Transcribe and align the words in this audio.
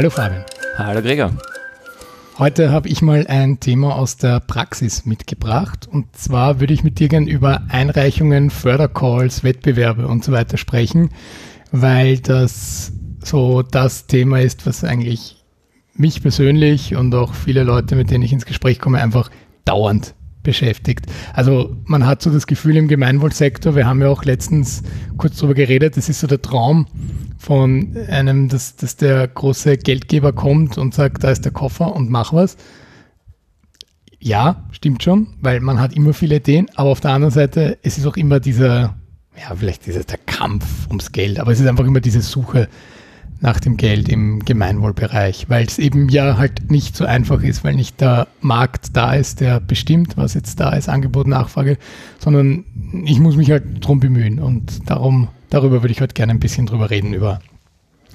Hallo 0.00 0.08
Fabian. 0.08 0.44
Hallo 0.78 1.02
Gregor. 1.02 1.30
Heute 2.38 2.70
habe 2.70 2.88
ich 2.88 3.02
mal 3.02 3.26
ein 3.26 3.60
Thema 3.60 3.96
aus 3.96 4.16
der 4.16 4.40
Praxis 4.40 5.04
mitgebracht. 5.04 5.86
Und 5.90 6.16
zwar 6.16 6.58
würde 6.58 6.72
ich 6.72 6.82
mit 6.82 6.98
dir 6.98 7.08
gerne 7.08 7.28
über 7.28 7.64
Einreichungen, 7.68 8.48
Fördercalls, 8.48 9.44
Wettbewerbe 9.44 10.06
und 10.06 10.24
so 10.24 10.32
weiter 10.32 10.56
sprechen, 10.56 11.10
weil 11.70 12.18
das 12.18 12.92
so 13.22 13.60
das 13.60 14.06
Thema 14.06 14.40
ist, 14.40 14.64
was 14.64 14.84
eigentlich 14.84 15.39
mich 15.94 16.22
persönlich 16.22 16.96
und 16.96 17.14
auch 17.14 17.34
viele 17.34 17.64
Leute, 17.64 17.96
mit 17.96 18.10
denen 18.10 18.24
ich 18.24 18.32
ins 18.32 18.46
Gespräch 18.46 18.78
komme, 18.78 19.00
einfach 19.00 19.30
dauernd 19.64 20.14
beschäftigt. 20.42 21.06
Also 21.34 21.76
man 21.84 22.06
hat 22.06 22.22
so 22.22 22.30
das 22.30 22.46
Gefühl 22.46 22.76
im 22.76 22.88
Gemeinwohlsektor, 22.88 23.76
wir 23.76 23.86
haben 23.86 24.00
ja 24.00 24.08
auch 24.08 24.24
letztens 24.24 24.82
kurz 25.18 25.36
darüber 25.36 25.54
geredet, 25.54 25.96
das 25.96 26.08
ist 26.08 26.20
so 26.20 26.26
der 26.26 26.40
Traum 26.40 26.86
von 27.38 27.96
einem, 28.08 28.48
dass, 28.48 28.76
dass 28.76 28.96
der 28.96 29.28
große 29.28 29.76
Geldgeber 29.76 30.32
kommt 30.32 30.78
und 30.78 30.94
sagt, 30.94 31.24
da 31.24 31.30
ist 31.30 31.44
der 31.44 31.52
Koffer 31.52 31.94
und 31.94 32.10
mach 32.10 32.32
was. 32.32 32.56
Ja, 34.18 34.66
stimmt 34.72 35.02
schon, 35.02 35.28
weil 35.40 35.60
man 35.60 35.80
hat 35.80 35.94
immer 35.94 36.12
viele 36.12 36.36
Ideen, 36.36 36.68
aber 36.74 36.90
auf 36.90 37.00
der 37.00 37.12
anderen 37.12 37.32
Seite, 37.32 37.78
es 37.82 37.96
ist 37.96 38.06
auch 38.06 38.16
immer 38.16 38.40
dieser, 38.40 38.96
ja, 39.38 39.54
vielleicht 39.56 39.86
ist 39.88 39.96
es 39.96 40.06
der 40.06 40.18
Kampf 40.18 40.86
ums 40.88 41.12
Geld, 41.12 41.38
aber 41.38 41.52
es 41.52 41.60
ist 41.60 41.66
einfach 41.66 41.86
immer 41.86 42.00
diese 42.00 42.20
Suche 42.20 42.68
nach 43.40 43.58
dem 43.58 43.76
Geld 43.76 44.08
im 44.08 44.40
Gemeinwohlbereich, 44.44 45.46
weil 45.48 45.64
es 45.64 45.78
eben 45.78 46.08
ja 46.08 46.36
halt 46.36 46.70
nicht 46.70 46.94
so 46.94 47.06
einfach 47.06 47.42
ist, 47.42 47.64
weil 47.64 47.74
nicht 47.74 48.00
der 48.00 48.28
Markt 48.40 48.96
da 48.96 49.14
ist, 49.14 49.40
der 49.40 49.60
bestimmt, 49.60 50.16
was 50.16 50.34
jetzt 50.34 50.60
da 50.60 50.70
ist, 50.70 50.88
Angebot, 50.88 51.26
Nachfrage, 51.26 51.78
sondern 52.18 52.64
ich 53.04 53.18
muss 53.18 53.36
mich 53.36 53.50
halt 53.50 53.64
drum 53.80 54.00
bemühen 54.00 54.38
und 54.38 54.90
darum, 54.90 55.28
darüber 55.48 55.82
würde 55.82 55.92
ich 55.92 56.00
heute 56.00 56.14
gerne 56.14 56.32
ein 56.32 56.40
bisschen 56.40 56.66
drüber 56.66 56.90
reden, 56.90 57.14
über 57.14 57.40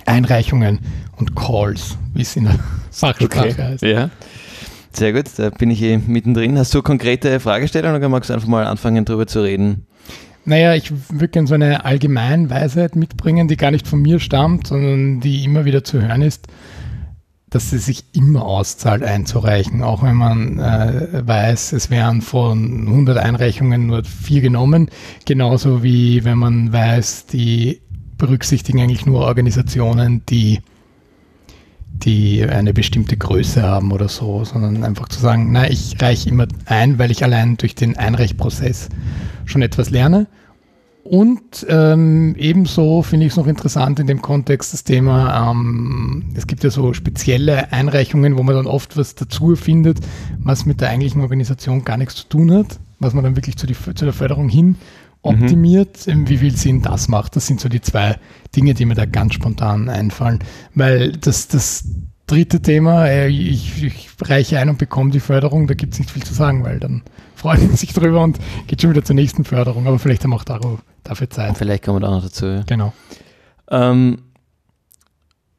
Einreichungen 0.06 0.80
und 1.18 1.36
Calls, 1.36 1.98
wie 2.14 2.22
es 2.22 2.36
in 2.36 2.44
der 2.46 2.59
Fachsprache 2.92 3.50
okay. 3.50 3.64
heißt. 3.64 3.84
Ja. 3.84 4.12
Sehr 4.94 5.12
gut, 5.12 5.26
da 5.38 5.50
bin 5.50 5.72
ich 5.72 5.81
eh 5.81 5.98
mittendrin. 5.98 6.58
Hast 6.58 6.73
du 6.73 6.81
konkrete 6.81 7.42
Fragestellungen 7.42 7.98
oder 7.98 8.08
magst 8.08 8.30
du 8.30 8.34
einfach 8.34 8.48
mal 8.48 8.66
anfangen, 8.66 9.03
darüber 9.03 9.28
zu 9.28 9.42
reden? 9.42 9.88
Naja, 10.46 10.76
ich 10.76 10.92
würde 11.10 11.30
gerne 11.30 11.48
so 11.48 11.56
eine 11.56 11.86
Allgemeinweisheit 11.86 12.96
mitbringen, 12.96 13.48
die 13.48 13.58
gar 13.58 13.72
nicht 13.72 13.88
von 13.88 14.02
mir 14.02 14.20
stammt, 14.20 14.68
sondern 14.68 15.20
die 15.20 15.44
immer 15.44 15.66
wieder 15.66 15.84
zu 15.84 16.02
hören 16.02 16.22
ist, 16.22 16.48
dass 17.50 17.74
es 17.74 17.86
sich 17.86 18.06
immer 18.14 18.46
auszahlt 18.46 19.02
einzureichen, 19.02 19.82
auch 19.82 20.04
wenn 20.04 20.16
man 20.16 20.60
äh, 20.60 21.26
weiß, 21.26 21.74
es 21.74 21.90
wären 21.90 22.22
von 22.22 22.88
100 22.88 23.18
Einreichungen 23.18 23.88
nur 23.88 24.04
vier 24.04 24.42
genommen, 24.42 24.90
genauso 25.26 25.82
wie 25.82 26.24
wenn 26.26 26.38
man 26.38 26.72
weiß, 26.72 27.26
die 27.28 27.82
berücksichtigen 28.18 28.82
eigentlich 28.82 29.06
nur 29.06 29.22
Organisationen, 29.22 30.24
die 30.28 30.59
die 32.04 32.44
eine 32.44 32.74
bestimmte 32.74 33.18
Größe 33.18 33.64
haben 33.64 33.92
oder 33.92 34.08
so, 34.08 34.44
sondern 34.44 34.84
einfach 34.84 35.10
zu 35.10 35.20
sagen, 35.20 35.52
na, 35.52 35.70
ich 35.70 35.96
reiche 36.02 36.30
immer 36.30 36.48
ein, 36.66 37.00
weil 37.00 37.12
ich 37.12 37.24
allein 37.24 37.58
durch 37.58 37.76
den 37.76 37.98
Einreichprozess 37.98 38.90
schon 39.46 39.62
etwas 39.62 39.90
lerne. 39.90 40.28
Und 41.04 41.66
ähm, 41.70 42.36
ebenso 42.36 43.04
finde 43.04 43.28
ich 43.28 43.34
es 43.34 43.38
noch 43.38 43.46
interessant 43.46 44.00
in 44.00 44.08
dem 44.08 44.24
Kontext 44.24 44.74
das 44.74 44.84
Thema, 44.84 45.52
ähm, 45.52 46.24
es 46.36 46.48
gibt 46.48 46.64
ja 46.64 46.72
so 46.72 46.94
spezielle 46.94 47.72
Einreichungen, 47.72 48.38
wo 48.38 48.44
man 48.44 48.56
dann 48.56 48.66
oft 48.66 48.98
was 48.98 49.14
dazu 49.14 49.56
findet, 49.56 50.00
was 50.40 50.66
mit 50.66 50.82
der 50.82 50.90
eigentlichen 50.90 51.22
Organisation 51.22 51.86
gar 51.86 51.98
nichts 51.98 52.16
zu 52.16 52.28
tun 52.28 52.52
hat, 52.52 52.80
was 53.00 53.14
man 53.14 53.24
dann 53.24 53.36
wirklich 53.36 53.56
zu, 53.56 53.68
die, 53.68 53.76
zu 53.76 54.04
der 54.04 54.14
Förderung 54.14 54.50
hin 54.50 54.78
optimiert, 55.26 56.08
mhm. 56.08 56.30
wie 56.30 56.38
viel 56.38 56.56
Sinn 56.56 56.81
das 56.81 57.08
macht. 57.08 57.36
Das 57.36 57.48
sind 57.48 57.59
so 57.59 57.70
die 57.70 57.81
zwei 57.81 58.18
Dinge, 58.56 58.73
die 58.73 58.86
mir 58.86 58.96
da 58.96 59.06
ganz 59.06 59.34
spontan 59.34 59.90
einfallen. 59.90 60.40
Weil 60.74 61.13
das, 61.13 61.47
das 61.47 61.84
dritte 62.28 62.62
Thema, 62.62 63.08
äh, 63.08 63.28
ich, 63.28 63.84
ich 63.84 64.09
reiche 64.24 64.59
ein 64.59 64.69
und 64.69 64.78
bekomme 64.78 65.12
die 65.12 65.19
Förderung, 65.19 65.68
da 65.68 65.74
gibt 65.74 65.94
es 65.94 66.00
nicht 66.00 66.12
viel 66.12 66.24
zu 66.24 66.34
sagen, 66.34 66.63
weil 66.63 66.80
dann 66.80 67.03
freuen 67.36 67.69
sie 67.69 67.75
sich 67.75 67.94
drüber 67.94 68.22
und 68.22 68.40
geht 68.68 68.81
schon 68.81 68.91
wieder 68.91 69.03
zur 69.03 69.16
nächsten 69.16 69.44
Förderung. 69.44 69.88
Aber 69.88 70.00
vielleicht 70.00 70.24
haben 70.24 70.31
wir 70.31 70.38
auch 70.38 70.80
dafür 71.03 71.30
Zeit. 71.30 71.57
Vielleicht 71.57 71.84
kommen 71.84 71.97
wir 71.97 72.07
da 72.07 72.12
noch 72.12 72.24
dazu. 72.24 72.46
Ja. 72.46 72.63
Genau. 72.63 72.94
Ähm, 73.69 74.18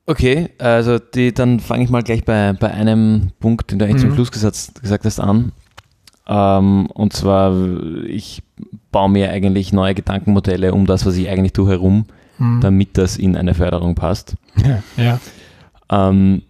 okay, 0.06 0.50
also 0.58 0.98
die, 0.98 1.32
dann 1.32 1.60
fange 1.60 1.84
ich 1.84 1.90
mal 1.90 2.02
gleich 2.02 2.24
bei, 2.24 2.52
bei 2.52 2.70
einem 2.72 3.32
Punkt, 3.40 3.70
den 3.70 3.78
du 3.78 3.84
eigentlich 3.84 4.02
mhm. 4.02 4.08
zum 4.08 4.14
Schluss 4.14 4.32
gesagt, 4.32 4.80
gesagt 4.80 5.04
hast, 5.04 5.20
an. 5.20 5.52
Ähm, 6.28 6.86
und 6.86 7.12
zwar, 7.12 7.54
ich 8.06 8.42
baue 8.90 9.10
mir 9.10 9.30
eigentlich 9.30 9.72
neue 9.72 9.94
Gedankenmodelle 9.94 10.72
um 10.72 10.86
das, 10.86 11.06
was 11.06 11.16
ich 11.16 11.28
eigentlich 11.28 11.52
tue, 11.52 11.70
herum, 11.70 12.06
mhm. 12.38 12.60
damit 12.60 12.98
das 12.98 13.16
in 13.16 13.36
eine 13.36 13.54
Förderung 13.54 13.94
passt. 13.94 14.36
Ja. 14.56 14.82
ja. 14.96 15.20
Ähm, 15.90 16.42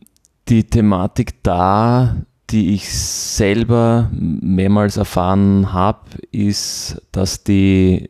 die 0.49 0.65
Thematik 0.65 1.43
da 1.43 2.17
die 2.51 2.75
ich 2.75 2.93
selber 2.93 4.09
mehrmals 4.13 4.97
erfahren 4.97 5.73
habe, 5.73 6.19
ist, 6.31 7.03
dass 7.13 7.43
die 7.43 8.09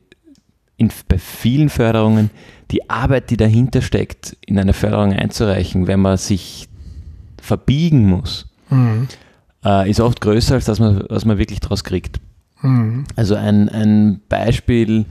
in, 0.77 0.91
bei 1.09 1.19
vielen 1.19 1.71
Förderungen 1.71 2.31
die 2.71 2.91
Arbeit, 2.91 3.31
die 3.31 3.37
dahinter 3.37 3.81
steckt, 3.81 4.37
in 4.45 4.59
eine 4.59 4.75
Förderung 4.75 5.13
einzureichen, 5.13 5.87
wenn 5.87 6.01
man 6.01 6.19
sich 6.19 6.69
verbiegen 7.41 8.07
muss, 8.07 8.47
mhm. 8.69 9.09
Äh, 9.67 9.91
ist 9.91 10.01
oft 10.01 10.21
größer, 10.21 10.55
als 10.55 10.79
man, 10.79 11.05
was 11.09 11.25
man 11.25 11.39
wirklich 11.39 11.61
daraus 11.61 11.85
kriegt. 11.85 12.21
Mhm. 12.63 13.05
Also 13.17 13.35
ein, 13.35 13.69
ein 13.69 14.21
Beispiel 14.29 15.05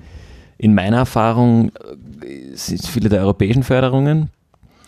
in 0.57 0.73
meiner 0.73 0.97
Erfahrung 0.97 1.69
äh, 1.69 2.55
sind 2.55 2.85
viele 2.87 3.09
der 3.09 3.21
europäischen 3.21 3.63
Förderungen, 3.63 4.29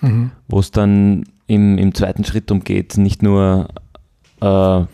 mhm. 0.02 0.32
wo 0.48 0.60
es 0.60 0.72
dann 0.72 1.26
im, 1.48 1.78
im 1.78 1.94
zweiten 1.94 2.24
Schritt 2.24 2.50
darum 2.50 2.64
geht, 2.64 2.98
nicht 2.98 3.22
nur 3.22 3.68
äh, 4.42 4.86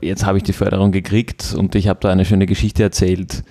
jetzt 0.00 0.24
habe 0.24 0.38
ich 0.38 0.44
die 0.44 0.52
Förderung 0.52 0.92
gekriegt 0.92 1.54
und 1.56 1.74
ich 1.74 1.88
habe 1.88 2.00
da 2.00 2.10
eine 2.10 2.24
schöne 2.24 2.46
Geschichte 2.46 2.82
erzählt. 2.82 3.44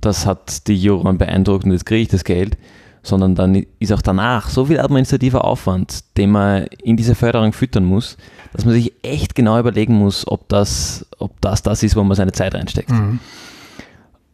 Das 0.00 0.26
hat 0.26 0.68
die 0.68 0.76
Juroren 0.76 1.18
beeindruckt 1.18 1.64
und 1.64 1.72
jetzt 1.72 1.86
kriege 1.86 2.02
ich 2.02 2.08
das 2.08 2.24
Geld. 2.24 2.56
Sondern 3.04 3.34
dann 3.34 3.66
ist 3.78 3.92
auch 3.92 4.02
danach 4.02 4.48
so 4.48 4.64
viel 4.64 4.80
administrativer 4.80 5.44
Aufwand, 5.44 6.16
den 6.16 6.30
man 6.30 6.64
in 6.82 6.96
diese 6.96 7.14
Förderung 7.14 7.52
füttern 7.52 7.84
muss, 7.84 8.16
dass 8.52 8.64
man 8.64 8.74
sich 8.74 8.92
echt 9.02 9.34
genau 9.34 9.58
überlegen 9.58 9.94
muss, 9.94 10.26
ob 10.26 10.48
das, 10.48 11.06
ob 11.18 11.38
das 11.40 11.62
das 11.62 11.82
ist, 11.82 11.96
wo 11.96 12.02
man 12.02 12.16
seine 12.16 12.32
Zeit 12.32 12.54
reinsteckt. 12.54 12.90
Mhm. 12.90 13.20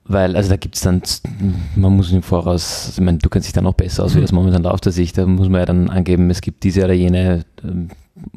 Weil, 0.05 0.35
also 0.35 0.51
da 0.51 0.57
gibt 0.57 0.75
es 0.75 0.81
dann, 0.83 1.03
man 1.77 1.97
muss 1.97 2.11
im 2.11 2.23
Voraus, 2.23 2.95
ich 2.95 3.01
meine, 3.01 3.19
du 3.19 3.29
kennst 3.29 3.47
dich 3.47 3.53
da 3.53 3.63
noch 3.63 3.75
besser 3.75 4.05
aus, 4.05 4.15
wie 4.15 4.19
mhm. 4.19 4.23
das 4.23 4.33
momentan 4.33 4.63
läuft, 4.63 4.87
als 4.87 4.99
ich, 4.99 5.13
da 5.13 5.25
muss 5.27 5.49
man 5.49 5.61
ja 5.61 5.67
dann 5.67 5.89
angeben, 5.89 6.31
es 6.31 6.41
gibt 6.41 6.65
diese 6.65 6.85
oder 6.85 6.95
jene 6.95 7.45
ähm, 7.63 7.91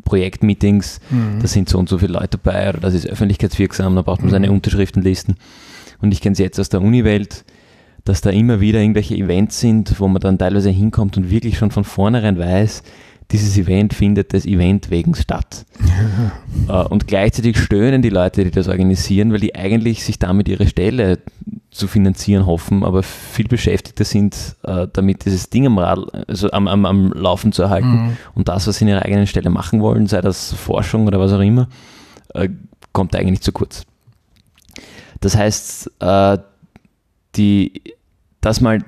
Projektmeetings, 0.06 1.00
mhm. 1.10 1.40
da 1.42 1.48
sind 1.48 1.70
so 1.70 1.80
und 1.80 1.90
so 1.90 1.98
viele 1.98 2.14
Leute 2.14 2.38
dabei 2.38 2.70
oder 2.70 2.80
das 2.80 2.94
ist 2.94 3.08
öffentlichkeitswirksam, 3.08 3.96
da 3.96 4.04
braucht 4.04 4.22
man 4.22 4.30
seine 4.30 4.48
mhm. 4.48 4.56
Unterschriftenlisten. 4.56 5.36
Und 6.02 6.12
ich 6.12 6.22
kenne 6.22 6.34
es 6.34 6.40
jetzt 6.40 6.60
aus 6.60 6.70
der 6.70 6.82
Uniwelt, 6.82 7.44
dass 8.06 8.22
da 8.22 8.30
immer 8.30 8.60
wieder 8.60 8.80
irgendwelche 8.82 9.16
Events 9.16 9.60
sind, 9.60 10.00
wo 10.00 10.08
man 10.08 10.22
dann 10.22 10.38
teilweise 10.38 10.70
hinkommt 10.70 11.18
und 11.18 11.30
wirklich 11.30 11.58
schon 11.58 11.72
von 11.72 11.84
vornherein 11.84 12.38
weiß, 12.38 12.84
dieses 13.32 13.58
Event 13.58 13.94
findet 13.94 14.34
das 14.34 14.46
Event 14.46 14.90
wegen 14.90 15.16
statt. 15.16 15.66
Ja. 15.80 16.32
Äh, 16.70 16.88
und 16.88 17.08
gleichzeitig 17.08 17.58
stöhnen 17.58 18.02
die 18.02 18.10
Leute, 18.10 18.46
die 18.46 18.52
das 18.52 18.70
organisieren, 18.70 19.34
weil 19.34 19.42
die 19.42 19.54
eigentlich 19.54 20.06
sich 20.06 20.18
damit 20.18 20.48
ihre 20.48 20.66
Stelle 20.66 21.20
zu 21.72 21.88
finanzieren 21.88 22.46
hoffen, 22.46 22.86
aber 22.86 23.04
viel 23.04 23.50
beschäftigter 23.50 24.06
sind, 24.06 24.56
äh, 24.64 24.88
damit 24.94 25.26
dieses 25.26 25.50
Ding 25.50 25.66
am, 25.66 25.78
Rad, 25.78 26.00
also 26.30 26.52
am, 26.52 26.70
am, 26.70 26.86
am 26.86 27.12
Laufen 27.12 27.52
zu 27.52 27.64
erhalten 27.64 27.90
mhm. 27.90 28.18
und 28.36 28.48
das, 28.48 28.66
was 28.66 28.78
sie 28.78 28.86
in 28.86 28.90
ihrer 28.90 29.02
eigenen 29.02 29.28
Stelle 29.28 29.50
machen 29.50 29.82
wollen, 29.82 30.08
sei 30.08 30.22
das 30.22 30.54
Forschung 30.54 31.06
oder 31.08 31.20
was 31.20 31.34
auch 31.34 31.42
immer, 31.42 31.68
äh, 32.34 32.48
kommt 32.94 33.14
eigentlich 33.14 33.42
zu 33.42 33.52
kurz. 33.52 33.84
Das 35.20 35.36
heißt, 35.36 35.92
die, 37.36 37.82
das 38.42 38.62
mal 38.62 38.84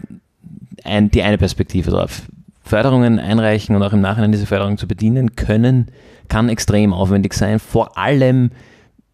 ein, 0.84 1.12
die 1.12 1.24
eine 1.24 1.38
Perspektive 1.38 1.92
drauf. 1.92 2.24
Förderungen 2.62 3.20
einreichen 3.20 3.76
und 3.76 3.84
auch 3.84 3.94
im 3.94 4.02
Nachhinein 4.02 4.32
diese 4.32 4.48
Förderung 4.48 4.78
zu 4.78 4.88
bedienen 4.88 5.36
können, 5.36 5.92
kann 6.28 6.50
extrem 6.50 6.94
aufwendig 6.94 7.34
sein, 7.34 7.60
vor 7.60 7.98
allem 7.98 8.52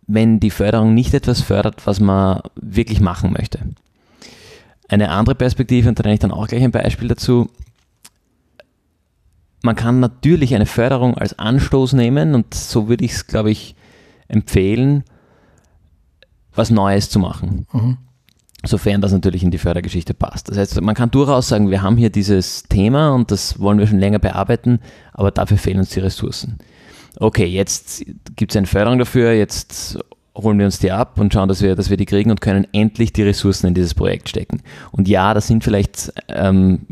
wenn 0.08 0.40
die 0.40 0.50
Förderung 0.50 0.94
nicht 0.94 1.14
etwas 1.14 1.42
fördert, 1.42 1.86
was 1.86 2.00
man 2.00 2.42
wirklich 2.56 3.02
machen 3.02 3.34
möchte. 3.34 3.60
Eine 4.88 5.10
andere 5.10 5.36
Perspektive, 5.36 5.88
und 5.88 6.00
da 6.00 6.04
nenne 6.04 6.16
ich 6.16 6.20
dann 6.20 6.32
auch 6.32 6.48
gleich 6.48 6.64
ein 6.64 6.72
Beispiel 6.72 7.08
dazu, 7.08 7.50
man 9.64 9.76
kann 9.76 10.00
natürlich 10.00 10.56
eine 10.56 10.66
Förderung 10.66 11.18
als 11.18 11.38
Anstoß 11.38 11.94
nehmen 11.94 12.36
und 12.36 12.54
so 12.54 12.90
würde 12.90 13.06
ich 13.06 13.12
es, 13.12 13.28
glaube 13.28 13.52
ich, 13.52 13.76
empfehlen, 14.28 15.04
was 16.54 16.72
Neues 16.72 17.10
zu 17.10 17.20
machen. 17.20 17.68
Mhm. 17.72 17.98
Sofern 18.64 19.02
das 19.02 19.12
natürlich 19.12 19.44
in 19.44 19.50
die 19.50 19.58
Fördergeschichte 19.58 20.14
passt. 20.14 20.50
Das 20.50 20.58
heißt, 20.58 20.80
man 20.82 20.94
kann 20.94 21.10
durchaus 21.10 21.48
sagen, 21.48 21.72
wir 21.72 21.82
haben 21.82 21.98
hier 21.98 22.12
dieses 22.12 22.64
Thema 22.64 23.14
und 23.16 23.32
das 23.32 23.60
wollen 23.60 23.80
wir 23.80 23.88
schon 23.88 24.00
länger 24.00 24.20
bearbeiten, 24.20 24.80
aber 25.14 25.32
dafür 25.32 25.58
fehlen 25.58 25.80
uns 25.80 25.90
die 25.90 26.00
Ressourcen 26.00 26.60
okay, 27.20 27.46
jetzt 27.46 28.04
gibt 28.36 28.52
es 28.52 28.58
eine 28.58 28.68
Förderung 28.68 29.00
dafür, 29.00 29.34
jetzt 29.34 30.00
holen 30.36 30.58
wir 30.58 30.66
uns 30.66 30.80
die 30.80 30.92
ab 30.92 31.20
und 31.20 31.34
schauen, 31.34 31.50
dass 31.50 31.62
wir, 31.62 31.76
dass 31.76 31.90
wir 31.90 31.98
die 31.98 32.06
kriegen 32.06 32.32
und 32.32 32.40
können 32.40 32.66
endlich 32.72 33.12
die 33.12 33.24
Ressourcen 33.24 33.68
in 33.68 33.74
dieses 33.74 33.94
Projekt 33.94 34.30
stecken. 34.30 34.62
Und 34.92 35.10
ja, 35.10 35.34
das 35.34 35.48
sind 35.48 35.64
vielleicht, 35.64 36.14
ähm, 36.30 36.88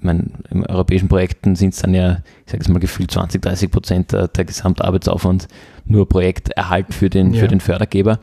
mein, 0.00 0.32
in 0.50 0.66
europäischen 0.66 1.08
Projekten 1.08 1.54
sind 1.54 1.72
es 1.72 1.80
dann 1.80 1.94
ja, 1.94 2.18
ich 2.44 2.50
sage 2.50 2.64
jetzt 2.64 2.68
mal 2.68 2.80
gefühlt 2.80 3.12
20, 3.12 3.40
30 3.40 3.70
Prozent 3.70 4.12
der, 4.12 4.26
der 4.26 4.44
Gesamtarbeitsaufwand 4.44 5.46
nur 5.84 6.08
Projekterhalt 6.08 6.92
für 6.92 7.08
den, 7.08 7.32
ja. 7.32 7.40
für 7.40 7.48
den 7.48 7.60
Fördergeber. 7.60 8.18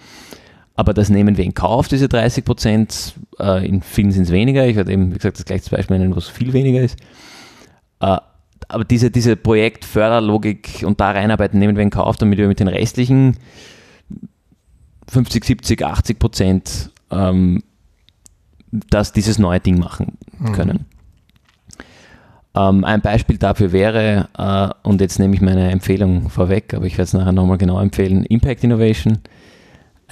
Aber 0.81 0.95
das 0.95 1.09
nehmen 1.09 1.37
wir 1.37 1.45
in 1.45 1.53
Kauf, 1.53 1.87
diese 1.87 2.09
30 2.09 2.43
Prozent. 2.43 3.13
Äh, 3.37 3.67
in 3.67 3.83
vielen 3.83 4.11
sind 4.11 4.23
es 4.23 4.31
weniger. 4.31 4.65
Ich 4.65 4.75
werde 4.75 4.91
eben, 4.91 5.11
wie 5.11 5.17
gesagt, 5.17 5.37
das 5.37 5.45
gleiche 5.45 5.69
Beispiel 5.69 5.99
nennen, 5.99 6.15
wo 6.15 6.17
es 6.17 6.27
viel 6.27 6.53
weniger 6.53 6.81
ist. 6.81 6.97
Äh, 7.99 8.17
aber 8.67 8.83
diese, 8.83 9.11
diese 9.11 9.35
Projektförderlogik 9.35 10.83
und 10.83 10.99
da 10.99 11.11
reinarbeiten 11.11 11.59
nehmen 11.59 11.75
wir 11.75 11.83
in 11.83 11.91
Kauf, 11.91 12.17
damit 12.17 12.39
wir 12.39 12.47
mit 12.47 12.59
den 12.59 12.67
restlichen 12.67 13.37
50, 15.07 15.45
70, 15.45 15.85
80 15.85 16.17
Prozent 16.17 16.89
ähm, 17.11 17.61
dass 18.71 19.11
dieses 19.13 19.37
neue 19.37 19.59
Ding 19.59 19.77
machen 19.77 20.17
mhm. 20.39 20.51
können. 20.53 20.77
Mhm. 20.77 20.85
Ähm, 22.53 22.83
ein 22.83 23.01
Beispiel 23.01 23.37
dafür 23.37 23.71
wäre, 23.71 24.29
äh, 24.35 24.87
und 24.87 24.99
jetzt 24.99 25.19
nehme 25.19 25.35
ich 25.35 25.41
meine 25.41 25.69
Empfehlung 25.69 26.31
vorweg, 26.31 26.73
aber 26.73 26.85
ich 26.85 26.93
werde 26.93 27.03
es 27.03 27.13
nachher 27.13 27.33
nochmal 27.33 27.59
genau 27.59 27.79
empfehlen, 27.79 28.25
Impact 28.25 28.63
Innovation, 28.63 29.19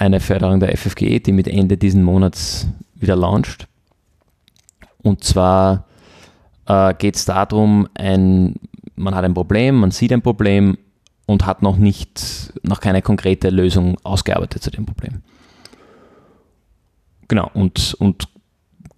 eine 0.00 0.18
Förderung 0.18 0.60
der 0.60 0.76
FFG, 0.76 1.20
die 1.20 1.32
mit 1.32 1.46
Ende 1.46 1.76
diesen 1.76 2.02
Monats 2.02 2.66
wieder 2.94 3.16
launcht. 3.16 3.68
Und 5.02 5.22
zwar 5.24 5.84
äh, 6.66 6.94
geht 6.94 7.16
es 7.16 7.26
darum, 7.26 7.86
ein, 7.94 8.56
man 8.96 9.14
hat 9.14 9.24
ein 9.24 9.34
Problem, 9.34 9.76
man 9.76 9.90
sieht 9.90 10.12
ein 10.12 10.22
Problem 10.22 10.78
und 11.26 11.44
hat 11.44 11.62
noch 11.62 11.76
nicht, 11.76 12.52
noch 12.62 12.80
keine 12.80 13.02
konkrete 13.02 13.50
Lösung 13.50 13.98
ausgearbeitet 14.02 14.62
zu 14.62 14.70
dem 14.70 14.86
Problem. 14.86 15.22
Genau, 17.28 17.50
und, 17.52 17.94
und 17.98 18.26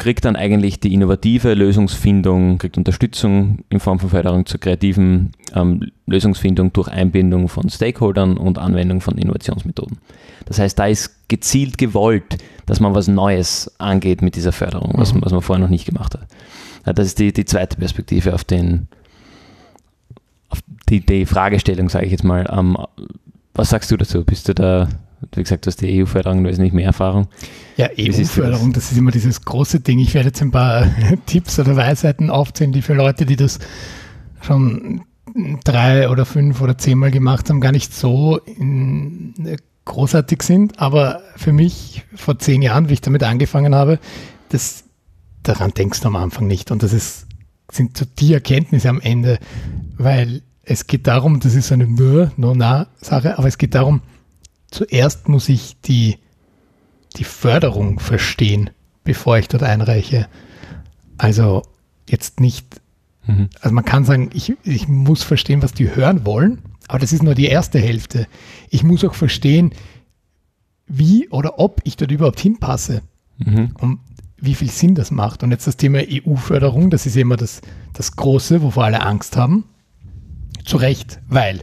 kriegt 0.03 0.25
dann 0.25 0.35
eigentlich 0.35 0.81
die 0.81 0.93
innovative 0.93 1.55
Lösungsfindung, 1.55 2.59
kriegt 2.59 2.77
Unterstützung 2.77 3.61
in 3.69 3.79
Form 3.79 4.01
von 4.01 4.11
Förderung 4.11 4.47
zur 4.47 4.59
kreativen 4.59 5.31
ähm, 5.55 5.93
Lösungsfindung 6.07 6.73
durch 6.73 6.89
Einbindung 6.89 7.49
von 7.49 7.71
Stakeholdern 7.71 8.37
und 8.37 8.59
Anwendung 8.59 9.01
von 9.01 9.17
Innovationsmethoden. 9.17 9.99
Das 10.47 10.59
heißt, 10.59 10.77
da 10.77 10.87
ist 10.87 11.29
gezielt 11.29 11.79
gewollt, 11.79 12.39
dass 12.67 12.81
man 12.81 12.97
was 12.97 13.07
Neues 13.07 13.71
angeht 13.79 14.23
mit 14.23 14.35
dieser 14.35 14.51
Förderung, 14.51 14.91
was, 14.97 15.15
mhm. 15.15 15.23
was 15.23 15.31
man 15.31 15.41
vorher 15.41 15.63
noch 15.63 15.71
nicht 15.71 15.87
gemacht 15.87 16.15
hat. 16.15 16.97
Das 16.97 17.07
ist 17.07 17.21
die, 17.21 17.33
die 17.33 17.45
zweite 17.45 17.77
Perspektive 17.77 18.35
auf 18.35 18.43
den, 18.43 18.89
auf 20.49 20.59
die, 20.89 21.07
die 21.07 21.27
Fragestellung, 21.27 21.89
sage 21.89 22.07
ich 22.07 22.11
jetzt 22.11 22.25
mal. 22.25 22.53
Ähm, 22.53 22.77
was 23.55 23.71
sagst 23.71 23.89
du 23.93 23.97
dazu? 23.97 24.25
Bist 24.25 24.49
du 24.49 24.55
da, 24.55 24.89
wie 25.35 25.43
gesagt, 25.43 25.67
du 25.67 25.69
hast 25.69 25.81
die 25.81 26.03
EU-Förderung 26.03 26.45
wesentlich 26.45 26.73
mehr 26.73 26.87
Erfahrung. 26.87 27.29
Ja, 27.77 27.89
EU-Förderung, 27.99 28.73
das? 28.73 28.85
das 28.85 28.93
ist 28.93 28.99
immer 28.99 29.11
dieses 29.11 29.43
große 29.43 29.81
Ding. 29.81 29.99
Ich 29.99 30.15
werde 30.15 30.29
jetzt 30.29 30.43
ein 30.43 30.51
paar 30.51 30.87
Tipps 31.27 31.59
oder 31.59 31.77
Weisheiten 31.77 32.31
aufzählen, 32.31 32.73
die 32.73 32.83
für 32.83 32.95
Leute, 32.95 33.27
die 33.27 33.37
das 33.37 33.59
schon 34.41 35.03
drei 35.65 36.09
oder 36.09 36.25
fünf 36.25 36.61
oder 36.61 36.77
zehnmal 36.77 37.11
gemacht 37.11 37.49
haben, 37.49 37.61
gar 37.61 37.73
nicht 37.73 37.95
so 37.95 38.39
in, 38.39 39.35
großartig 39.85 40.43
sind. 40.43 40.79
Aber 40.79 41.21
für 41.37 41.53
mich 41.53 42.05
vor 42.15 42.39
zehn 42.39 42.63
Jahren, 42.63 42.89
wie 42.89 42.95
ich 42.95 43.01
damit 43.01 43.23
angefangen 43.23 43.75
habe, 43.75 43.99
das, 44.51 44.85
daran 45.43 45.71
denkst 45.73 46.01
du 46.01 46.09
am 46.09 46.17
Anfang 46.17 46.47
nicht. 46.47 46.71
Und 46.71 46.83
das 46.83 46.93
ist 46.93 47.27
sind 47.73 47.97
so 47.97 48.05
die 48.19 48.35
Erkenntnisse 48.35 48.89
am 48.89 49.01
Ende, 49.01 49.39
weil 49.97 50.43
es 50.63 50.87
geht 50.87 51.07
darum, 51.07 51.41
das 51.41 51.55
ist 51.55 51.73
eine 51.73 51.87
nur, 51.87 52.31
no, 52.37 52.55
na 52.55 52.87
Sache, 53.01 53.39
aber 53.39 53.49
es 53.49 53.59
geht 53.59 53.75
darum, 53.75 54.03
zuerst 54.73 55.29
muss 55.29 55.49
ich 55.49 55.77
die, 55.83 56.19
die 57.17 57.25
Förderung 57.25 58.01
verstehen, 58.01 58.71
bevor 59.05 59.39
ich 59.39 59.49
dort 59.49 59.63
einreiche. 59.63 60.27
Also 61.19 61.63
jetzt 62.09 62.41
nicht, 62.41 62.81
mhm. 63.27 63.49
also 63.61 63.75
man 63.75 63.85
kann 63.85 64.05
sagen, 64.05 64.31
ich, 64.35 64.55
ich 64.65 64.89
muss 64.89 65.23
verstehen, 65.23 65.63
was 65.63 65.73
die 65.73 65.95
hören 65.95 66.27
wollen, 66.27 66.63
aber 66.89 66.99
das 66.99 67.13
ist 67.13 67.23
nur 67.23 67.35
die 67.35 67.47
erste 67.47 67.79
Hälfte. 67.79 68.27
Ich 68.71 68.83
muss 68.83 69.05
auch 69.05 69.15
verstehen, 69.15 69.73
wie 70.87 71.29
oder 71.29 71.59
ob 71.59 71.81
ich 71.85 71.97
dort 71.97 72.11
überhaupt 72.11 72.41
hinpasse. 72.41 73.03
Mhm. 73.39 73.71
Und 73.79 74.01
wie 74.43 74.55
viel 74.57 74.71
Sinn 74.71 74.97
das 74.97 75.13
macht. 75.13 75.45
Und 75.45 75.53
jetzt 75.53 75.69
das 75.69 75.77
Thema 75.77 76.01
EU-Förderung, 76.01 76.91
das 76.91 77.07
ist 77.07 77.17
immer 77.17 77.37
das, 77.37 77.63
das 77.93 78.17
Große, 78.17 78.61
wovor 78.61 78.85
alle 78.85 79.01
Angst 79.01 79.37
haben. 79.37 79.65
Zu 80.65 80.79
Recht, 80.79 81.21
weil, 81.29 81.61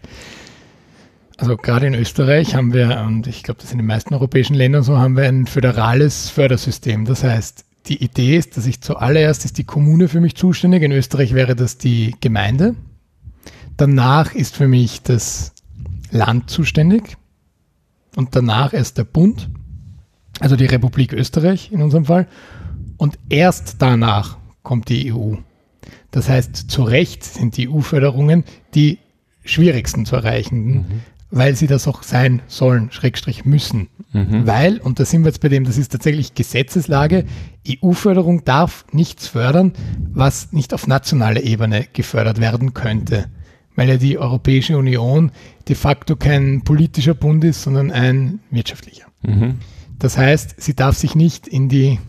also 1.40 1.56
gerade 1.56 1.88
in 1.88 1.94
Österreich 1.94 2.54
haben 2.54 2.74
wir, 2.74 3.02
und 3.08 3.26
ich 3.26 3.44
glaube, 3.44 3.62
das 3.62 3.72
in 3.72 3.78
den 3.78 3.88
meisten 3.88 4.14
europäischen 4.14 4.56
Ländern 4.56 4.84
so, 4.84 4.98
haben 4.98 5.16
wir 5.16 5.24
ein 5.24 5.48
föderales 5.48 6.30
Fördersystem. 6.30 7.06
Das 7.06 7.24
heißt, 7.24 7.64
die 7.88 8.04
Idee 8.04 8.38
ist, 8.38 8.58
dass 8.58 8.66
ich 8.66 8.82
zuallererst 8.82 9.46
ist 9.46 9.58
die 9.58 9.64
Kommune 9.64 10.10
für 10.10 10.20
mich 10.20 10.36
zuständig. 10.36 10.84
In 10.84 10.92
Österreich 10.92 11.34
wäre 11.34 11.56
das 11.56 11.78
die 11.78 12.14
Gemeinde. 12.20 12.76
Danach 13.78 14.36
ist 14.36 14.58
für 14.58 14.68
mich 14.68 15.02
das 15.02 15.54
Land 16.12 16.50
zuständig. 16.50 17.16
Und 18.18 18.36
danach 18.36 18.74
erst 18.74 18.98
der 18.98 19.06
Bund, 19.06 19.50
also 20.42 20.58
die 20.58 20.66
Republik 20.66 21.14
Österreich 21.14 21.72
in 21.72 21.82
unserem 21.82 22.06
Fall. 22.06 22.28
Und 22.98 23.18
erst 23.30 23.78
danach 23.80 24.38
kommt 24.62 24.90
die 24.90 25.14
EU. 25.14 25.36
Das 26.12 26.28
heißt, 26.28 26.70
zu 26.70 26.84
Recht 26.84 27.24
sind 27.24 27.56
die 27.56 27.70
EU-Förderungen 27.70 28.44
die 28.76 29.00
schwierigsten 29.46 30.06
zu 30.06 30.18
erreichen, 30.18 30.66
mhm. 30.66 30.86
Weil 31.32 31.56
sie 31.56 31.68
das 31.68 31.88
auch 31.88 32.04
sein 32.04 32.42
sollen, 32.48 32.92
Schrägstrich 32.92 33.46
müssen. 33.46 33.90
Mhm. 34.14 34.48
Weil, 34.48 34.78
und 34.80 35.00
da 35.00 35.06
sind 35.06 35.22
wir 35.22 35.28
jetzt 35.28 35.42
bei 35.42 35.50
dem, 35.50 35.64
das 35.64 35.78
ist 35.78 35.92
tatsächlich 35.92 36.34
Gesetzeslage, 36.34 37.26
EU-Förderung 37.68 38.44
darf 38.46 38.86
nichts 38.92 39.28
fördern, 39.28 39.74
was 40.12 40.52
nicht 40.52 40.74
auf 40.74 40.88
nationaler 40.88 41.44
Ebene 41.44 41.86
gefördert 41.94 42.40
werden 42.40 42.74
könnte. 42.74 43.26
Weil 43.76 43.90
ja 43.90 43.98
die 43.98 44.18
Europäische 44.18 44.78
Union 44.78 45.32
de 45.68 45.76
facto 45.76 46.16
kein 46.16 46.64
politischer 46.64 47.14
Bund 47.14 47.44
ist, 47.44 47.62
sondern 47.62 47.92
ein 47.92 48.40
wirtschaftlicher. 48.50 49.06
Mhm. 49.22 49.60
Das 50.00 50.18
heißt, 50.18 50.56
sie 50.58 50.76
darf 50.76 50.98
sich 50.98 51.14
nicht 51.14 51.48
in 51.48 51.70
die 51.70 52.00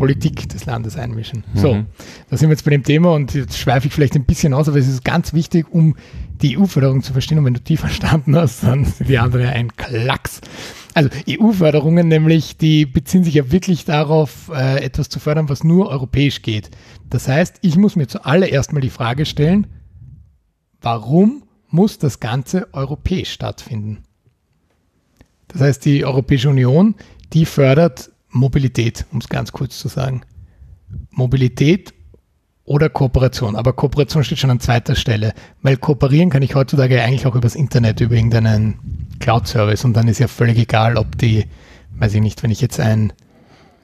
Politik 0.00 0.48
des 0.48 0.64
Landes 0.64 0.96
einmischen. 0.96 1.44
Mhm. 1.52 1.58
So, 1.58 1.84
da 2.30 2.36
sind 2.38 2.48
wir 2.48 2.54
jetzt 2.54 2.64
bei 2.64 2.70
dem 2.70 2.82
Thema 2.82 3.12
und 3.12 3.34
jetzt 3.34 3.58
schweife 3.58 3.86
ich 3.86 3.92
vielleicht 3.92 4.16
ein 4.16 4.24
bisschen 4.24 4.54
aus, 4.54 4.66
aber 4.66 4.78
es 4.78 4.88
ist 4.88 5.04
ganz 5.04 5.34
wichtig, 5.34 5.66
um 5.70 5.94
die 6.40 6.56
EU-Förderung 6.56 7.02
zu 7.02 7.12
verstehen. 7.12 7.36
Und 7.36 7.44
wenn 7.44 7.52
du 7.52 7.60
die 7.60 7.76
verstanden 7.76 8.34
hast, 8.34 8.62
dann 8.62 8.86
sind 8.86 9.10
die 9.10 9.18
anderen 9.18 9.48
ein 9.48 9.76
Klacks. 9.76 10.40
Also 10.94 11.10
EU-Förderungen 11.28 12.08
nämlich, 12.08 12.56
die 12.56 12.86
beziehen 12.86 13.24
sich 13.24 13.34
ja 13.34 13.52
wirklich 13.52 13.84
darauf, 13.84 14.50
äh, 14.54 14.82
etwas 14.82 15.10
zu 15.10 15.20
fördern, 15.20 15.50
was 15.50 15.64
nur 15.64 15.90
europäisch 15.90 16.40
geht. 16.40 16.70
Das 17.10 17.28
heißt, 17.28 17.58
ich 17.60 17.76
muss 17.76 17.94
mir 17.94 18.06
zuallererst 18.06 18.72
mal 18.72 18.80
die 18.80 18.88
Frage 18.88 19.26
stellen, 19.26 19.66
warum 20.80 21.42
muss 21.68 21.98
das 21.98 22.20
Ganze 22.20 22.72
europäisch 22.72 23.32
stattfinden? 23.32 23.98
Das 25.48 25.60
heißt, 25.60 25.84
die 25.84 26.06
Europäische 26.06 26.48
Union, 26.48 26.94
die 27.34 27.44
fördert 27.44 28.10
Mobilität, 28.30 29.06
um 29.12 29.18
es 29.18 29.28
ganz 29.28 29.52
kurz 29.52 29.78
zu 29.78 29.88
sagen. 29.88 30.22
Mobilität 31.10 31.94
oder 32.64 32.88
Kooperation. 32.88 33.56
Aber 33.56 33.72
Kooperation 33.72 34.22
steht 34.22 34.38
schon 34.38 34.50
an 34.50 34.60
zweiter 34.60 34.94
Stelle, 34.94 35.34
weil 35.62 35.76
kooperieren 35.76 36.30
kann 36.30 36.42
ich 36.42 36.54
heutzutage 36.54 37.02
eigentlich 37.02 37.26
auch 37.26 37.34
übers 37.34 37.56
Internet, 37.56 38.00
über 38.00 38.14
irgendeinen 38.14 38.78
Cloud-Service 39.18 39.84
und 39.84 39.94
dann 39.94 40.08
ist 40.08 40.20
ja 40.20 40.28
völlig 40.28 40.58
egal, 40.58 40.96
ob 40.96 41.18
die, 41.18 41.46
weiß 41.96 42.14
ich 42.14 42.20
nicht, 42.20 42.42
wenn 42.42 42.50
ich 42.50 42.60
jetzt 42.60 42.78
ein, 42.78 43.12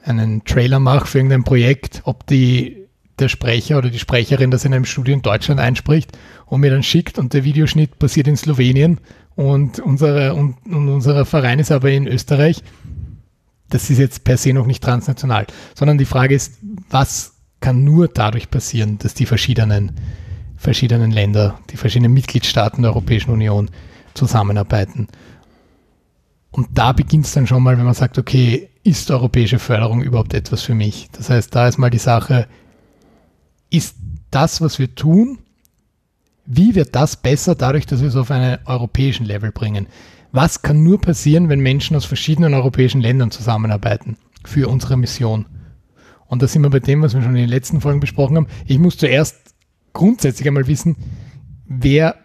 einen 0.03 0.43
Trailer 0.45 0.79
mache 0.79 1.05
für 1.05 1.17
irgendein 1.17 1.43
Projekt, 1.43 2.01
ob 2.05 2.25
die 2.27 2.87
der 3.19 3.29
Sprecher 3.29 3.77
oder 3.77 3.89
die 3.89 3.99
Sprecherin 3.99 4.51
das 4.51 4.63
in 4.63 4.73
einem 4.73 4.85
Studio 4.85 5.13
in 5.13 5.21
Deutschland 5.21 5.59
einspricht 5.59 6.17
und 6.45 6.61
mir 6.61 6.69
dann 6.69 6.83
schickt 6.83 7.17
und 7.17 7.33
der 7.33 7.43
Videoschnitt 7.43 7.99
passiert 7.99 8.27
in 8.27 8.37
Slowenien 8.37 8.99
und, 9.35 9.79
unsere, 9.79 10.33
und, 10.33 10.55
und 10.65 10.87
unser 10.87 11.25
Verein 11.25 11.59
ist 11.59 11.71
aber 11.71 11.91
in 11.91 12.07
Österreich 12.07 12.63
das 13.69 13.89
ist 13.89 13.97
jetzt 13.97 14.23
per 14.23 14.37
se 14.37 14.53
noch 14.53 14.65
nicht 14.65 14.83
transnational, 14.83 15.47
sondern 15.75 15.97
die 15.97 16.05
Frage 16.05 16.35
ist, 16.35 16.57
was 16.89 17.33
kann 17.59 17.83
nur 17.83 18.07
dadurch 18.07 18.49
passieren, 18.49 18.97
dass 18.99 19.13
die 19.13 19.25
verschiedenen, 19.25 19.91
verschiedenen 20.55 21.11
Länder, 21.11 21.59
die 21.69 21.77
verschiedenen 21.77 22.13
Mitgliedstaaten 22.13 22.83
der 22.83 22.91
Europäischen 22.91 23.31
Union 23.31 23.69
zusammenarbeiten. 24.13 25.07
Und 26.51 26.69
da 26.73 26.91
beginnt 26.91 27.25
es 27.25 27.33
dann 27.33 27.47
schon 27.47 27.63
mal, 27.63 27.77
wenn 27.77 27.85
man 27.85 27.93
sagt, 27.93 28.17
okay, 28.17 28.69
ist 28.83 29.11
europäische 29.11 29.59
Förderung 29.59 30.01
überhaupt 30.01 30.33
etwas 30.33 30.63
für 30.63 30.75
mich? 30.75 31.09
Das 31.11 31.29
heißt, 31.29 31.53
da 31.53 31.67
ist 31.67 31.77
mal 31.77 31.89
die 31.89 31.97
Sache, 31.97 32.47
ist 33.69 33.95
das, 34.31 34.61
was 34.61 34.79
wir 34.79 34.95
tun, 34.95 35.39
wie 36.45 36.75
wird 36.75 36.95
das 36.95 37.17
besser 37.17 37.55
dadurch, 37.55 37.85
dass 37.85 38.01
wir 38.01 38.07
es 38.07 38.15
auf 38.15 38.31
einen 38.31 38.59
europäischen 38.65 39.25
Level 39.25 39.51
bringen? 39.51 39.87
Was 40.37 40.61
kann 40.61 40.83
nur 40.83 41.01
passieren, 41.01 41.49
wenn 41.49 41.61
Menschen 41.61 41.97
aus 41.97 42.05
verschiedenen 42.05 42.53
europäischen 42.53 43.01
Ländern 43.01 43.31
zusammenarbeiten 43.31 44.17
für 44.45 44.69
unsere 44.69 44.95
Mission? 44.95 45.47
Und 46.27 46.43
da 46.43 46.47
sind 46.47 46.61
wir 46.61 46.69
bei 46.69 46.79
dem, 46.79 47.01
was 47.01 47.15
wir 47.15 47.23
schon 47.23 47.31
in 47.31 47.41
den 47.41 47.49
letzten 47.49 47.81
Folgen 47.81 47.99
besprochen 47.99 48.37
haben. 48.37 48.47
Ich 48.67 48.77
muss 48.77 48.97
zuerst 48.97 49.35
grundsätzlich 49.93 50.47
einmal 50.47 50.67
wissen, 50.67 50.95
wer 51.65 52.17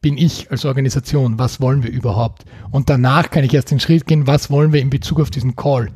bin 0.00 0.18
ich 0.18 0.50
als 0.50 0.64
Organisation, 0.64 1.38
was 1.38 1.60
wollen 1.60 1.84
wir 1.84 1.92
überhaupt? 1.92 2.46
Und 2.72 2.90
danach 2.90 3.30
kann 3.30 3.44
ich 3.44 3.54
erst 3.54 3.70
den 3.70 3.78
Schritt 3.78 4.08
gehen, 4.08 4.26
was 4.26 4.50
wollen 4.50 4.72
wir 4.72 4.80
in 4.80 4.90
Bezug 4.90 5.20
auf 5.20 5.30
diesen 5.30 5.54
Call? 5.54 5.92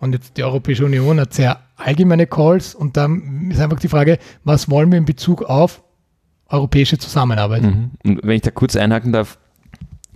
Und 0.00 0.12
jetzt 0.12 0.36
die 0.36 0.42
Europäische 0.42 0.86
Union 0.86 1.20
hat 1.20 1.34
sehr 1.34 1.60
allgemeine 1.76 2.26
Calls 2.26 2.74
und 2.74 2.96
dann 2.96 3.52
ist 3.52 3.60
einfach 3.60 3.78
die 3.78 3.86
Frage, 3.86 4.18
was 4.42 4.68
wollen 4.70 4.90
wir 4.90 4.98
in 4.98 5.04
Bezug 5.04 5.44
auf 5.44 5.84
europäische 6.48 6.98
Zusammenarbeit? 6.98 7.62
Mhm. 7.62 7.92
Und 8.02 8.20
wenn 8.24 8.34
ich 8.34 8.42
da 8.42 8.50
kurz 8.50 8.74
einhaken 8.74 9.12
darf, 9.12 9.38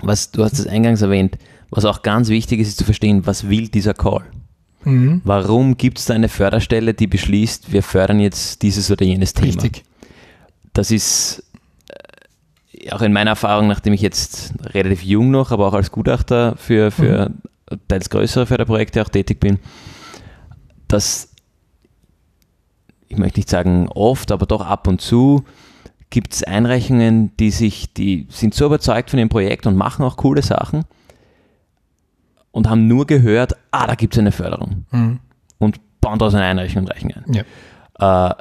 was 0.02 0.30
du 0.30 0.44
hast 0.44 0.58
es 0.58 0.66
eingangs 0.66 1.02
erwähnt, 1.02 1.38
was 1.70 1.84
auch 1.84 2.02
ganz 2.02 2.28
wichtig 2.28 2.60
ist, 2.60 2.68
ist 2.68 2.78
zu 2.78 2.84
verstehen, 2.84 3.26
was 3.26 3.48
will 3.48 3.68
dieser 3.68 3.94
Call? 3.94 4.24
Mhm. 4.84 5.20
Warum 5.24 5.76
gibt 5.76 5.98
es 5.98 6.06
da 6.06 6.14
eine 6.14 6.28
Förderstelle, 6.28 6.94
die 6.94 7.06
beschließt, 7.06 7.72
wir 7.72 7.82
fördern 7.82 8.20
jetzt 8.20 8.62
dieses 8.62 8.90
oder 8.90 9.04
jenes 9.04 9.34
Thema? 9.34 9.48
Richtig. 9.48 9.84
Das 10.72 10.90
ist 10.90 11.44
äh, 11.88 12.90
auch 12.90 13.02
in 13.02 13.12
meiner 13.12 13.30
Erfahrung, 13.30 13.68
nachdem 13.68 13.92
ich 13.92 14.00
jetzt 14.00 14.54
relativ 14.62 15.02
jung 15.02 15.30
noch, 15.30 15.50
aber 15.50 15.68
auch 15.68 15.74
als 15.74 15.90
Gutachter 15.90 16.56
für, 16.56 16.90
für 16.90 17.30
mhm. 17.30 17.78
teils 17.88 18.10
größere 18.10 18.46
Förderprojekte 18.46 19.02
auch 19.02 19.08
tätig 19.08 19.38
bin, 19.38 19.58
dass 20.88 21.28
ich 23.10 23.18
möchte 23.18 23.40
nicht 23.40 23.50
sagen 23.50 23.88
oft, 23.88 24.30
aber 24.30 24.46
doch 24.46 24.62
ab 24.64 24.86
und 24.86 25.00
zu 25.00 25.44
gibt 26.10 26.34
es 26.34 26.42
Einreichungen, 26.42 27.36
die 27.38 27.50
sich, 27.50 27.92
die 27.94 28.26
sind 28.28 28.54
so 28.54 28.66
überzeugt 28.66 29.10
von 29.10 29.18
dem 29.18 29.28
Projekt 29.28 29.66
und 29.66 29.76
machen 29.76 30.04
auch 30.04 30.16
coole 30.16 30.42
Sachen 30.42 30.84
und 32.50 32.68
haben 32.68 32.88
nur 32.88 33.06
gehört, 33.06 33.54
ah, 33.70 33.86
da 33.86 33.94
gibt 33.94 34.14
es 34.14 34.18
eine 34.18 34.32
Förderung. 34.32 34.84
Mhm. 34.90 35.20
Und 35.58 35.80
bauen 36.00 36.18
daraus 36.18 36.34
eine 36.34 36.44
Einreichung 36.44 36.82
und 36.82 36.90
reichen 36.90 37.12
ein. 37.12 37.44
Ja. 37.98 38.30
Äh, 38.30 38.34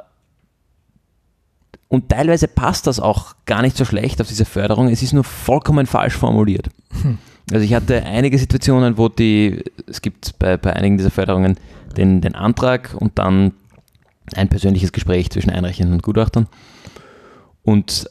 und 1.88 2.08
teilweise 2.08 2.48
passt 2.48 2.86
das 2.86 3.00
auch 3.00 3.34
gar 3.46 3.62
nicht 3.62 3.76
so 3.76 3.84
schlecht 3.84 4.20
auf 4.20 4.28
diese 4.28 4.44
Förderung. 4.44 4.88
Es 4.88 5.02
ist 5.02 5.12
nur 5.12 5.24
vollkommen 5.24 5.86
falsch 5.86 6.16
formuliert. 6.16 6.68
Hm. 7.02 7.18
Also 7.52 7.64
ich 7.64 7.74
hatte 7.74 8.04
einige 8.04 8.38
Situationen, 8.38 8.96
wo 8.96 9.08
die, 9.08 9.64
es 9.88 10.00
gibt 10.00 10.38
bei, 10.38 10.56
bei 10.56 10.72
einigen 10.72 10.98
dieser 10.98 11.10
Förderungen 11.10 11.56
den, 11.96 12.20
den 12.20 12.36
Antrag 12.36 12.94
und 12.96 13.18
dann 13.18 13.52
ein 14.36 14.48
persönliches 14.48 14.92
Gespräch 14.92 15.30
zwischen 15.30 15.50
Einreichenden 15.50 15.94
und 15.94 16.02
Gutachtern. 16.02 16.46
Und 17.62 18.10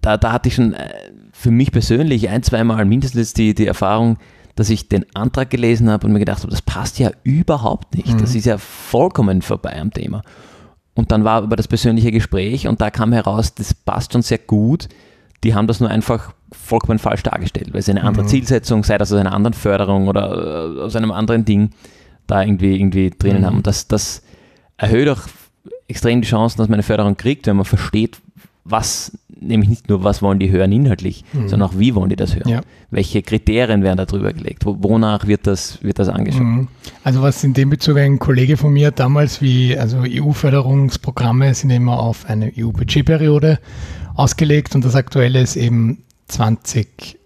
da, 0.00 0.16
da 0.16 0.32
hatte 0.32 0.48
ich 0.48 0.54
schon 0.54 0.72
äh, 0.72 1.12
für 1.32 1.50
mich 1.50 1.72
persönlich 1.72 2.28
ein, 2.28 2.42
zweimal 2.42 2.84
mindestens 2.84 3.34
die, 3.34 3.54
die 3.54 3.66
Erfahrung, 3.66 4.18
dass 4.54 4.70
ich 4.70 4.88
den 4.88 5.04
Antrag 5.14 5.50
gelesen 5.50 5.90
habe 5.90 6.06
und 6.06 6.12
mir 6.12 6.18
gedacht 6.18 6.40
habe, 6.40 6.50
das 6.50 6.62
passt 6.62 6.98
ja 6.98 7.10
überhaupt 7.24 7.94
nicht. 7.94 8.14
Mhm. 8.14 8.18
Das 8.18 8.34
ist 8.34 8.46
ja 8.46 8.56
vollkommen 8.58 9.42
vorbei 9.42 9.78
am 9.78 9.92
Thema. 9.92 10.22
Und 10.94 11.12
dann 11.12 11.24
war 11.24 11.42
aber 11.42 11.56
das 11.56 11.68
persönliche 11.68 12.10
Gespräch 12.10 12.66
und 12.66 12.80
da 12.80 12.90
kam 12.90 13.12
heraus, 13.12 13.54
das 13.54 13.74
passt 13.74 14.14
schon 14.14 14.22
sehr 14.22 14.38
gut. 14.38 14.88
Die 15.44 15.54
haben 15.54 15.66
das 15.66 15.78
nur 15.80 15.90
einfach 15.90 16.32
vollkommen 16.52 16.98
falsch 16.98 17.22
dargestellt, 17.22 17.74
weil 17.74 17.82
sie 17.82 17.90
eine 17.90 18.04
andere 18.04 18.24
mhm. 18.24 18.28
Zielsetzung, 18.28 18.82
sei 18.82 18.96
das 18.96 19.12
aus 19.12 19.18
einer 19.18 19.34
anderen 19.34 19.52
Förderung 19.52 20.08
oder 20.08 20.78
äh, 20.78 20.80
aus 20.80 20.96
einem 20.96 21.12
anderen 21.12 21.44
Ding, 21.44 21.70
da 22.26 22.42
irgendwie, 22.42 22.76
irgendwie 22.76 23.10
drinnen 23.10 23.42
mhm. 23.42 23.46
haben. 23.46 23.56
Und 23.58 23.66
das, 23.66 23.88
das 23.88 24.22
erhöht 24.78 25.08
auch 25.10 25.20
extrem 25.88 26.20
die 26.20 26.28
Chancen, 26.28 26.58
dass 26.58 26.68
man 26.68 26.74
eine 26.74 26.82
Förderung 26.82 27.16
kriegt, 27.16 27.46
wenn 27.46 27.56
man 27.56 27.64
versteht, 27.64 28.18
was, 28.68 29.12
nämlich 29.28 29.68
nicht 29.68 29.88
nur, 29.88 30.02
was 30.02 30.22
wollen 30.22 30.38
die 30.38 30.50
hören 30.50 30.72
inhaltlich, 30.72 31.24
mhm. 31.32 31.48
sondern 31.48 31.70
auch, 31.70 31.78
wie 31.78 31.94
wollen 31.94 32.10
die 32.10 32.16
das 32.16 32.34
hören? 32.34 32.48
Ja. 32.48 32.60
Welche 32.90 33.22
Kriterien 33.22 33.82
werden 33.82 33.96
da 33.96 34.06
drüber 34.06 34.32
gelegt? 34.32 34.62
Wonach 34.64 35.26
wird 35.26 35.46
das, 35.46 35.82
wird 35.82 35.98
das 35.98 36.08
angeschaut? 36.08 36.42
Mhm. 36.42 36.68
Also 37.04 37.22
was 37.22 37.42
in 37.44 37.54
dem 37.54 37.70
Bezug 37.70 37.98
ein 37.98 38.18
Kollege 38.18 38.56
von 38.56 38.72
mir 38.72 38.90
damals, 38.90 39.40
wie, 39.40 39.78
also 39.78 39.98
EU-Förderungsprogramme 40.04 41.54
sind 41.54 41.70
immer 41.70 42.00
auf 42.00 42.28
eine 42.28 42.52
EU-Budgetperiode 42.56 43.60
ausgelegt 44.14 44.74
und 44.74 44.84
das 44.84 44.94
aktuelle 44.94 45.40
ist 45.40 45.56
eben 45.56 46.02
20 46.28 47.18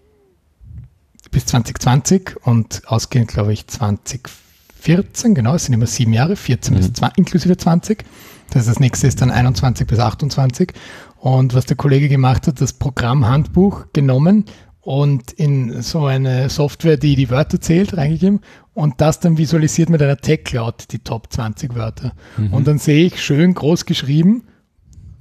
bis 1.30 1.46
2020 1.46 2.36
und 2.42 2.82
ausgehend, 2.86 3.28
glaube 3.28 3.52
ich, 3.52 3.66
2014, 3.66 5.34
genau, 5.34 5.54
es 5.54 5.66
sind 5.66 5.74
immer 5.74 5.86
sieben 5.86 6.12
Jahre, 6.12 6.36
14 6.36 6.74
mhm. 6.74 6.78
bis 6.78 6.92
20, 6.92 7.18
inklusive 7.18 7.56
20. 7.56 8.04
Das, 8.50 8.66
das 8.66 8.80
nächste 8.80 9.06
ist 9.06 9.20
dann 9.20 9.30
21 9.30 9.86
bis 9.86 9.98
28. 9.98 10.72
Und 11.16 11.54
was 11.54 11.66
der 11.66 11.76
Kollege 11.76 12.08
gemacht 12.08 12.46
hat, 12.46 12.60
das 12.60 12.72
Programmhandbuch 12.72 13.86
genommen 13.92 14.44
und 14.80 15.32
in 15.32 15.82
so 15.82 16.06
eine 16.06 16.48
Software, 16.48 16.96
die 16.96 17.14
die 17.14 17.30
Wörter 17.30 17.60
zählt, 17.60 17.96
reingegeben 17.96 18.40
und 18.74 19.00
das 19.00 19.20
dann 19.20 19.36
visualisiert 19.36 19.90
mit 19.90 20.02
einer 20.02 20.16
Tech 20.16 20.44
Cloud, 20.44 20.90
die 20.92 21.00
Top 21.00 21.32
20 21.32 21.74
Wörter. 21.74 22.12
Mhm. 22.36 22.54
Und 22.54 22.66
dann 22.66 22.78
sehe 22.78 23.04
ich 23.06 23.22
schön 23.22 23.54
groß 23.54 23.84
geschrieben 23.84 24.44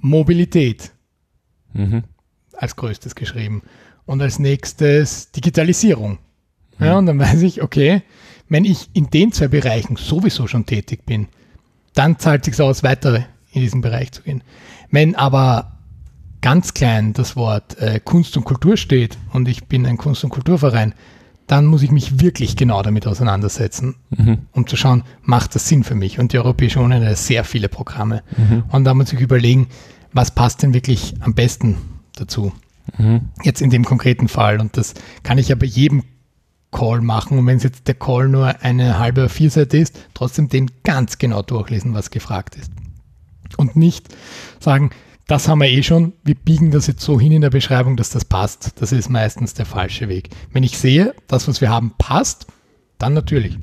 Mobilität 0.01 0.91
mhm. 1.73 2.03
als 2.53 2.75
größtes 2.75 3.15
geschrieben. 3.15 3.63
Und 4.05 4.21
als 4.21 4.39
nächstes 4.39 5.31
Digitalisierung. 5.31 6.19
Mhm. 6.79 6.85
Ja, 6.85 6.97
und 6.97 7.05
dann 7.05 7.19
weiß 7.19 7.41
ich, 7.41 7.61
okay, 7.61 8.01
wenn 8.47 8.65
ich 8.65 8.89
in 8.93 9.09
den 9.09 9.31
zwei 9.31 9.49
Bereichen 9.49 9.97
sowieso 9.97 10.47
schon 10.47 10.65
tätig 10.65 11.05
bin, 11.05 11.27
dann 11.93 12.19
zahlt 12.19 12.45
sich 12.45 12.59
aus, 12.61 12.83
weiter 12.83 13.25
in 13.51 13.61
diesen 13.61 13.81
Bereich 13.81 14.11
zu 14.11 14.21
gehen. 14.21 14.43
Wenn 14.91 15.15
aber 15.15 15.77
ganz 16.41 16.73
klein 16.73 17.13
das 17.13 17.35
Wort 17.35 17.77
äh, 17.79 17.99
Kunst 18.03 18.37
und 18.37 18.45
Kultur 18.45 18.77
steht 18.77 19.17
und 19.33 19.47
ich 19.47 19.65
bin 19.65 19.85
ein 19.85 19.97
Kunst- 19.97 20.23
und 20.23 20.29
Kulturverein, 20.29 20.93
dann 21.47 21.65
muss 21.65 21.81
ich 21.81 21.89
mich 21.89 22.19
wirklich 22.19 22.55
genau 22.55 22.83
damit 22.83 23.07
auseinandersetzen, 23.07 23.95
mhm. 24.11 24.39
um 24.51 24.67
zu 24.67 24.77
schauen, 24.77 25.03
macht 25.23 25.55
das 25.55 25.67
Sinn 25.67 25.83
für 25.83 25.95
mich? 25.95 26.19
Und 26.19 26.31
die 26.31 26.37
Europäische 26.37 26.79
Union 26.79 27.03
hat 27.03 27.17
sehr 27.17 27.43
viele 27.43 27.69
Programme. 27.69 28.21
Mhm. 28.37 28.63
Und 28.69 28.83
da 28.83 28.93
muss 28.93 29.11
ich 29.11 29.19
überlegen, 29.19 29.67
was 30.13 30.29
passt 30.29 30.61
denn 30.61 30.75
wirklich 30.75 31.15
am 31.21 31.33
besten 31.33 31.77
dazu? 32.15 32.51
Mhm. 32.97 33.21
Jetzt 33.43 33.61
in 33.61 33.71
dem 33.71 33.83
konkreten 33.83 34.27
Fall. 34.27 34.61
Und 34.61 34.77
das 34.77 34.93
kann 35.23 35.39
ich 35.39 35.47
ja 35.47 35.55
bei 35.55 35.65
jedem 35.65 36.03
Call 36.71 37.01
machen. 37.01 37.37
Und 37.39 37.47
wenn 37.47 37.57
es 37.57 37.63
jetzt 37.63 37.87
der 37.87 37.95
Call 37.95 38.29
nur 38.29 38.61
eine 38.61 38.99
halbe 38.99 39.21
oder 39.21 39.29
vier 39.29 39.49
Seite 39.49 39.77
ist, 39.77 39.99
trotzdem 40.13 40.49
den 40.49 40.71
ganz 40.83 41.17
genau 41.17 41.41
durchlesen, 41.41 41.93
was 41.93 42.11
gefragt 42.11 42.55
ist. 42.55 42.71
Und 43.57 43.75
nicht 43.75 44.07
sagen, 44.59 44.91
das 45.27 45.47
haben 45.47 45.59
wir 45.59 45.69
eh 45.69 45.83
schon, 45.83 46.13
wir 46.23 46.35
biegen 46.35 46.71
das 46.71 46.87
jetzt 46.87 47.01
so 47.01 47.19
hin 47.19 47.31
in 47.31 47.41
der 47.41 47.49
Beschreibung, 47.49 47.97
dass 47.97 48.09
das 48.09 48.25
passt. 48.25 48.81
Das 48.81 48.91
ist 48.91 49.09
meistens 49.09 49.53
der 49.53 49.65
falsche 49.65 50.09
Weg. 50.09 50.29
Wenn 50.51 50.63
ich 50.63 50.77
sehe, 50.77 51.13
das, 51.27 51.47
was 51.47 51.61
wir 51.61 51.69
haben, 51.69 51.93
passt, 51.97 52.47
dann 52.97 53.13
natürlich. 53.13 53.57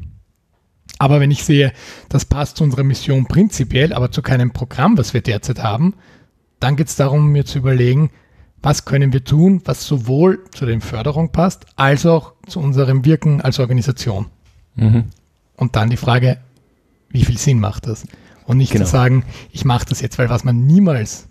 Aber 0.99 1.21
wenn 1.21 1.31
ich 1.31 1.45
sehe, 1.45 1.73
das 2.09 2.25
passt 2.25 2.57
zu 2.57 2.65
unserer 2.65 2.85
Mission 2.85 3.27
prinzipiell, 3.27 3.93
aber 3.93 4.11
zu 4.11 4.23
keinem 4.23 4.53
Programm, 4.53 4.97
was 4.97 5.13
wir 5.13 5.21
derzeit 5.21 5.63
haben, 5.63 5.95
dann 6.61 6.77
geht 6.77 6.89
es 6.89 6.97
darum, 6.97 7.33
mir 7.33 7.45
zu 7.45 7.59
überlegen, 7.59 8.11
was 8.63 8.85
können 8.85 9.13
wir 9.13 9.25
tun, 9.25 9.63
was 9.65 9.87
sowohl 9.87 10.45
zu 10.51 10.67
der 10.67 10.81
Förderung 10.81 11.31
passt, 11.31 11.67
als 11.77 12.05
auch 12.07 12.33
zu 12.47 12.61
unserem 12.61 13.05
Wirken 13.05 13.41
als 13.41 13.59
Organisation. 13.59 14.27
Mhm. 14.75 15.05
Und 15.57 15.77
dann 15.77 15.91
die 15.91 15.97
Frage, 15.97 16.39
wie 17.11 17.25
viel 17.25 17.39
Sinn 17.39 17.61
macht 17.61 17.87
das? 17.87 18.05
Und 18.45 18.59
nicht 18.59 18.73
genau. 18.73 18.85
zu 18.85 18.91
sagen, 18.91 19.25
ich 19.53 19.65
mache 19.65 19.87
das 19.89 20.01
jetzt, 20.01 20.19
weil 20.19 20.31
was 20.31 20.45
man 20.45 20.67
niemals 20.67 21.29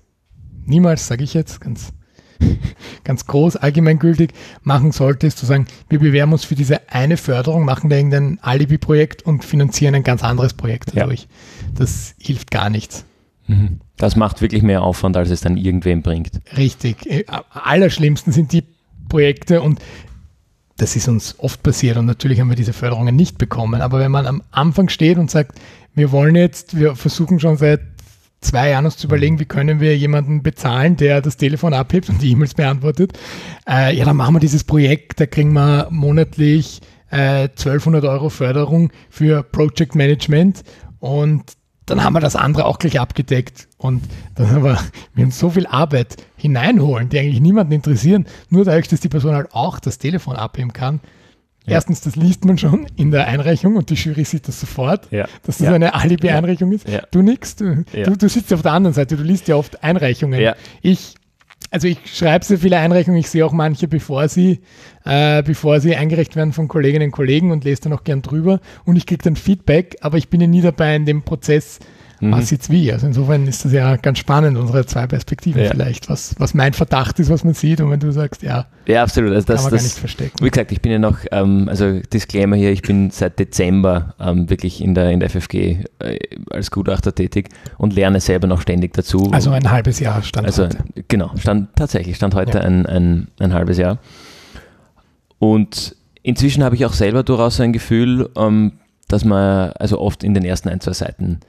niemals, 0.66 1.08
sage 1.08 1.24
ich 1.24 1.34
jetzt, 1.34 1.62
ganz, 1.62 1.94
ganz 3.04 3.26
groß, 3.26 3.56
allgemeingültig 3.58 4.32
machen 4.64 4.92
sollte, 4.92 5.28
ist 5.28 5.38
zu 5.38 5.46
sagen, 5.46 5.68
wir 5.90 6.00
bewerben 6.00 6.34
uns 6.34 6.44
für 6.44 6.56
diese 6.56 6.90
eine 6.90 7.18
Förderung, 7.18 7.66
machen 7.66 7.90
da 7.90 7.96
irgendein 7.96 8.40
Alibi-Projekt 8.42 9.24
und 9.24 9.46
finanzieren 9.46 9.96
ein 9.96 10.04
ganz 10.04 10.24
anderes 10.24 10.54
Projekt 10.54 10.92
dadurch. 10.96 11.22
Ja. 11.22 11.28
Das 11.76 12.16
hilft 12.20 12.52
gar 12.52 12.70
nichts. 12.70 13.06
Mhm. 13.48 13.80
Das 13.98 14.16
macht 14.16 14.42
wirklich 14.42 14.64
mehr 14.64 14.82
Aufwand, 14.82 15.16
als 15.18 15.30
es 15.30 15.42
dann 15.42 15.58
irgendwem 15.58 16.02
bringt. 16.02 16.42
Richtig. 16.58 17.06
Äh, 17.06 17.26
allerschlimmsten 17.50 18.34
sind 18.34 18.52
die 18.52 18.64
Projekte 19.10 19.62
und 19.62 19.80
das 20.78 20.96
ist 20.96 21.08
uns 21.08 21.40
oft 21.40 21.64
passiert 21.64 21.96
und 21.98 22.06
natürlich 22.06 22.42
haben 22.42 22.50
wir 22.50 22.56
diese 22.58 22.74
Förderungen 22.74 23.16
nicht 23.16 23.38
bekommen. 23.38 23.82
Aber 23.82 24.00
wenn 24.00 24.12
man 24.12 24.28
am 24.28 24.44
Anfang 24.52 24.90
steht 24.90 25.18
und 25.18 25.32
sagt, 25.32 25.60
wir 25.94 26.12
wollen 26.12 26.36
jetzt, 26.36 26.78
wir 26.78 26.96
versuchen 26.96 27.40
schon 27.40 27.56
seit 27.56 27.80
zwei 28.42 28.70
Jahren 28.70 28.86
uns 28.86 28.98
zu 28.98 29.08
überlegen, 29.08 29.40
wie 29.40 29.46
können 29.46 29.80
wir 29.80 29.98
jemanden 29.98 30.44
bezahlen, 30.44 30.98
der 30.98 31.22
das 31.22 31.38
Telefon 31.38 31.74
abhebt 31.74 32.10
und 32.10 32.22
die 32.22 32.32
E-Mails 32.32 32.54
beantwortet. 32.54 33.18
Äh, 33.68 33.96
ja, 33.96 34.06
dann 34.06 34.18
machen 34.18 34.36
wir 34.36 34.40
dieses 34.40 34.64
Projekt, 34.64 35.20
da 35.20 35.26
kriegen 35.26 35.54
wir 35.54 35.88
monatlich 35.90 36.82
äh, 37.10 37.44
1200 37.44 38.04
Euro 38.04 38.30
Förderung 38.30 38.92
für 39.10 39.44
Project 39.44 39.96
Management 39.96 40.64
und 41.00 41.54
dann 41.86 42.04
haben 42.04 42.14
wir 42.14 42.20
das 42.20 42.36
andere 42.36 42.66
auch 42.66 42.80
gleich 42.80 43.00
abgedeckt 43.00 43.68
und 43.78 44.04
dann 44.36 44.52
haben 44.52 44.64
wir, 44.64 44.80
wir 45.14 45.26
uns 45.26 45.40
so 45.40 45.50
viel 45.50 45.68
Arbeit 45.68 46.18
hineinholen, 46.38 47.10
die 47.10 47.20
eigentlich 47.20 47.42
niemanden 47.42 47.74
interessieren, 47.74 48.26
nur 48.50 48.66
dadurch, 48.66 48.88
dass 48.88 49.00
die 49.00 49.10
Person 49.10 49.36
halt 49.36 49.54
auch 49.54 49.80
das 49.80 49.98
Telefon 49.98 50.36
abheben 50.36 50.74
kann, 50.74 51.00
ja. 51.68 51.74
Erstens, 51.74 52.02
das 52.02 52.16
liest 52.16 52.46
man 52.46 52.60
schon 52.60 52.86
in 52.96 53.10
der 53.10 53.28
Einreichung 53.28 53.76
und 53.76 53.90
die 53.90 53.96
Jury 53.96 54.24
sieht 54.24 54.48
das 54.48 54.60
sofort, 54.60 55.12
ja. 55.12 55.26
dass 55.44 55.58
das 55.58 55.68
ja. 55.68 55.74
eine 55.74 55.96
Alibi-Einreichung 55.96 56.72
ist. 56.72 56.86
Du 57.10 57.24
nix, 57.24 57.56
du, 57.56 57.84
du, 57.92 58.16
du, 58.16 58.30
sitzt 58.30 58.54
auf 58.54 58.62
der 58.62 58.74
anderen 58.74 58.94
Seite, 58.94 59.18
du 59.18 59.24
liest 59.24 59.48
ja 59.48 59.56
oft 59.56 59.84
Einreichungen. 59.84 60.54
Ich, 60.84 61.16
also 61.72 61.88
ich 61.88 62.00
schreibe 62.06 62.46
sehr 62.46 62.58
viele 62.58 62.78
Einreichungen, 62.78 63.20
ich 63.20 63.30
sehe 63.30 63.46
auch 63.46 63.52
manche, 63.52 63.88
bevor 63.88 64.28
sie, 64.28 64.60
äh, 65.04 65.44
bevor 65.44 65.80
sie 65.80 65.96
eingereicht 65.96 66.36
werden 66.36 66.54
von 66.54 66.68
Kolleginnen 66.68 67.08
und 67.08 67.12
Kollegen 67.12 67.52
und 67.52 67.64
lese 67.64 67.84
dann 67.84 67.94
auch 67.94 68.04
gern 68.04 68.22
drüber. 68.22 68.60
Und 68.86 68.96
ich 68.96 69.06
kriege 69.06 69.24
dann 69.24 69.36
Feedback, 69.36 69.98
aber 70.02 70.18
ich 70.18 70.30
bin 70.30 70.42
ja 70.42 70.48
nie 70.48 70.62
dabei 70.62 70.96
in 70.96 71.06
dem 71.06 71.24
Prozess, 71.24 71.80
mhm. 72.20 72.32
was 72.32 72.52
jetzt 72.52 72.70
wie. 72.70 72.92
Also 72.92 73.08
insofern 73.08 73.48
ist 73.48 73.66
das 73.66 73.72
ja 73.72 73.96
ganz 73.98 74.20
spannend, 74.20 74.58
unsere 74.58 74.86
zwei 74.86 75.08
Perspektiven 75.08 75.64
ja. 75.64 75.72
vielleicht, 75.72 76.10
was, 76.10 76.36
was 76.40 76.54
mein 76.54 76.74
Verdacht 76.74 77.20
ist, 77.20 77.30
was 77.30 77.44
man 77.44 77.54
sieht 77.54 77.82
und 77.82 77.90
wenn 77.92 78.00
du 78.00 78.12
sagst, 78.12 78.42
ja, 78.44 78.66
ja 78.86 79.04
absolut. 79.04 79.34
Also 79.34 79.48
das, 79.48 79.64
kann 79.64 79.72
man 79.72 79.74
das, 79.74 79.82
gar 79.82 79.88
nicht 79.88 80.00
verstecken. 80.00 80.46
Wie 80.46 80.50
gesagt, 80.50 80.72
ich 80.72 80.82
bin 80.82 80.92
ja 80.92 81.00
noch, 81.00 81.20
ähm, 81.32 81.68
also 81.70 82.00
Disclaimer 82.00 82.56
hier, 82.56 82.72
ich 82.72 82.82
bin 82.82 83.12
seit 83.12 83.40
Dezember 83.40 84.16
ähm, 84.20 84.50
wirklich 84.50 84.82
in 84.82 84.96
der, 84.96 85.12
in 85.12 85.20
der 85.20 85.30
FFG 85.30 85.56
äh, 86.00 86.20
als 86.50 86.72
Gutachter 86.72 87.14
tätig 87.14 87.50
und 87.78 87.94
lerne 87.94 88.20
selber 88.20 88.48
noch 88.48 88.62
ständig 88.62 88.94
dazu. 88.94 89.30
Also 89.32 89.52
ein 89.52 89.70
halbes 89.70 90.00
Jahr 90.00 90.22
stand 90.24 90.48
also, 90.48 90.64
heute. 90.64 90.78
Genau, 91.08 91.32
stand 91.38 91.76
tatsächlich, 91.76 92.16
stand 92.16 92.36
heute 92.36 92.60
ja. 92.60 92.64
ein, 92.64 92.86
ein, 92.86 93.28
ein 93.40 93.54
halbes 93.54 93.78
Jahr. 93.78 94.00
Und 95.40 95.96
inzwischen 96.24 96.64
habe 96.64 96.76
ich 96.76 96.86
auch 96.86 96.94
selber 96.94 97.24
durchaus 97.24 97.60
ein 97.60 97.74
Gefühl, 97.74 98.30
ähm, 98.38 98.74
dass 99.08 99.26
man 99.26 99.72
also 99.74 100.00
oft 100.00 100.24
in 100.24 100.34
den 100.34 100.44
ersten 100.44 100.70
ein, 100.70 100.82
zwei 100.82 100.94
Seiten 100.94 101.40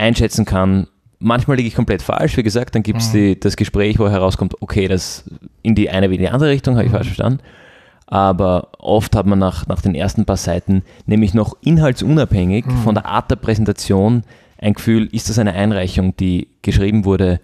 einschätzen 0.00 0.44
kann. 0.44 0.86
Manchmal 1.18 1.58
liege 1.58 1.68
ich 1.68 1.74
komplett 1.74 2.02
falsch, 2.02 2.36
wie 2.36 2.42
gesagt, 2.42 2.74
dann 2.74 2.82
gibt 2.82 3.00
es 3.00 3.12
mhm. 3.12 3.38
das 3.40 3.56
Gespräch, 3.56 3.98
wo 3.98 4.08
herauskommt, 4.08 4.60
okay, 4.60 4.88
das 4.88 5.24
in 5.62 5.74
die 5.74 5.90
eine 5.90 6.10
wie 6.10 6.14
in 6.14 6.22
die 6.22 6.28
andere 6.30 6.50
Richtung, 6.50 6.76
habe 6.76 6.86
ich 6.86 6.90
mhm. 6.90 6.96
falsch 6.96 7.08
verstanden. 7.08 7.40
Aber 8.06 8.70
oft 8.78 9.14
hat 9.14 9.26
man 9.26 9.38
nach, 9.38 9.66
nach 9.68 9.82
den 9.82 9.94
ersten 9.94 10.24
paar 10.24 10.38
Seiten, 10.38 10.82
nämlich 11.06 11.34
noch 11.34 11.56
inhaltsunabhängig 11.62 12.66
mhm. 12.66 12.78
von 12.78 12.94
der 12.94 13.06
Art 13.06 13.30
der 13.30 13.36
Präsentation, 13.36 14.24
ein 14.58 14.74
Gefühl, 14.74 15.08
ist 15.12 15.28
das 15.28 15.38
eine 15.38 15.52
Einreichung, 15.52 16.16
die 16.16 16.48
geschrieben 16.62 17.04
wurde, 17.04 17.40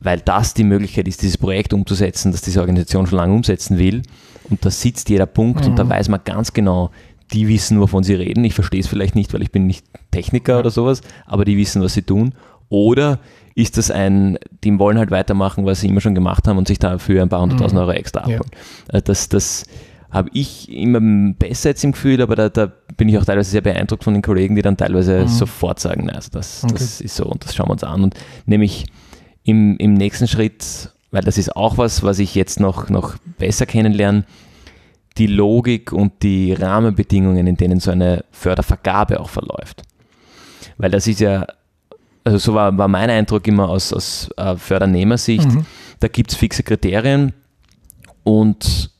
weil 0.00 0.20
das 0.20 0.54
die 0.54 0.64
Möglichkeit 0.64 1.06
ist, 1.06 1.22
dieses 1.22 1.36
Projekt 1.36 1.74
umzusetzen, 1.74 2.32
das 2.32 2.40
diese 2.40 2.60
Organisation 2.60 3.06
schon 3.06 3.18
lange 3.18 3.34
umsetzen 3.34 3.78
will. 3.78 4.02
Und 4.48 4.64
da 4.64 4.70
sitzt 4.70 5.10
jeder 5.10 5.26
Punkt 5.26 5.60
mhm. 5.62 5.70
und 5.70 5.78
da 5.78 5.84
mhm. 5.84 5.90
weiß 5.90 6.08
man 6.08 6.20
ganz 6.24 6.52
genau, 6.52 6.90
die 7.32 7.48
wissen, 7.48 7.80
wovon 7.80 8.02
sie 8.02 8.14
reden. 8.14 8.44
Ich 8.44 8.54
verstehe 8.54 8.80
es 8.80 8.86
vielleicht 8.86 9.14
nicht, 9.14 9.32
weil 9.32 9.42
ich 9.42 9.52
bin 9.52 9.66
nicht 9.66 9.84
Techniker 10.10 10.58
oder 10.58 10.70
sowas, 10.70 11.00
aber 11.26 11.44
die 11.44 11.56
wissen, 11.56 11.82
was 11.82 11.94
sie 11.94 12.02
tun. 12.02 12.34
Oder 12.68 13.18
ist 13.54 13.78
das 13.78 13.90
ein, 13.90 14.38
die 14.64 14.78
wollen 14.78 14.98
halt 14.98 15.10
weitermachen, 15.10 15.66
was 15.66 15.80
sie 15.80 15.88
immer 15.88 16.00
schon 16.00 16.14
gemacht 16.14 16.46
haben 16.46 16.58
und 16.58 16.68
sich 16.68 16.78
dafür 16.78 17.22
ein 17.22 17.28
paar 17.28 17.40
hunderttausend 17.40 17.80
mhm. 17.80 17.86
Euro 17.86 17.92
extra 17.92 18.20
abholen. 18.20 18.50
Ja. 18.92 18.98
Äh, 18.98 19.02
das, 19.02 19.28
das 19.28 19.64
habe 20.10 20.30
ich 20.32 20.70
immer 20.70 21.00
besser 21.34 21.70
jetzt 21.70 21.84
im 21.84 21.92
Gefühl, 21.92 22.20
aber 22.20 22.36
da, 22.36 22.48
da, 22.48 22.72
bin 22.96 23.08
ich 23.08 23.16
auch 23.16 23.24
teilweise 23.24 23.50
sehr 23.50 23.60
beeindruckt 23.60 24.04
von 24.04 24.12
den 24.12 24.22
Kollegen, 24.22 24.56
die 24.56 24.62
dann 24.62 24.76
teilweise 24.76 25.20
mhm. 25.20 25.28
sofort 25.28 25.80
sagen, 25.80 26.10
also 26.10 26.28
das, 26.32 26.64
okay. 26.64 26.74
das 26.74 27.00
ist 27.00 27.16
so 27.16 27.24
und 27.24 27.44
das 27.44 27.54
schauen 27.54 27.68
wir 27.68 27.72
uns 27.72 27.84
an. 27.84 28.02
Und 28.02 28.14
nämlich 28.44 28.86
im, 29.44 29.76
im 29.78 29.94
nächsten 29.94 30.28
Schritt, 30.28 30.90
weil 31.10 31.22
das 31.22 31.38
ist 31.38 31.56
auch 31.56 31.78
was, 31.78 32.02
was 32.02 32.18
ich 32.18 32.34
jetzt 32.34 32.60
noch, 32.60 32.90
noch 32.90 33.16
besser 33.38 33.66
kennenlerne, 33.66 34.24
die 35.20 35.26
Logik 35.26 35.92
und 35.92 36.22
die 36.22 36.54
Rahmenbedingungen, 36.54 37.46
in 37.46 37.56
denen 37.56 37.78
so 37.78 37.90
eine 37.90 38.24
Fördervergabe 38.30 39.20
auch 39.20 39.28
verläuft. 39.28 39.82
Weil 40.78 40.90
das 40.90 41.06
ist 41.06 41.20
ja, 41.20 41.46
also 42.24 42.38
so 42.38 42.54
war, 42.54 42.76
war 42.78 42.88
mein 42.88 43.10
Eindruck 43.10 43.46
immer 43.46 43.68
aus, 43.68 43.92
aus 43.92 44.30
äh, 44.38 44.56
Fördernehmersicht, 44.56 45.46
mhm. 45.46 45.66
da 46.00 46.08
gibt 46.08 46.32
es 46.32 46.38
fixe 46.38 46.62
Kriterien 46.62 47.34
und 48.24 48.90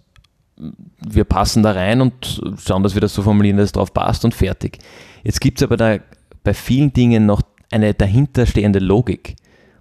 wir 1.08 1.24
passen 1.24 1.62
da 1.62 1.72
rein 1.72 2.02
und 2.02 2.42
schauen, 2.62 2.82
dass 2.82 2.92
wir 2.92 3.00
das 3.00 3.14
so 3.14 3.22
formulieren, 3.22 3.56
dass 3.56 3.66
es 3.66 3.72
drauf 3.72 3.94
passt 3.94 4.26
und 4.26 4.34
fertig. 4.34 4.78
Jetzt 5.24 5.40
gibt 5.40 5.58
es 5.58 5.62
aber 5.62 5.78
da 5.78 5.96
bei 6.44 6.52
vielen 6.52 6.92
Dingen 6.92 7.24
noch 7.24 7.40
eine 7.70 7.94
dahinterstehende 7.94 8.78
Logik. 8.78 9.36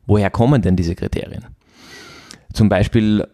Woher 0.05 0.29
kommen 0.29 0.61
denn 0.61 0.77
diese 0.77 0.95
Kriterien? 0.95 1.47
Zum 2.53 2.69
Beispiel 2.69 3.27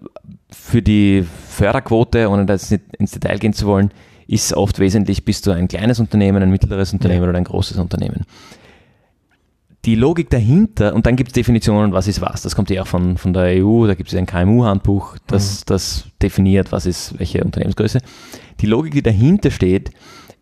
für 0.52 0.82
die 0.82 1.26
Förderquote, 1.50 2.30
ohne 2.30 2.46
da 2.46 2.54
jetzt 2.54 2.72
nicht 2.72 2.84
ins 2.98 3.12
Detail 3.12 3.40
gehen 3.40 3.54
zu 3.54 3.66
wollen, 3.66 3.92
ist 4.28 4.54
oft 4.54 4.80
wesentlich, 4.80 5.26
bist 5.26 5.46
du 5.46 5.52
ein 5.52 5.68
kleines 5.68 6.00
Unternehmen, 6.00 6.42
ein 6.42 6.50
mittleres 6.50 6.94
Unternehmen 6.94 7.24
ja. 7.24 7.30
oder 7.30 7.38
ein 7.38 7.44
großes 7.44 7.78
Unternehmen. 7.78 8.26
Die 9.86 9.96
Logik 9.96 10.32
dahinter, 10.32 10.96
und 10.96 11.06
dann 11.06 11.16
gibt 11.16 11.30
es 11.30 11.34
Definitionen, 11.34 11.94
was 11.94 12.08
ist 12.08 12.20
was. 12.20 12.42
Das 12.42 12.56
kommt 12.56 12.72
ja 12.72 12.82
auch 12.82 12.88
von, 12.88 13.18
von 13.18 13.34
der 13.34 13.64
EU, 13.64 13.86
da 13.86 13.94
gibt 13.94 14.12
es 14.12 14.18
ein 14.18 14.26
KMU-Handbuch, 14.26 15.18
das, 15.28 15.60
mhm. 15.60 15.64
das 15.68 16.06
definiert, 16.22 16.72
was 16.72 16.88
ist 16.88 17.20
welche 17.20 17.44
Unternehmensgröße. 17.44 18.00
Die 18.62 18.66
Logik, 18.66 18.94
die 18.94 19.04
dahinter 19.04 19.52
steht, 19.52 19.92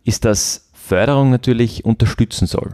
ist, 0.05 0.23
dass 0.23 0.69
Förderung 0.71 1.29
natürlich 1.29 1.83
unterstützen 1.83 2.47
soll. 2.47 2.73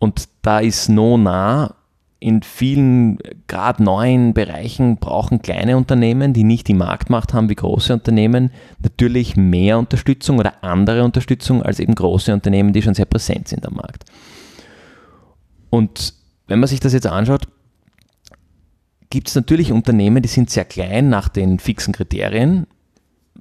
Und 0.00 0.28
da 0.42 0.58
ist 0.58 0.88
no 0.88 1.16
nah 1.16 1.76
in 2.22 2.42
vielen, 2.42 3.18
gerade 3.48 3.82
neuen 3.82 4.32
Bereichen 4.32 4.98
brauchen 4.98 5.42
kleine 5.42 5.76
Unternehmen, 5.76 6.32
die 6.32 6.44
nicht 6.44 6.68
die 6.68 6.74
Marktmacht 6.74 7.34
haben 7.34 7.48
wie 7.48 7.56
große 7.56 7.92
Unternehmen, 7.92 8.52
natürlich 8.80 9.36
mehr 9.36 9.78
Unterstützung 9.78 10.38
oder 10.38 10.62
andere 10.62 11.02
Unterstützung 11.02 11.62
als 11.62 11.80
eben 11.80 11.96
große 11.96 12.32
Unternehmen, 12.32 12.72
die 12.72 12.80
schon 12.80 12.94
sehr 12.94 13.06
präsent 13.06 13.48
sind 13.48 13.66
am 13.66 13.74
Markt. 13.74 14.04
Und 15.68 16.14
wenn 16.46 16.60
man 16.60 16.68
sich 16.68 16.78
das 16.78 16.92
jetzt 16.92 17.08
anschaut, 17.08 17.48
gibt 19.10 19.28
es 19.28 19.34
natürlich 19.34 19.72
Unternehmen, 19.72 20.22
die 20.22 20.28
sind 20.28 20.48
sehr 20.48 20.64
klein 20.64 21.08
nach 21.08 21.28
den 21.28 21.58
fixen 21.58 21.92
Kriterien, 21.92 22.68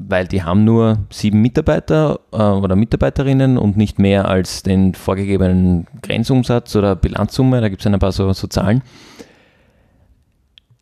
weil 0.08 0.28
die 0.28 0.44
haben 0.44 0.64
nur 0.64 1.00
sieben 1.10 1.42
Mitarbeiter 1.42 2.20
äh, 2.32 2.38
oder 2.38 2.76
Mitarbeiterinnen 2.76 3.58
und 3.58 3.78
nicht 3.78 4.00
mehr 4.00 4.28
als 4.28 4.64
den 4.64 4.94
vorgegebenen 4.94 5.88
Grenzumsatz 6.02 6.76
oder 6.76 6.96
Bilanzsumme, 6.96 7.62
da 7.62 7.70
gibt 7.70 7.82
es 7.82 7.88
ein 7.88 8.00
paar 8.00 8.12
so, 8.12 8.32
so 8.34 8.48
Zahlen. 8.48 8.82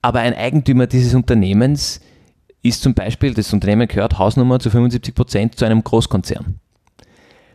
Aber 0.02 0.20
ein 0.20 0.34
Eigentümer 0.34 0.88
dieses 0.88 1.14
Unternehmens 1.14 2.02
ist 2.62 2.82
zum 2.82 2.94
Beispiel, 2.94 3.34
das 3.34 3.54
Unternehmen 3.54 3.88
gehört 3.88 4.18
Hausnummer 4.18 4.60
zu 4.60 4.70
75 4.70 5.16
Prozent 5.16 5.56
zu 5.56 5.66
einem 5.66 5.84
Großkonzern. 5.84 6.60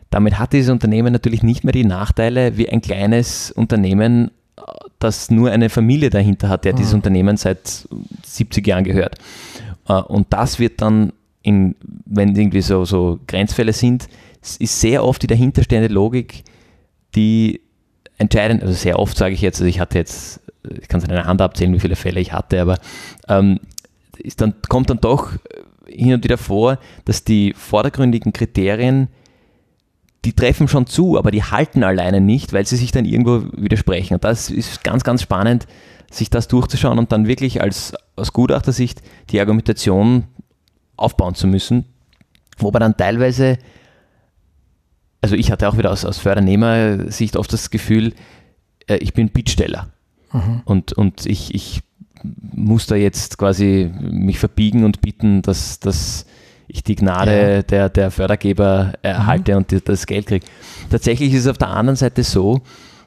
Damit 0.09 0.39
hat 0.39 0.53
dieses 0.53 0.71
Unternehmen 0.71 1.11
natürlich 1.11 1.43
nicht 1.43 1.63
mehr 1.63 1.73
die 1.73 1.85
Nachteile 1.85 2.57
wie 2.57 2.69
ein 2.69 2.81
kleines 2.81 3.51
Unternehmen, 3.51 4.31
das 4.99 5.29
nur 5.29 5.51
eine 5.51 5.69
Familie 5.69 6.09
dahinter 6.09 6.49
hat, 6.49 6.65
der 6.65 6.73
dieses 6.73 6.93
mhm. 6.93 6.99
Unternehmen 6.99 7.37
seit 7.37 7.87
70 8.23 8.65
Jahren 8.65 8.83
gehört. 8.83 9.17
Äh, 9.87 9.93
und 9.93 10.27
das 10.31 10.59
wird 10.59 10.81
dann 10.81 11.13
in, 11.45 11.75
wenn 12.05 12.35
irgendwie 12.35 12.61
so, 12.61 12.85
so 12.85 13.19
Grenzfälle 13.27 13.71
sind, 13.71 14.07
ist 14.41 14.81
sehr 14.81 15.03
oft 15.03 15.21
die 15.21 15.27
dahinterstehende 15.27 15.93
Logik, 15.93 16.43
die 17.15 17.61
entscheidend, 18.17 18.63
also 18.63 18.73
sehr 18.73 18.97
oft 18.97 19.15
sage 19.15 19.35
ich 19.35 19.41
jetzt, 19.41 19.57
also 19.57 19.69
ich 19.69 19.79
hatte 19.79 19.99
jetzt, 19.99 20.41
ich 20.81 20.87
kann 20.87 20.99
es 20.99 21.05
an 21.05 21.11
einer 21.11 21.27
Hand 21.27 21.41
abzählen, 21.41 21.71
wie 21.73 21.79
viele 21.79 21.95
Fälle 21.95 22.19
ich 22.19 22.33
hatte, 22.33 22.59
aber 22.59 22.79
ähm, 23.27 23.59
ist 24.17 24.41
dann, 24.41 24.55
kommt 24.69 24.89
dann 24.89 24.99
doch 24.99 25.33
hin 25.87 26.13
und 26.15 26.23
wieder 26.23 26.39
vor, 26.39 26.79
dass 27.05 27.23
die 27.23 27.53
vordergründigen 27.53 28.33
Kriterien, 28.33 29.09
die 30.25 30.33
treffen 30.33 30.67
schon 30.67 30.87
zu, 30.87 31.15
aber 31.15 31.29
die 31.29 31.43
halten 31.43 31.83
alleine 31.83 32.21
nicht, 32.21 32.53
weil 32.53 32.65
sie 32.65 32.77
sich 32.77 32.91
dann 32.91 33.05
irgendwo 33.05 33.43
widersprechen. 33.55 34.15
Und 34.15 34.23
das 34.23 34.49
ist 34.49 34.83
ganz, 34.83 35.03
ganz 35.03 35.21
spannend, 35.21 35.67
sich 36.09 36.31
das 36.31 36.47
durchzuschauen 36.47 36.97
und 36.97 37.11
dann 37.11 37.27
wirklich 37.27 37.61
als, 37.61 37.93
aus 38.15 38.33
Gutachtersicht 38.33 39.03
die 39.29 39.39
Argumentation 39.39 40.23
aufbauen 40.97 41.35
zu 41.35 41.47
müssen, 41.47 41.85
wo 42.57 42.71
man 42.71 42.81
dann 42.81 42.97
teilweise, 42.97 43.57
also 45.21 45.35
ich 45.35 45.51
hatte 45.51 45.67
auch 45.67 45.77
wieder 45.77 45.91
aus, 45.91 46.05
aus 46.05 46.17
Fördernehmer-Sicht 46.19 47.35
oft 47.37 47.51
das 47.51 47.69
Gefühl, 47.69 48.13
äh, 48.87 48.97
ich 48.97 49.13
bin 49.13 49.29
Bittsteller 49.29 49.89
mhm. 50.31 50.61
und, 50.65 50.93
und 50.93 51.25
ich, 51.25 51.53
ich 51.53 51.81
muss 52.23 52.87
da 52.87 52.95
jetzt 52.95 53.37
quasi 53.37 53.91
mich 53.99 54.39
verbiegen 54.39 54.83
und 54.83 55.01
bitten, 55.01 55.41
dass, 55.41 55.79
dass 55.79 56.25
ich 56.67 56.83
die 56.83 56.95
Gnade 56.95 57.55
ja. 57.55 57.61
der, 57.61 57.89
der 57.89 58.11
Fördergeber 58.11 58.93
erhalte 59.01 59.51
mhm. 59.51 59.57
und 59.57 59.89
das 59.89 60.05
Geld 60.05 60.27
kriege. 60.27 60.45
Tatsächlich 60.89 61.33
ist 61.33 61.41
es 61.41 61.47
auf 61.47 61.57
der 61.57 61.69
anderen 61.69 61.95
Seite 61.95 62.23
so, 62.23 62.61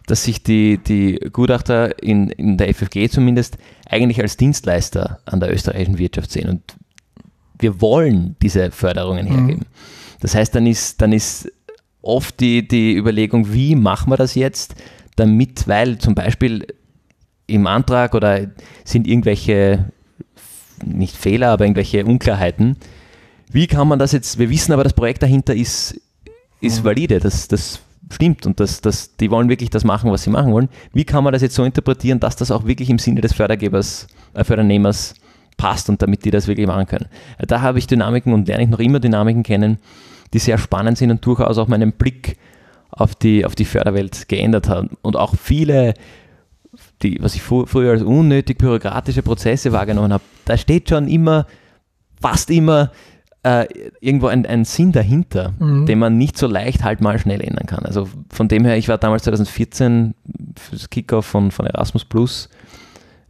dass 0.06 0.24
sich 0.24 0.42
die, 0.42 0.78
die 0.78 1.20
Gutachter 1.32 2.02
in, 2.02 2.30
in 2.30 2.56
der 2.56 2.72
FFG 2.72 3.10
zumindest 3.10 3.58
eigentlich 3.88 4.20
als 4.20 4.36
Dienstleister 4.36 5.20
an 5.26 5.40
der 5.40 5.52
österreichischen 5.52 5.98
Wirtschaft 5.98 6.30
sehen. 6.30 6.48
Und 6.48 6.62
wir 7.58 7.80
wollen 7.80 8.36
diese 8.42 8.70
Förderungen 8.70 9.26
mhm. 9.26 9.34
hergeben. 9.34 9.60
Mhm. 9.60 10.18
Das 10.20 10.34
heißt, 10.34 10.54
dann 10.54 10.66
ist, 10.66 11.00
dann 11.00 11.12
ist 11.12 11.50
oft 12.02 12.40
die, 12.40 12.66
die 12.66 12.96
Überlegung, 12.96 13.52
wie 13.52 13.74
machen 13.74 14.10
wir 14.10 14.16
das 14.16 14.34
jetzt, 14.34 14.74
damit, 15.16 15.66
weil 15.68 15.98
zum 15.98 16.14
Beispiel 16.14 16.66
im 17.46 17.66
Antrag 17.66 18.14
oder 18.14 18.46
sind 18.84 19.06
irgendwelche, 19.06 19.90
nicht 20.84 21.16
Fehler, 21.16 21.50
aber 21.50 21.64
irgendwelche 21.64 22.04
Unklarheiten. 22.04 22.76
Wie 23.50 23.66
kann 23.66 23.88
man 23.88 23.98
das 23.98 24.12
jetzt, 24.12 24.38
wir 24.38 24.50
wissen 24.50 24.72
aber, 24.72 24.84
das 24.84 24.92
Projekt 24.92 25.22
dahinter 25.22 25.54
ist, 25.54 26.00
ist 26.60 26.80
mhm. 26.80 26.84
valide, 26.84 27.20
das, 27.20 27.48
das 27.48 27.80
stimmt 28.12 28.46
und 28.46 28.60
das, 28.60 28.80
das, 28.80 29.16
die 29.16 29.30
wollen 29.30 29.48
wirklich 29.48 29.70
das 29.70 29.84
machen, 29.84 30.10
was 30.10 30.22
sie 30.22 30.30
machen 30.30 30.52
wollen. 30.52 30.68
Wie 30.92 31.04
kann 31.04 31.24
man 31.24 31.32
das 31.32 31.42
jetzt 31.42 31.54
so 31.54 31.64
interpretieren, 31.64 32.20
dass 32.20 32.36
das 32.36 32.50
auch 32.50 32.66
wirklich 32.66 32.90
im 32.90 32.98
Sinne 32.98 33.20
des 33.20 33.32
Fördergebers, 33.32 34.06
äh, 34.34 34.44
Fördernehmers 34.44 35.14
passt 35.58 35.90
und 35.90 36.00
damit 36.00 36.24
die 36.24 36.30
das 36.30 36.46
wirklich 36.48 36.66
machen 36.66 36.86
können. 36.86 37.06
Da 37.46 37.60
habe 37.60 37.78
ich 37.78 37.86
Dynamiken 37.86 38.32
und 38.32 38.48
lerne 38.48 38.62
ich 38.64 38.70
noch 38.70 38.78
immer 38.78 39.00
Dynamiken 39.00 39.42
kennen, 39.42 39.76
die 40.32 40.38
sehr 40.38 40.56
spannend 40.56 40.96
sind 40.96 41.10
und 41.10 41.24
durchaus 41.26 41.58
auch 41.58 41.68
meinen 41.68 41.92
Blick 41.92 42.38
auf 42.90 43.14
die, 43.14 43.44
auf 43.44 43.54
die 43.54 43.66
Förderwelt 43.66 44.28
geändert 44.28 44.68
haben. 44.70 44.96
Und 45.02 45.16
auch 45.16 45.34
viele, 45.36 45.92
die, 47.02 47.18
was 47.20 47.34
ich 47.34 47.42
früher 47.42 47.90
als 47.92 48.02
unnötig 48.02 48.56
bürokratische 48.58 49.22
Prozesse 49.22 49.72
wahrgenommen 49.72 50.12
habe, 50.12 50.24
da 50.46 50.56
steht 50.56 50.88
schon 50.88 51.08
immer, 51.08 51.46
fast 52.20 52.50
immer 52.50 52.90
äh, 53.42 53.66
irgendwo 54.00 54.26
ein, 54.26 54.46
ein 54.46 54.64
Sinn 54.64 54.92
dahinter, 54.92 55.54
Mhm. 55.58 55.86
den 55.86 55.98
man 55.98 56.18
nicht 56.18 56.36
so 56.36 56.46
leicht 56.46 56.82
halt 56.84 57.00
mal 57.00 57.18
schnell 57.18 57.40
ändern 57.40 57.66
kann. 57.66 57.84
Also 57.84 58.08
von 58.30 58.48
dem 58.48 58.64
her, 58.64 58.76
ich 58.76 58.88
war 58.88 58.98
damals 58.98 59.22
2014 59.24 60.14
fürs 60.56 60.90
Kickoff 60.90 61.26
von, 61.26 61.50
von 61.50 61.66
Erasmus 61.66 62.04
Plus 62.04 62.48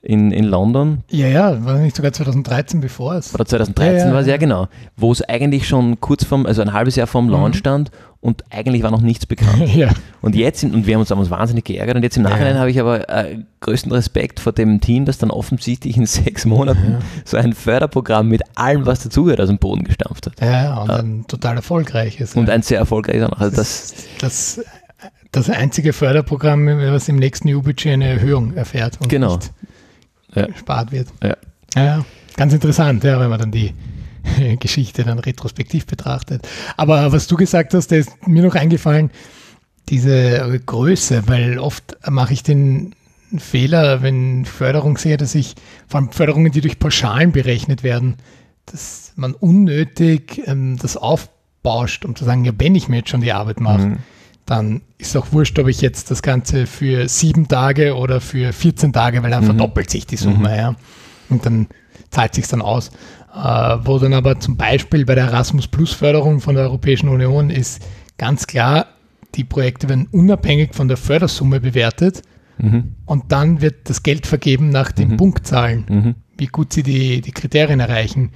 in, 0.02 0.30
in 0.30 0.44
London 0.44 1.02
Ja, 1.10 1.26
ja, 1.26 1.64
war 1.64 1.78
nicht 1.78 1.96
sogar 1.96 2.12
2013 2.12 2.80
bevor 2.80 3.14
es. 3.14 3.34
oder 3.34 3.44
2013 3.44 3.98
Ja, 3.98 4.06
ja, 4.06 4.12
war 4.12 4.20
es 4.20 4.26
ja 4.26 4.32
ja. 4.34 4.36
genau, 4.38 4.68
wo 4.96 5.10
es 5.12 5.22
eigentlich 5.22 5.66
schon 5.66 6.00
kurz 6.00 6.24
vorm, 6.24 6.46
also 6.46 6.62
ein 6.62 6.72
halbes 6.72 6.96
Jahr 6.96 7.06
vorm 7.06 7.26
Mhm. 7.26 7.32
Launch 7.32 7.56
stand 7.56 7.90
und 8.20 8.44
eigentlich 8.50 8.82
war 8.82 8.90
noch 8.90 9.00
nichts 9.00 9.26
bekannt. 9.26 9.62
Ja, 9.74 9.90
Und 10.22 10.34
jetzt, 10.36 10.62
und 10.64 10.86
wir 10.86 10.94
haben 10.94 11.00
uns 11.00 11.08
damals 11.08 11.30
wahnsinnig 11.30 11.64
geärgert 11.64 11.96
und 11.96 12.02
jetzt 12.02 12.16
im 12.16 12.24
Ja. 12.24 12.30
Nachhinein 12.30 12.58
habe 12.58 12.70
ich 12.70 12.78
aber 12.80 13.08
äh, 13.08 13.38
größten 13.60 13.90
Respekt 13.92 14.40
vor 14.40 14.52
dem 14.52 14.80
Team, 14.80 15.04
das 15.04 15.18
dann 15.18 15.30
offensichtlich 15.30 15.96
in 15.96 16.06
sechs 16.06 16.44
Monaten 16.44 16.92
Ja. 16.92 16.98
so 17.24 17.36
ein 17.36 17.52
Förderprogramm 17.52 18.28
mit 18.28 18.42
allem, 18.56 18.86
was 18.86 19.02
dazugehört, 19.02 19.40
aus 19.40 19.48
dem 19.48 19.58
Boden 19.58 19.84
gestampft 19.84 20.26
hat. 20.26 20.40
ja, 20.40 20.64
ja, 20.64 20.76
und 20.82 20.90
ein 20.90 21.24
total 21.26 21.56
erfolgreiches. 21.56 22.34
Und 22.36 22.48
ja. 22.48 22.54
ein 22.54 22.62
sehr 22.62 22.78
erfolgreiches. 22.78 23.28
Also 23.32 23.56
das, 23.56 23.94
das, 24.20 24.60
das 25.32 25.50
einzige 25.50 25.92
Förderprogramm, 25.92 26.66
was 26.68 27.08
im 27.08 27.16
nächsten 27.16 27.48
EU-Budget 27.48 27.92
eine 27.92 28.08
Erhöhung 28.08 28.54
erfährt 28.54 28.98
Genau. 29.08 29.34
nicht 29.36 29.52
Ja. 30.34 30.46
gespart 30.46 30.92
wird. 30.92 31.08
Ja. 31.22 31.36
Ja, 31.74 32.04
ganz 32.36 32.52
interessant, 32.52 33.04
ja, 33.04 33.20
wenn 33.20 33.28
man 33.30 33.38
dann 33.38 33.50
die 33.52 33.74
Geschichte 34.60 35.04
dann 35.04 35.18
retrospektiv 35.18 35.86
betrachtet. 35.86 36.46
Aber 36.76 37.12
was 37.12 37.26
du 37.26 37.36
gesagt 37.36 37.74
hast, 37.74 37.92
da 37.92 37.96
ist 37.96 38.26
mir 38.26 38.42
noch 38.42 38.54
eingefallen, 38.54 39.10
diese 39.88 40.60
Größe, 40.66 41.24
weil 41.28 41.58
oft 41.58 41.96
mache 42.08 42.32
ich 42.32 42.42
den 42.42 42.94
Fehler, 43.36 44.02
wenn 44.02 44.44
Förderung 44.44 44.96
sehe, 44.98 45.16
dass 45.18 45.34
ich, 45.34 45.54
vor 45.86 46.00
allem 46.00 46.12
Förderungen, 46.12 46.52
die 46.52 46.60
durch 46.62 46.78
Pauschalen 46.78 47.32
berechnet 47.32 47.82
werden, 47.82 48.16
dass 48.66 49.12
man 49.16 49.34
unnötig 49.34 50.42
ähm, 50.46 50.78
das 50.80 50.96
aufbauscht, 50.96 52.04
um 52.04 52.16
zu 52.16 52.24
sagen, 52.24 52.44
ja, 52.44 52.52
wenn 52.58 52.74
ich 52.74 52.88
mir 52.88 52.98
jetzt 52.98 53.10
schon 53.10 53.20
die 53.20 53.32
Arbeit 53.32 53.60
mache, 53.60 53.78
Mhm. 53.80 53.98
Dann 54.50 54.80
ist 54.98 55.16
auch 55.16 55.32
wurscht, 55.32 55.58
ob 55.58 55.68
ich 55.68 55.80
jetzt 55.80 56.10
das 56.10 56.22
Ganze 56.22 56.66
für 56.66 57.08
sieben 57.08 57.48
Tage 57.48 57.94
oder 57.96 58.20
für 58.20 58.52
14 58.52 58.92
Tage, 58.92 59.22
weil 59.22 59.30
dann 59.30 59.42
Mhm. 59.42 59.46
verdoppelt 59.48 59.90
sich 59.90 60.06
die 60.06 60.16
Summe, 60.16 60.56
ja. 60.56 60.74
Und 61.28 61.44
dann 61.46 61.66
zahlt 62.10 62.34
sich 62.34 62.46
dann 62.48 62.62
aus. 62.62 62.90
Äh, 63.34 63.76
wo 63.84 63.98
dann 63.98 64.14
aber 64.14 64.40
zum 64.40 64.56
Beispiel 64.56 65.04
bei 65.04 65.14
der 65.14 65.24
Erasmus 65.26 65.68
Plus 65.68 65.92
Förderung 65.92 66.40
von 66.40 66.54
der 66.54 66.64
Europäischen 66.64 67.08
Union 67.10 67.50
ist 67.50 67.82
ganz 68.16 68.46
klar, 68.46 68.86
die 69.34 69.44
Projekte 69.44 69.88
werden 69.90 70.08
unabhängig 70.10 70.74
von 70.74 70.88
der 70.88 70.96
Fördersumme 70.96 71.60
bewertet 71.60 72.22
mhm, 72.56 72.94
und 73.04 73.30
dann 73.30 73.60
wird 73.60 73.90
das 73.90 74.02
Geld 74.02 74.26
vergeben 74.26 74.70
nach 74.70 74.90
den 74.92 75.10
Mhm. 75.10 75.16
Punktzahlen 75.18 75.84
mhm, 75.88 76.14
wie 76.38 76.46
gut 76.46 76.72
sie 76.72 76.82
die, 76.82 77.20
die 77.20 77.32
Kriterien 77.32 77.80
erreichen. 77.80 78.30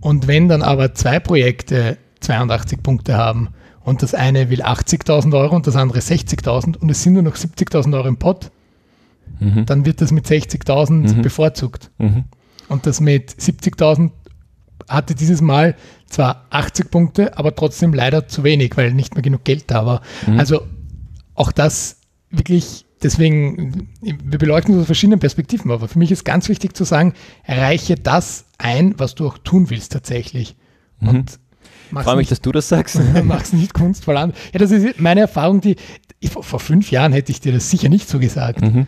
Und 0.00 0.28
wenn 0.28 0.48
dann 0.48 0.62
aber 0.62 0.94
zwei 0.94 1.18
Projekte 1.18 1.98
82 2.20 2.82
Punkte 2.82 3.16
haben 3.16 3.48
und 3.86 4.02
das 4.02 4.14
eine 4.14 4.50
will 4.50 4.62
80.000 4.62 5.32
Euro 5.38 5.54
und 5.54 5.66
das 5.68 5.76
andere 5.76 6.00
60.000 6.00 6.76
und 6.76 6.90
es 6.90 7.02
sind 7.04 7.12
nur 7.12 7.22
noch 7.22 7.36
70.000 7.36 7.94
Euro 7.94 8.08
im 8.08 8.16
Pot, 8.16 8.50
mhm, 9.38 9.64
dann 9.64 9.86
wird 9.86 10.00
das 10.00 10.10
mit 10.10 10.26
60.000 10.26 11.14
Mhm. 11.14 11.22
bevorzugt. 11.22 11.90
mhm, 11.98 12.24
Und 12.68 12.84
das 12.84 13.00
mit 13.00 13.30
70.000 13.30 14.10
hatte 14.88 15.14
dieses 15.14 15.40
Mal 15.40 15.76
zwar 16.06 16.46
80 16.50 16.90
Punkte, 16.90 17.38
aber 17.38 17.54
trotzdem 17.54 17.94
leider 17.94 18.26
zu 18.26 18.42
wenig, 18.42 18.76
weil 18.76 18.92
nicht 18.92 19.14
mehr 19.14 19.22
genug 19.22 19.44
Geld 19.44 19.70
da 19.70 19.86
war. 19.86 20.02
Mhm. 20.26 20.40
Also 20.40 20.62
auch 21.34 21.52
das 21.52 22.00
wirklich, 22.30 22.86
deswegen, 23.04 23.88
wir 24.02 24.38
beleuchten 24.38 24.74
das 24.74 24.82
aus 24.82 24.86
verschiedenen 24.86 25.20
Perspektiven, 25.20 25.70
aber 25.70 25.86
für 25.86 25.98
mich 26.00 26.10
ist 26.10 26.24
ganz 26.24 26.48
wichtig 26.48 26.76
zu 26.76 26.82
sagen, 26.82 27.14
erreiche 27.44 27.94
das 27.94 28.46
ein, 28.58 28.98
was 28.98 29.14
du 29.14 29.28
auch 29.28 29.38
tun 29.38 29.70
willst 29.70 29.92
tatsächlich. 29.92 30.56
Mhm. 30.98 31.08
Und 31.08 31.38
Freue 31.92 32.16
mich, 32.16 32.28
dass 32.28 32.40
du 32.40 32.52
das 32.52 32.68
sagst. 32.68 32.98
mach's 33.24 33.52
nicht 33.52 33.74
kunstvoll 33.74 34.16
an. 34.16 34.32
Ja, 34.52 34.58
das 34.58 34.70
ist 34.70 35.00
meine 35.00 35.20
Erfahrung, 35.20 35.60
die 35.60 35.76
ich, 36.20 36.30
vor, 36.30 36.60
fünf 36.60 36.90
Jahren 36.90 37.12
hätte 37.12 37.30
ich 37.32 37.40
dir 37.40 37.52
das 37.52 37.70
sicher 37.70 37.88
nicht 37.88 38.08
so 38.08 38.18
gesagt. 38.18 38.62
Mhm, 38.62 38.86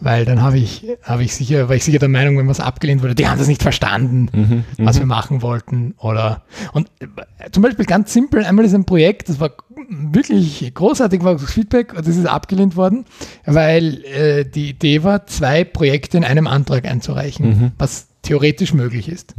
Weil 0.00 0.24
dann 0.24 0.40
habe 0.42 0.58
ich, 0.58 0.86
habe 1.02 1.24
ich 1.24 1.34
sicher, 1.34 1.68
war 1.68 1.74
ich 1.74 1.82
sicher 1.84 1.98
der 1.98 2.08
Meinung, 2.08 2.38
wenn 2.38 2.46
was 2.46 2.60
abgelehnt 2.60 3.02
wurde, 3.02 3.16
die 3.16 3.26
haben 3.26 3.36
das 3.38 3.48
nicht 3.48 3.62
verstanden, 3.62 4.28
mhm, 4.32 4.64
was 4.86 4.98
wir 5.00 5.06
machen 5.06 5.42
wollten. 5.42 5.94
Oder 5.98 6.42
und 6.72 6.88
äh, 7.00 7.50
zum 7.50 7.64
Beispiel 7.64 7.84
ganz 7.84 8.12
simpel, 8.12 8.44
einmal 8.44 8.64
ist 8.64 8.74
ein 8.74 8.84
Projekt, 8.84 9.28
das 9.28 9.40
war 9.40 9.50
wirklich 9.90 10.72
großartig, 10.72 11.24
war 11.24 11.34
das 11.34 11.50
Feedback, 11.50 11.92
das 11.96 12.06
ist 12.06 12.26
abgelehnt 12.26 12.76
worden, 12.76 13.04
weil 13.44 14.04
äh, 14.04 14.44
die 14.44 14.70
Idee 14.70 15.02
war, 15.02 15.26
zwei 15.26 15.64
Projekte 15.64 16.16
in 16.16 16.24
einem 16.24 16.46
Antrag 16.46 16.84
einzureichen, 16.84 17.48
Mhm. 17.48 17.72
was 17.78 18.06
theoretisch 18.22 18.72
möglich 18.74 19.08
ist. 19.08 19.34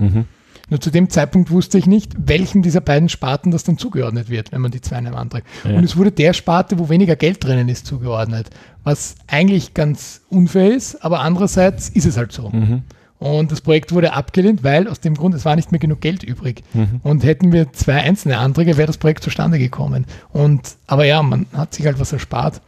Nur 0.69 0.79
zu 0.79 0.91
dem 0.91 1.10
Zeitpunkt 1.10 1.51
wusste 1.51 1.77
ich 1.77 1.86
nicht, 1.88 2.13
welchem 2.17 2.62
dieser 2.62 2.82
beiden 2.82 3.10
Sparten 3.10 3.51
das 3.51 3.63
dann 3.63 3.77
zugeordnet 3.77 4.29
wird, 4.29 4.51
wenn 4.51 4.62
man 4.62 4.71
die 4.71 4.82
zwei 4.82 4.99
in 4.99 5.08
einem 5.08 5.15
Antrag. 5.15 5.43
Ja. 5.63 5.77
Und 5.77 5.84
es 5.84 5.97
wurde 5.97 6.12
der 6.12 6.34
Sparte, 6.34 6.77
wo 6.79 6.89
weniger 6.89 7.15
Geld 7.15 7.43
drinnen 7.43 7.69
ist, 7.69 7.86
zugeordnet. 7.86 8.49
Was 8.84 9.15
eigentlich 9.27 9.73
ganz 9.73 10.21
unfair 10.29 10.73
ist, 10.73 11.03
aber 11.03 11.19
andererseits 11.21 11.89
ist 11.89 12.05
es 12.05 12.17
halt 12.17 12.32
so. 12.32 12.49
mhm, 12.49 12.84
Und 13.19 13.51
das 13.51 13.62
Projekt 13.62 13.91
wurde 13.91 14.13
abgelehnt, 14.13 14.63
weil 14.63 14.88
aus 14.88 14.99
dem 14.99 15.15
Grund, 15.15 15.36
es 15.36 15.43
war 15.45 15.55
nicht 15.55 15.71
mehr 15.71 15.79
genug 15.79 16.01
Geld 16.01 16.23
übrig. 16.23 16.63
mhm. 16.73 17.01
Und 17.03 17.23
hätten 17.23 17.51
wir 17.51 17.73
zwei 17.73 17.95
einzelne 17.95 18.38
Anträge, 18.38 18.77
wäre 18.77 18.88
das 18.88 18.97
Projekt 18.97 19.23
zustande 19.23 19.60
gekommen. 19.60 20.05
Und, 20.32 20.62
aber 20.88 21.05
ja, 21.05 21.21
man 21.23 21.45
hat 21.53 21.73
sich 21.73 21.86
halt 21.86 21.99
was 21.99 22.13
erspart. 22.13 22.62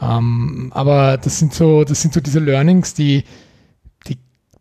Ähm, 0.00 0.70
aber 0.74 1.16
das 1.16 1.38
sind 1.38 1.54
so, 1.54 1.84
das 1.84 2.02
sind 2.02 2.14
so 2.14 2.20
diese 2.20 2.38
Learnings, 2.38 2.94
die 2.94 3.24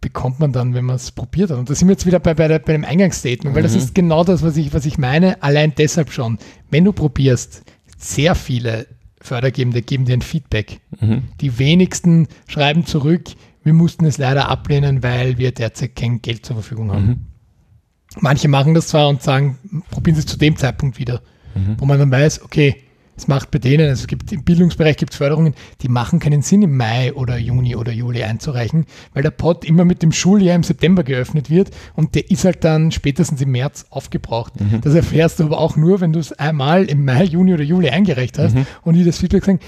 bekommt 0.05 0.39
man 0.39 0.51
dann, 0.51 0.75
wenn 0.75 0.85
man 0.85 0.97
es 0.97 1.11
probiert 1.11 1.49
hat. 1.49 1.57
Und 1.57 1.67
da 1.67 1.73
sind 1.73 1.87
wir 1.87 1.93
jetzt 1.93 2.05
wieder 2.05 2.19
bei, 2.19 2.35
bei, 2.35 2.47
der, 2.47 2.59
bei 2.59 2.73
dem 2.73 2.85
Eingangsstatement, 2.85 3.55
weil 3.55 3.63
das 3.63 3.71
Mhm. 3.71 3.79
ist 3.79 3.95
genau 3.95 4.23
das, 4.23 4.43
was 4.43 4.55
ich, 4.55 4.71
was 4.71 4.85
ich 4.85 4.99
meine. 4.99 5.41
Allein 5.41 5.73
deshalb 5.75 6.11
schon. 6.11 6.37
Wenn 6.69 6.83
du 6.85 6.93
probierst, 6.93 7.63
sehr 7.97 8.35
viele 8.35 8.85
Fördergebende 9.19 9.81
geben 9.81 10.05
dir 10.05 10.13
ein 10.13 10.21
Feedback. 10.21 10.79
Mhm. 11.01 11.23
Die 11.41 11.57
wenigsten 11.57 12.27
schreiben 12.47 12.85
zurück, 12.85 13.23
wir 13.63 13.73
mussten 13.73 14.05
es 14.05 14.19
leider 14.19 14.47
ablehnen, 14.47 15.01
weil 15.01 15.39
wir 15.39 15.51
derzeit 15.51 15.95
kein 15.95 16.21
Geld 16.21 16.45
zur 16.45 16.57
Verfügung 16.57 16.91
haben. 16.91 17.07
Mhm. 17.07 17.19
Manche 18.19 18.47
machen 18.47 18.75
das 18.75 18.87
zwar 18.89 19.09
und 19.09 19.23
sagen, 19.23 19.57
probieren 19.89 20.15
Sie 20.15 20.19
es 20.19 20.27
zu 20.27 20.37
dem 20.37 20.55
Zeitpunkt 20.55 20.99
wieder, 20.99 21.21
Mhm. 21.55 21.77
wo 21.79 21.85
man 21.85 21.97
dann 21.97 22.11
weiß, 22.11 22.43
okay, 22.43 22.75
es 23.17 23.27
macht 23.27 23.51
bei 23.51 23.59
denen, 23.59 23.89
also 23.89 24.01
es 24.01 24.07
gibt 24.07 24.31
im 24.31 24.43
Bildungsbereich 24.43 24.97
gibt 24.97 25.13
es 25.13 25.17
Förderungen, 25.17 25.53
die 25.81 25.87
machen 25.87 26.19
keinen 26.19 26.41
Sinn 26.41 26.61
im 26.63 26.75
Mai 26.75 27.13
oder 27.13 27.37
Juni 27.37 27.75
oder 27.75 27.91
Juli 27.91 28.23
einzureichen, 28.23 28.85
weil 29.13 29.23
der 29.23 29.31
Pot 29.31 29.63
immer 29.63 29.85
mit 29.85 30.01
dem 30.03 30.11
Schuljahr 30.11 30.55
im 30.55 30.63
September 30.63 31.03
geöffnet 31.03 31.49
wird 31.49 31.71
und 31.95 32.15
der 32.15 32.29
ist 32.29 32.43
halt 32.45 32.63
dann 32.63 32.91
spätestens 32.91 33.41
im 33.41 33.51
März 33.51 33.85
aufgebraucht. 33.89 34.59
Mhm. 34.59 34.81
Das 34.81 34.93
erfährst 34.95 35.39
du 35.39 35.45
aber 35.45 35.59
auch 35.59 35.75
nur, 35.75 36.01
wenn 36.01 36.11
du 36.13 36.19
es 36.19 36.33
einmal 36.33 36.85
im 36.85 37.05
Mai, 37.05 37.23
Juni 37.23 37.53
oder 37.53 37.63
Juli 37.63 37.89
eingereicht 37.89 38.37
hast 38.37 38.55
Mhm. 38.55 38.65
und 38.83 38.95
die 38.95 39.03
das 39.03 39.19
Feedback 39.19 39.45
sagen, 39.45 39.59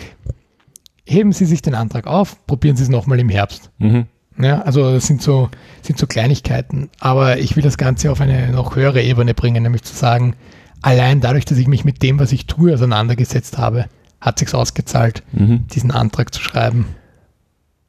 heben 1.06 1.32
Sie 1.32 1.46
sich 1.46 1.62
den 1.62 1.74
Antrag 1.76 2.06
auf, 2.08 2.46
probieren 2.48 2.76
Sie 2.76 2.84
es 2.84 2.90
nochmal 2.90 3.20
im 3.20 3.30
Herbst. 3.30 3.72
Mhm. 3.78 4.06
Ja, 4.40 4.62
also 4.62 4.92
das 4.92 5.08
sind 5.08 5.22
so, 5.22 5.50
sind 5.82 5.98
so 5.98 6.06
Kleinigkeiten. 6.06 6.90
Aber 7.00 7.40
ich 7.40 7.56
will 7.56 7.64
das 7.64 7.78
Ganze 7.78 8.12
auf 8.12 8.22
eine 8.22 8.52
noch 8.52 8.76
höhere 8.76 9.02
Ebene 9.02 9.34
bringen, 9.34 9.64
nämlich 9.64 9.82
zu 9.84 9.96
sagen, 9.96 10.36
allein 10.82 11.22
dadurch, 11.22 11.46
dass 11.46 11.58
ich 11.58 11.68
mich 11.68 11.86
mit 11.86 12.02
dem, 12.04 12.20
was 12.20 12.32
ich 12.32 12.46
tue, 12.46 12.74
auseinandergesetzt 12.74 13.58
habe, 13.58 13.86
hat 14.22 14.40
sich's 14.40 14.54
ausgezahlt, 14.54 15.24
Mhm. 15.32 15.68
diesen 15.68 15.92
Antrag 15.92 16.34
zu 16.34 16.42
schreiben. 16.42 16.86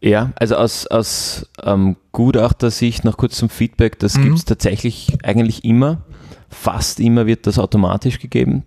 Ja, 0.00 0.32
also 0.36 0.56
aus, 0.56 0.86
aus 0.86 1.46
ähm, 1.62 1.96
Gutachtersicht 2.12 3.04
noch 3.04 3.16
kurz 3.16 3.36
zum 3.36 3.48
Feedback, 3.48 3.98
das 3.98 4.16
Mhm. 4.16 4.22
gibt 4.24 4.38
es 4.38 4.44
tatsächlich 4.44 5.18
eigentlich 5.24 5.64
immer. 5.64 6.02
Fast 6.50 7.00
immer 7.00 7.26
wird 7.26 7.46
das 7.46 7.58
automatisch 7.58 8.18
gegeben. 8.20 8.64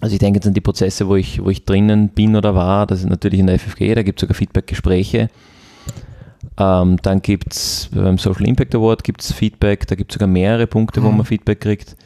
Also 0.00 0.14
ich 0.14 0.18
denke 0.18 0.38
jetzt 0.38 0.46
an 0.46 0.54
die 0.54 0.60
Prozesse, 0.60 1.08
wo 1.08 1.16
ich, 1.16 1.42
wo 1.44 1.50
ich 1.50 1.64
drinnen 1.64 2.08
bin 2.10 2.36
oder 2.36 2.54
war, 2.54 2.86
das 2.86 3.00
ist 3.00 3.08
natürlich 3.08 3.40
in 3.40 3.46
der 3.46 3.56
FFG, 3.58 3.94
da 3.94 4.02
gibt 4.02 4.18
es 4.18 4.20
sogar 4.22 4.34
Feedback-Gespräche. 4.34 5.28
Ähm, 6.58 6.96
dann 7.02 7.22
gibt 7.22 7.52
es 7.54 7.88
beim 7.92 8.18
Social 8.18 8.46
Impact 8.46 8.74
Award 8.74 9.04
gibt's 9.04 9.32
Feedback, 9.32 9.86
da 9.86 9.94
gibt 9.94 10.10
es 10.12 10.14
sogar 10.14 10.28
mehrere 10.28 10.66
Punkte, 10.66 11.02
wo 11.02 11.10
Mhm. 11.10 11.18
man 11.18 11.26
Feedback 11.26 11.60
kriegt. 11.60 11.96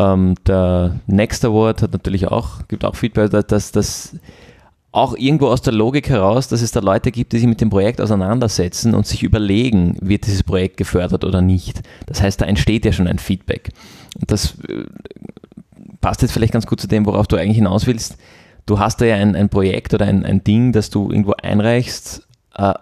Ähm, 0.00 0.34
der 0.46 0.98
Next 1.06 1.44
Award 1.44 1.82
hat 1.82 1.92
natürlich 1.92 2.28
auch, 2.28 2.66
gibt 2.68 2.84
auch 2.84 2.96
Feedback, 2.96 3.30
dass 3.30 3.70
das, 3.70 4.16
auch 4.92 5.14
irgendwo 5.16 5.46
aus 5.46 5.62
der 5.62 5.72
Logik 5.72 6.08
heraus, 6.08 6.48
dass 6.48 6.62
es 6.62 6.72
da 6.72 6.80
Leute 6.80 7.12
gibt, 7.12 7.32
die 7.32 7.38
sich 7.38 7.46
mit 7.46 7.60
dem 7.60 7.70
Projekt 7.70 8.00
auseinandersetzen 8.00 8.94
und 8.94 9.06
sich 9.06 9.22
überlegen, 9.22 9.96
wird 10.00 10.26
dieses 10.26 10.42
Projekt 10.42 10.78
gefördert 10.78 11.24
oder 11.24 11.40
nicht. 11.40 11.82
Das 12.06 12.20
heißt, 12.20 12.40
da 12.40 12.46
entsteht 12.46 12.84
ja 12.84 12.92
schon 12.92 13.06
ein 13.06 13.18
Feedback. 13.18 13.70
Und 14.20 14.30
das 14.32 14.56
äh, 14.68 14.84
passt 16.00 16.22
jetzt 16.22 16.32
vielleicht 16.32 16.52
ganz 16.52 16.66
gut 16.66 16.80
zu 16.80 16.88
dem, 16.88 17.06
worauf 17.06 17.28
du 17.28 17.36
eigentlich 17.36 17.56
hinaus 17.56 17.86
willst. 17.86 18.16
Du 18.66 18.78
hast 18.78 19.00
da 19.00 19.04
ja 19.04 19.16
ein, 19.16 19.36
ein 19.36 19.48
Projekt 19.48 19.94
oder 19.94 20.06
ein, 20.06 20.24
ein 20.24 20.42
Ding, 20.42 20.72
das 20.72 20.90
du 20.90 21.10
irgendwo 21.10 21.34
einreichst 21.40 22.26
äh, 22.56 22.74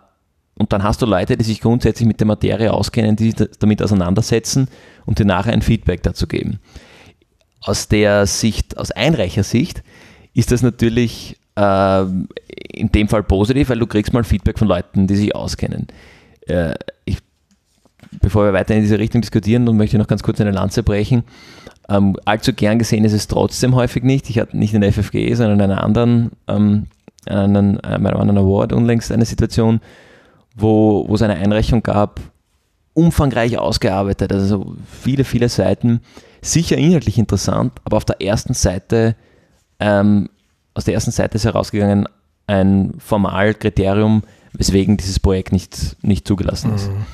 und 0.55 0.73
dann 0.73 0.83
hast 0.83 1.03
du 1.03 1.07
Leute, 1.07 1.37
die 1.37 1.45
sich 1.45 1.61
grundsätzlich 1.61 2.07
mit 2.07 2.21
der 2.21 2.27
Materie 2.27 2.73
auskennen, 2.73 3.17
die 3.17 3.25
sich 3.25 3.35
da- 3.37 3.47
damit 3.61 3.83
auseinandersetzen 3.83 4.69
und 5.07 5.19
dir 5.19 5.25
nachher 5.27 5.53
ein 5.53 5.63
Feedback 5.63 6.03
dazu 6.03 6.27
geben. 6.27 6.59
Aus 7.69 7.89
der 7.89 8.27
Sicht, 8.27 8.79
aus 8.79 8.91
Einreichersicht, 8.91 9.83
ist 10.35 10.53
das 10.53 10.63
natürlich 10.63 11.37
äh, 11.57 12.03
in 12.73 12.93
dem 12.93 13.09
Fall 13.09 13.23
positiv, 13.23 13.69
weil 13.69 13.79
du 13.79 13.87
kriegst 13.87 14.13
mal 14.13 14.25
Feedback 14.25 14.59
von 14.59 14.69
Leuten, 14.69 15.07
die 15.07 15.17
sich 15.17 15.35
auskennen. 15.35 15.89
Äh, 16.47 16.75
ich 17.05 17.19
bevor 18.21 18.45
wir 18.45 18.53
weiter 18.53 18.75
in 18.75 18.83
diese 18.83 18.99
Richtung 18.99 19.21
diskutieren, 19.21 19.69
und 19.69 19.77
möchte 19.77 19.97
ich 19.97 20.01
noch 20.01 20.09
ganz 20.09 20.23
kurz 20.23 20.41
eine 20.41 20.51
Lanze 20.51 20.83
brechen. 20.83 21.25
Ähm, 21.89 22.17
allzu 22.25 22.53
gern 22.53 22.79
gesehen 22.79 23.05
ist 23.05 23.13
es 23.13 23.29
trotzdem 23.29 23.75
häufig 23.75 24.03
nicht. 24.03 24.29
Ich 24.31 24.39
hatte 24.39 24.57
nicht 24.57 24.75
in 24.75 24.81
der 24.81 24.93
FFG, 24.93 25.35
sondern 25.35 25.59
in 25.59 25.71
einer 25.71 25.83
anderen, 25.83 26.31
ähm, 26.47 26.87
einen, 27.27 27.81
einem 27.81 28.07
anderen 28.07 28.39
Award 28.39 28.73
unlängst 28.73 29.13
eine 29.13 29.25
Situation, 29.25 29.81
wo, 30.55 31.07
wo 31.09 31.15
es 31.15 31.23
eine 31.23 31.37
Einreichung 31.37 31.83
gab, 31.83 32.21
umfangreich 32.95 33.59
ausgearbeitet, 33.59 34.33
also 34.33 34.75
viele, 34.91 35.25
viele 35.25 35.49
Seiten, 35.49 36.01
sicher 36.43 36.77
inhaltlich 36.77 37.19
interessant, 37.19 37.73
aber 37.85 37.97
auf 37.97 38.05
der 38.05 38.21
ersten 38.21 38.55
Seite, 38.55 39.17
ähm, 39.81 40.29
aus 40.75 40.85
der 40.85 40.95
ersten 40.95 41.11
Seite 41.11 41.37
ist 41.37 41.45
herausgegangen 41.45 42.07
ein 42.47 42.95
Formalkriterium, 42.99 44.23
weswegen 44.53 44.97
dieses 44.97 45.21
Projekt 45.21 45.53
nicht, 45.53 45.97
nicht 46.03 46.27
zugelassen 46.27 46.75
ist. 46.75 46.91
Mhm. 46.91 47.07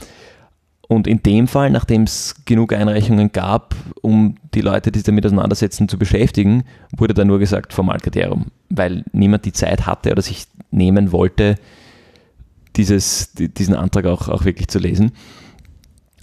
Und 0.86 1.06
in 1.06 1.22
dem 1.22 1.48
Fall, 1.48 1.70
nachdem 1.70 2.02
es 2.02 2.44
genug 2.44 2.72
Einreichungen 2.72 3.32
gab, 3.32 3.74
um 4.02 4.36
die 4.54 4.60
Leute, 4.60 4.92
die 4.92 4.98
sich 4.98 5.06
damit 5.06 5.24
auseinandersetzen, 5.24 5.88
zu 5.88 5.98
beschäftigen, 5.98 6.64
wurde 6.96 7.14
da 7.14 7.24
nur 7.24 7.38
gesagt 7.38 7.72
Formalkriterium, 7.72 8.46
weil 8.68 9.04
niemand 9.12 9.44
die 9.44 9.52
Zeit 9.52 9.86
hatte 9.86 10.12
oder 10.12 10.22
sich 10.22 10.46
nehmen 10.70 11.10
wollte, 11.10 11.56
dieses, 12.76 13.32
diesen 13.32 13.74
Antrag 13.74 14.06
auch, 14.06 14.28
auch 14.28 14.44
wirklich 14.44 14.68
zu 14.68 14.78
lesen. 14.78 15.12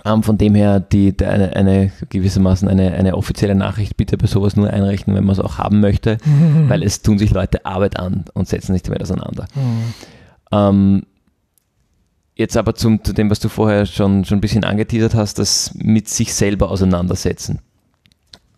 Ähm, 0.04 0.24
von 0.24 0.38
dem 0.38 0.56
her 0.56 0.80
die, 0.80 1.16
die 1.16 1.26
eine, 1.26 1.56
eine, 1.56 1.92
gewissermaßen 2.10 2.68
eine, 2.68 2.94
eine 2.94 3.16
offizielle 3.16 3.56
Nachricht 3.56 3.98
bitte 3.98 4.18
bei 4.18 4.26
sowas 4.26 4.56
nur 4.56 4.70
einrechnen, 4.70 5.16
wenn 5.16 5.26
man 5.26 5.34
es 5.34 5.40
auch 5.40 5.58
haben 5.58 5.80
möchte, 5.80 6.18
mhm. 6.26 6.66
weil 6.70 6.84
es 6.84 7.02
tun 7.02 7.20
sich 7.20 7.32
Leute 7.32 7.66
Arbeit 7.66 8.00
an 8.00 8.26
und 8.34 8.48
setzen 8.48 8.74
sich 8.74 8.84
damit 8.84 9.02
auseinander. 9.02 9.46
Mhm. 9.56 9.94
Ähm, 10.52 11.04
Jetzt 12.42 12.58
aber 12.58 12.74
zum, 12.74 13.04
zu 13.04 13.14
dem, 13.14 13.30
was 13.30 13.40
du 13.40 13.50
vorher 13.50 13.86
schon, 13.86 14.26
schon 14.26 14.40
ein 14.40 14.42
bisschen 14.42 14.64
angeteasert 14.64 15.14
hast, 15.14 15.38
das 15.38 15.76
mit 15.76 16.10
sich 16.10 16.34
selber 16.34 16.72
auseinandersetzen. 16.72 17.60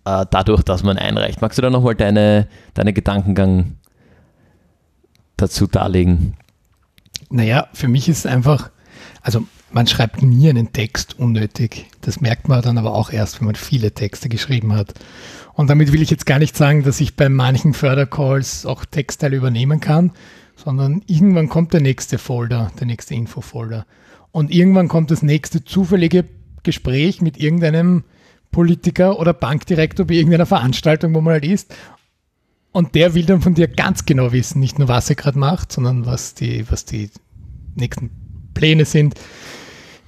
Äh, 0.05 0.25
dadurch, 0.29 0.63
dass 0.63 0.83
man 0.83 0.97
einreicht. 0.97 1.41
Magst 1.41 1.57
du 1.57 1.61
da 1.61 1.69
nochmal 1.69 1.95
deine, 1.95 2.47
deine 2.75 2.93
Gedankengang 2.93 3.75
dazu 5.35 5.67
darlegen? 5.67 6.35
Naja, 7.29 7.67
für 7.73 7.89
mich 7.89 8.07
ist 8.07 8.19
es 8.19 8.25
einfach, 8.25 8.69
also 9.21 9.43
man 9.73 9.87
schreibt 9.87 10.21
nie 10.21 10.49
einen 10.49 10.71
Text 10.71 11.19
unnötig. 11.19 11.87
Das 12.01 12.21
merkt 12.21 12.47
man 12.47 12.61
dann 12.61 12.77
aber 12.77 12.93
auch 12.93 13.11
erst, 13.11 13.39
wenn 13.39 13.47
man 13.47 13.55
viele 13.55 13.91
Texte 13.91 14.29
geschrieben 14.29 14.73
hat. 14.73 14.93
Und 15.53 15.69
damit 15.69 15.91
will 15.91 16.01
ich 16.01 16.11
jetzt 16.11 16.25
gar 16.25 16.39
nicht 16.39 16.55
sagen, 16.55 16.83
dass 16.83 17.01
ich 17.01 17.15
bei 17.15 17.27
manchen 17.27 17.73
Fördercalls 17.73 18.65
auch 18.65 18.85
Textteile 18.85 19.35
übernehmen 19.35 19.79
kann, 19.79 20.11
sondern 20.55 21.01
irgendwann 21.07 21.49
kommt 21.49 21.73
der 21.73 21.81
nächste 21.81 22.17
Folder, 22.17 22.71
der 22.79 22.87
nächste 22.87 23.15
Infofolder. 23.15 23.85
Und 24.31 24.51
irgendwann 24.51 24.87
kommt 24.87 25.11
das 25.11 25.23
nächste 25.23 25.63
zufällige 25.63 26.25
Gespräch 26.61 27.21
mit 27.21 27.37
irgendeinem 27.37 28.03
Politiker 28.51 29.19
oder 29.19 29.33
Bankdirektor 29.33 30.05
bei 30.05 30.15
irgendeiner 30.15 30.45
Veranstaltung, 30.45 31.13
wo 31.15 31.21
man 31.21 31.33
halt 31.33 31.45
ist. 31.45 31.75
Und 32.71 32.95
der 32.95 33.15
will 33.15 33.25
dann 33.25 33.41
von 33.41 33.55
dir 33.55 33.67
ganz 33.67 34.05
genau 34.05 34.31
wissen, 34.31 34.59
nicht 34.59 34.79
nur 34.79 34.87
was 34.87 35.09
er 35.09 35.15
gerade 35.15 35.37
macht, 35.37 35.71
sondern 35.71 36.05
was 36.05 36.35
die, 36.35 36.69
was 36.71 36.85
die 36.85 37.09
nächsten 37.75 38.09
Pläne 38.53 38.85
sind, 38.85 39.15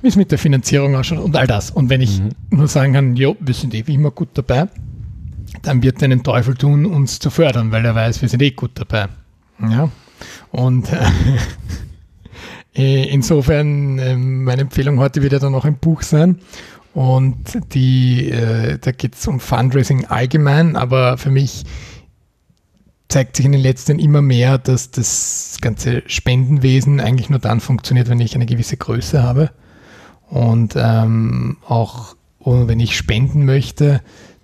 wie 0.05 0.09
es 0.09 0.15
mit 0.15 0.31
der 0.31 0.37
Finanzierung 0.37 0.95
ausschaut 0.95 1.17
und 1.17 1.35
all 1.35 1.47
das. 1.47 1.71
Und 1.71 1.89
wenn 1.89 1.99
ich 1.99 2.19
mhm. 2.19 2.29
nur 2.51 2.67
sagen 2.67 2.93
kann, 2.93 3.15
jo, 3.15 3.35
wir 3.39 3.55
sind 3.55 3.73
eh 3.73 3.85
wie 3.87 3.95
immer 3.95 4.11
gut 4.11 4.29
dabei, 4.35 4.67
dann 5.63 5.81
wird 5.81 5.99
er 6.01 6.09
den 6.09 6.21
Teufel 6.23 6.53
tun, 6.53 6.85
uns 6.85 7.17
zu 7.17 7.31
fördern, 7.31 7.71
weil 7.71 7.83
er 7.83 7.95
weiß, 7.95 8.21
wir 8.21 8.29
sind 8.29 8.43
eh 8.43 8.51
gut 8.51 8.71
dabei. 8.75 9.07
Ja, 9.67 9.89
und 10.51 10.87
äh, 12.75 13.03
insofern, 13.09 13.97
äh, 13.97 14.15
meine 14.15 14.61
Empfehlung 14.61 14.99
heute 14.99 15.23
wird 15.23 15.33
ja 15.33 15.39
dann 15.39 15.55
auch 15.55 15.65
ein 15.65 15.79
Buch 15.79 16.03
sein. 16.03 16.37
Und 16.93 17.57
die, 17.73 18.29
äh, 18.29 18.77
da 18.77 18.91
geht 18.91 19.15
es 19.15 19.27
um 19.27 19.39
Fundraising 19.39 20.05
allgemein, 20.05 20.75
aber 20.75 21.17
für 21.17 21.31
mich 21.31 21.63
zeigt 23.07 23.37
sich 23.37 23.45
in 23.45 23.53
den 23.53 23.61
letzten 23.61 23.97
immer 23.97 24.21
mehr, 24.21 24.59
dass 24.59 24.91
das 24.91 25.57
ganze 25.61 26.03
Spendenwesen 26.05 26.99
eigentlich 26.99 27.31
nur 27.31 27.39
dann 27.39 27.59
funktioniert, 27.59 28.07
wenn 28.07 28.19
ich 28.19 28.35
eine 28.35 28.45
gewisse 28.45 28.77
Größe 28.77 29.23
habe. 29.23 29.49
Und 30.29 30.75
ähm, 30.75 31.57
auch 31.67 32.15
wenn 32.39 32.79
ich 32.79 32.95
spenden 32.95 33.45
möchte, 33.45 34.01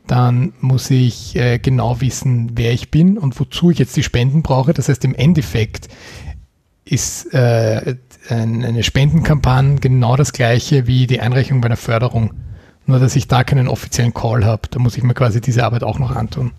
dann 0.07 0.53
muss 0.59 0.89
ich 0.89 1.35
äh, 1.35 1.59
genau 1.59 2.01
wissen, 2.01 2.51
wer 2.55 2.73
ich 2.73 2.91
bin 2.91 3.17
und 3.17 3.39
wozu 3.39 3.71
ich 3.71 3.79
jetzt 3.79 3.95
die 3.95 4.03
Spenden 4.03 4.41
brauche. 4.41 4.73
Das 4.73 4.89
heißt, 4.89 5.05
im 5.05 5.15
Endeffekt 5.15 5.87
ist 6.83 7.33
äh, 7.33 7.95
eine 8.29 8.83
Spendenkampagne 8.83 9.75
genau 9.79 10.15
das 10.15 10.33
gleiche 10.33 10.87
wie 10.87 11.07
die 11.07 11.21
Einreichung 11.21 11.61
bei 11.61 11.67
einer 11.67 11.77
Förderung. 11.77 12.33
Nur, 12.87 12.99
dass 12.99 13.15
ich 13.15 13.27
da 13.27 13.43
keinen 13.43 13.67
offiziellen 13.67 14.13
Call 14.13 14.43
habe. 14.43 14.63
Da 14.69 14.79
muss 14.79 14.97
ich 14.97 15.03
mir 15.03 15.13
quasi 15.13 15.39
diese 15.39 15.63
Arbeit 15.63 15.83
auch 15.83 15.99
noch 15.99 16.15
antun. 16.15 16.51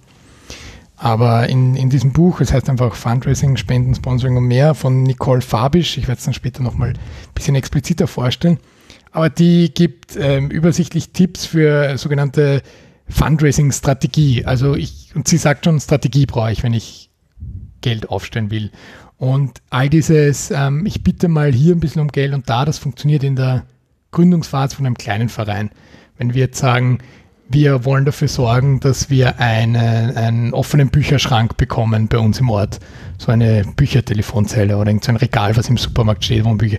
Aber 0.97 1.49
in, 1.49 1.75
in 1.75 1.91
diesem 1.91 2.13
Buch, 2.13 2.41
es 2.41 2.53
heißt 2.53 2.71
einfach 2.71 2.95
Fundraising, 2.95 3.57
Spenden, 3.57 3.95
Sponsoring 3.95 4.37
und 4.37 4.45
mehr 4.45 4.75
von 4.75 5.03
Nicole 5.03 5.41
Fabisch, 5.41 5.99
ich 5.99 6.07
werde 6.07 6.21
es 6.21 6.25
dann 6.25 6.33
später 6.33 6.63
nochmal 6.63 6.91
ein 6.91 6.99
bisschen 7.35 7.57
expliziter 7.57 8.07
vorstellen, 8.07 8.59
aber 9.13 9.31
die 9.31 9.73
gibt 9.73 10.17
ähm, 10.17 10.51
übersichtlich 10.51 11.13
Tipps 11.13 11.47
für 11.47 11.97
sogenannte 11.99 12.63
Fundraising-Strategie. 13.09 14.47
Also 14.47 14.75
ich, 14.75 15.11
und 15.15 15.29
sie 15.29 15.37
sagt 15.37 15.65
schon, 15.65 15.79
Strategie 15.81 16.27
brauche 16.27 16.53
ich, 16.53 16.63
wenn 16.63 16.75
ich 16.75 17.11
Geld 17.83 18.09
aufstellen 18.09 18.51
will. 18.51 18.71
Und 19.19 19.63
all 19.71 19.89
dieses, 19.89 20.51
ähm, 20.51 20.87
ich 20.87 21.05
bitte 21.05 21.29
mal 21.29 21.53
hier 21.53 21.75
ein 21.75 21.81
bisschen 21.81 22.03
um 22.03 22.09
Geld 22.09 22.35
und 22.35 22.49
da, 22.49 22.65
das 22.65 22.79
funktioniert 22.79 23.23
in 23.23 23.37
der 23.37 23.65
Gründungsphase 24.11 24.75
von 24.75 24.87
einem 24.87 24.97
kleinen 24.97 25.29
Verein. 25.29 25.71
Wenn 26.17 26.35
wir 26.35 26.41
jetzt 26.41 26.59
sagen, 26.59 26.99
wir 27.49 27.85
wollen 27.85 28.05
dafür 28.05 28.29
sorgen, 28.29 28.81
dass 28.81 29.11
wir 29.11 29.39
eine, 29.39 30.17
einen 30.17 30.55
offenen 30.55 30.89
Bücherschrank 30.89 31.57
bekommen 31.57 32.09
bei 32.09 32.19
uns 32.19 32.41
im 32.41 32.49
Ort. 32.51 32.81
So 33.19 33.31
eine 33.31 33.65
Büchertelefonzelle 33.77 34.77
oder 34.77 34.93
so 35.03 35.13
ein 35.13 35.17
Regal, 35.17 35.57
was 35.57 35.69
im 35.69 35.77
Supermarkt 35.77 36.25
steht, 36.25 36.45
wo 36.45 36.55
Bücher 36.55 36.79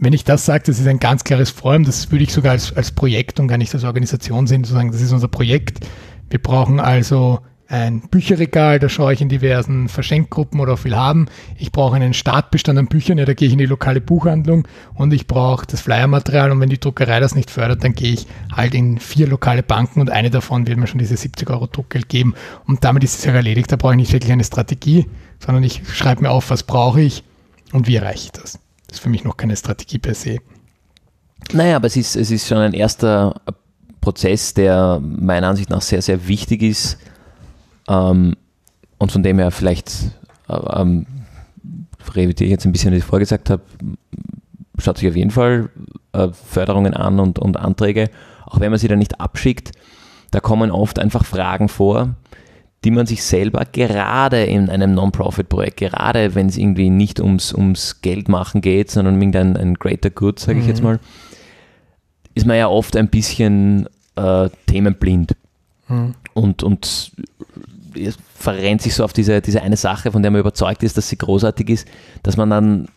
wenn 0.00 0.14
ich 0.14 0.24
das 0.24 0.46
sage, 0.46 0.64
das 0.66 0.80
ist 0.80 0.86
ein 0.86 0.98
ganz 0.98 1.24
klares 1.24 1.50
Vorhaben, 1.50 1.84
das 1.84 2.10
würde 2.10 2.24
ich 2.24 2.32
sogar 2.32 2.52
als, 2.52 2.74
als 2.74 2.90
Projekt 2.90 3.38
und 3.38 3.48
gar 3.48 3.58
nicht 3.58 3.72
als 3.74 3.84
Organisation 3.84 4.46
sehen, 4.46 4.64
zu 4.64 4.72
sagen, 4.72 4.90
das 4.90 5.02
ist 5.02 5.12
unser 5.12 5.28
Projekt. 5.28 5.86
Wir 6.30 6.40
brauchen 6.40 6.80
also 6.80 7.40
ein 7.68 8.00
Bücherregal, 8.00 8.78
da 8.80 8.88
schaue 8.88 9.12
ich 9.12 9.20
in 9.20 9.28
diversen 9.28 9.88
Verschenkgruppen 9.88 10.58
oder 10.58 10.72
auch 10.72 10.84
will 10.84 10.96
haben. 10.96 11.26
Ich 11.56 11.70
brauche 11.70 11.94
einen 11.94 12.14
Startbestand 12.14 12.78
an 12.78 12.86
Büchern, 12.86 13.18
ja, 13.18 13.26
da 13.26 13.34
gehe 13.34 13.46
ich 13.46 13.52
in 13.52 13.58
die 13.58 13.66
lokale 13.66 14.00
Buchhandlung 14.00 14.66
und 14.94 15.12
ich 15.12 15.26
brauche 15.26 15.66
das 15.66 15.82
Flyermaterial 15.82 16.50
und 16.50 16.60
wenn 16.60 16.70
die 16.70 16.80
Druckerei 16.80 17.20
das 17.20 17.34
nicht 17.34 17.50
fördert, 17.50 17.84
dann 17.84 17.92
gehe 17.92 18.14
ich 18.14 18.26
halt 18.50 18.74
in 18.74 18.98
vier 18.98 19.28
lokale 19.28 19.62
Banken 19.62 20.00
und 20.00 20.10
eine 20.10 20.30
davon 20.30 20.66
wird 20.66 20.78
mir 20.78 20.88
schon 20.88 20.98
diese 20.98 21.16
70 21.16 21.48
Euro 21.50 21.66
Druckgeld 21.66 22.08
geben 22.08 22.34
und 22.66 22.82
damit 22.84 23.04
ist 23.04 23.18
es 23.18 23.24
ja 23.24 23.32
erledigt. 23.32 23.70
Da 23.70 23.76
brauche 23.76 23.92
ich 23.92 23.98
nicht 23.98 24.12
wirklich 24.12 24.32
eine 24.32 24.44
Strategie, 24.44 25.06
sondern 25.38 25.62
ich 25.62 25.82
schreibe 25.92 26.22
mir 26.22 26.30
auf, 26.30 26.50
was 26.50 26.64
brauche 26.64 27.02
ich 27.02 27.22
und 27.72 27.86
wie 27.86 27.96
erreiche 27.96 28.24
ich 28.24 28.32
das. 28.32 28.58
Das 28.90 28.98
ist 28.98 29.02
für 29.04 29.08
mich 29.08 29.22
noch 29.22 29.36
keine 29.36 29.56
Strategie 29.56 29.98
per 29.98 30.14
se. 30.14 30.38
Naja, 31.52 31.76
aber 31.76 31.86
es 31.86 31.96
ist, 31.96 32.16
es 32.16 32.30
ist 32.32 32.48
schon 32.48 32.58
ein 32.58 32.74
erster 32.74 33.40
Prozess, 34.00 34.52
der 34.52 35.00
meiner 35.00 35.48
Ansicht 35.48 35.70
nach 35.70 35.80
sehr, 35.80 36.02
sehr 36.02 36.26
wichtig 36.26 36.62
ist 36.62 36.98
ähm, 37.88 38.34
und 38.98 39.12
von 39.12 39.22
dem 39.22 39.38
her 39.38 39.52
vielleicht 39.52 39.92
äh, 40.48 40.80
ähm, 40.80 41.06
revidiere 42.14 42.46
ich 42.46 42.50
jetzt 42.50 42.64
ein 42.64 42.72
bisschen, 42.72 42.90
was 42.90 42.98
ich 42.98 43.04
vorher 43.04 43.20
gesagt 43.20 43.48
habe, 43.48 43.62
schaut 44.78 44.98
sich 44.98 45.08
auf 45.08 45.16
jeden 45.16 45.30
Fall 45.30 45.70
äh, 46.12 46.28
Förderungen 46.32 46.94
an 46.94 47.20
und, 47.20 47.38
und 47.38 47.56
Anträge, 47.56 48.10
auch 48.46 48.58
wenn 48.58 48.70
man 48.70 48.80
sie 48.80 48.88
dann 48.88 48.98
nicht 48.98 49.20
abschickt. 49.20 49.70
Da 50.32 50.40
kommen 50.40 50.72
oft 50.72 50.98
einfach 50.98 51.24
Fragen 51.24 51.68
vor, 51.68 52.16
die 52.84 52.90
man 52.90 53.06
sich 53.06 53.22
selber 53.22 53.66
gerade 53.70 54.44
in 54.44 54.70
einem 54.70 54.94
Non-Profit-Projekt, 54.94 55.78
gerade 55.78 56.34
wenn 56.34 56.46
es 56.46 56.56
irgendwie 56.56 56.88
nicht 56.88 57.20
ums, 57.20 57.52
ums 57.52 58.00
Geld 58.00 58.28
machen 58.28 58.62
geht, 58.62 58.90
sondern 58.90 59.16
um 59.16 59.20
irgendein 59.20 59.56
ein 59.56 59.74
greater 59.74 60.10
good, 60.10 60.38
sage 60.38 60.58
ich 60.58 60.64
mhm. 60.64 60.70
jetzt 60.70 60.82
mal, 60.82 60.98
ist 62.34 62.46
man 62.46 62.56
ja 62.56 62.68
oft 62.68 62.96
ein 62.96 63.08
bisschen 63.08 63.86
äh, 64.16 64.48
themenblind. 64.66 65.36
Mhm. 65.88 66.14
Und, 66.32 66.62
und 66.62 67.12
verrennt 68.34 68.80
sich 68.80 68.94
so 68.94 69.04
auf 69.04 69.12
diese, 69.12 69.42
diese 69.42 69.62
eine 69.62 69.76
Sache, 69.76 70.12
von 70.12 70.22
der 70.22 70.30
man 70.30 70.40
überzeugt 70.40 70.82
ist, 70.82 70.96
dass 70.96 71.08
sie 71.08 71.18
großartig 71.18 71.68
ist, 71.68 71.88
dass 72.22 72.36
man 72.36 72.48
dann, 72.48 72.88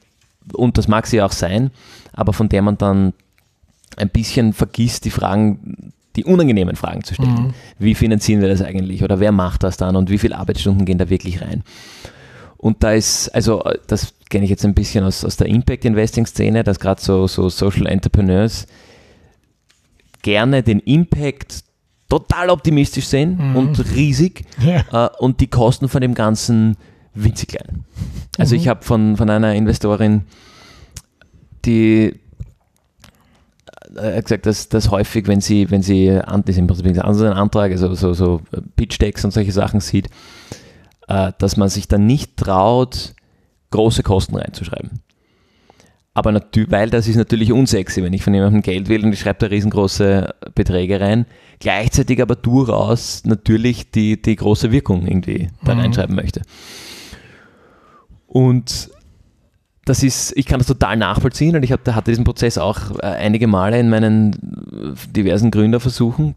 und 0.54 0.78
das 0.78 0.88
mag 0.88 1.08
sie 1.08 1.22
auch 1.22 1.32
sein, 1.32 1.72
aber 2.13 2.32
von 2.32 2.48
der 2.48 2.62
man 2.62 2.78
dann 2.78 3.13
ein 3.98 4.10
bisschen 4.10 4.54
vergisst, 4.54 5.04
die 5.06 5.10
Fragen 5.10 5.93
die 6.15 6.26
unangenehmen 6.26 6.76
Fragen 6.76 7.04
zu 7.04 7.13
stellen. 7.13 7.34
Mhm. 7.34 7.54
Wie 7.80 7.95
finanzieren 7.95 8.41
wir 8.41 8.49
das 8.49 8.62
eigentlich 8.62 9.04
oder 9.04 9.19
wer 9.19 9.32
macht 9.32 9.63
das 9.63 9.78
dann 9.78 9.95
und 9.95 10.10
wie 10.10 10.17
viele 10.17 10.38
Arbeitsstunden 10.38 10.86
gehen 10.86 10.97
da 10.97 11.10
wirklich 11.10 11.41
rein? 11.41 11.63
Und 12.58 12.84
da 12.84 12.93
ist, 12.93 13.30
also 13.30 13.63
das 13.88 14.13
kenne 14.30 14.45
ich 14.45 14.49
jetzt 14.49 14.63
ein 14.63 14.73
bisschen 14.73 15.04
aus, 15.04 15.26
aus 15.26 15.36
der 15.36 15.47
Impact-Investing-Szene, 15.47 16.63
dass 16.63 16.80
gerade 16.80 17.02
so, 17.02 17.28
so 17.28 17.49
Social 17.49 17.88
Entrepreneurs 17.88 18.67
gerne 20.21 20.63
den 20.63 20.80
Impact 20.80 21.63
total 22.10 22.49
optimistisch 22.49 23.08
sehen 23.08 23.38
mhm. 23.38 23.56
und 23.56 23.95
riesig 23.95 24.45
ja. 24.60 25.08
äh, 25.08 25.10
und 25.19 25.41
die 25.41 25.47
Kosten 25.47 25.89
von 25.89 26.02
dem 26.02 26.13
Ganzen 26.13 26.78
winzig 27.13 27.49
klein. 27.49 27.86
Also 28.38 28.56
mhm. 28.56 28.62
ich 28.62 28.67
habe 28.67 28.84
von, 28.84 29.17
von 29.17 29.30
einer 29.30 29.54
Investorin, 29.56 30.21
die 31.65 32.19
er 33.95 34.17
hat 34.17 34.25
gesagt, 34.25 34.45
dass, 34.45 34.69
dass 34.69 34.91
häufig, 34.91 35.27
wenn 35.27 35.41
sie, 35.41 35.69
wenn 35.71 35.82
sie 35.82 36.19
das 36.45 36.58
im 36.58 36.67
Prinzip 36.67 36.86
ein 36.86 36.99
Antrag, 36.99 37.71
also 37.71 37.93
so, 37.93 38.13
so 38.13 38.41
Pitch-Decks 38.75 39.25
und 39.25 39.32
solche 39.32 39.51
Sachen 39.51 39.79
sieht, 39.79 40.10
äh, 41.08 41.32
dass 41.38 41.58
man 41.58 41.69
sich 41.69 41.88
dann 41.88 42.06
nicht 42.06 42.38
traut, 42.38 43.13
große 43.71 44.03
Kosten 44.03 44.36
reinzuschreiben. 44.36 45.01
Aber 46.15 46.32
natürlich, 46.32 46.71
weil 46.71 46.89
das 46.91 47.08
ist 47.08 47.15
natürlich 47.15 47.51
unsexy, 47.51 48.03
wenn 48.03 48.13
ich 48.13 48.23
von 48.23 48.34
jemandem 48.34 48.62
Geld 48.62 48.88
will 48.88 49.03
und 49.03 49.13
ich 49.13 49.21
schreibe 49.21 49.39
da 49.39 49.47
riesengroße 49.47 50.36
Beträge 50.53 51.01
rein, 51.01 51.25
gleichzeitig 51.60 52.21
aber 52.21 52.36
durchaus 52.36 53.23
natürlich 53.25 53.89
die, 53.89 54.21
die 54.21 54.36
große 54.36 54.71
Wirkung 54.71 55.08
irgendwie 55.08 55.49
da 55.63 55.73
mhm. 55.73 55.82
reinschreiben 55.82 56.15
möchte. 56.15 56.43
Und 58.27 58.91
das 59.86 60.04
ist, 60.04 60.34
ich 60.38 60.46
kann 60.46 60.60
das 60.60 60.67
total 60.67 60.98
nachvollziehen 60.98 61.56
und 61.56 61.63
ich 61.63 61.72
hatte 61.72 61.93
diesen 62.06 62.24
Prozess 62.24 62.58
auch 62.58 62.91
äh, 63.00 63.06
einige 63.06 63.48
Male 63.48 63.80
in 63.80 63.89
meinen 63.89 64.36
diversen 65.13 65.52
Gründerversuchen 65.52 66.36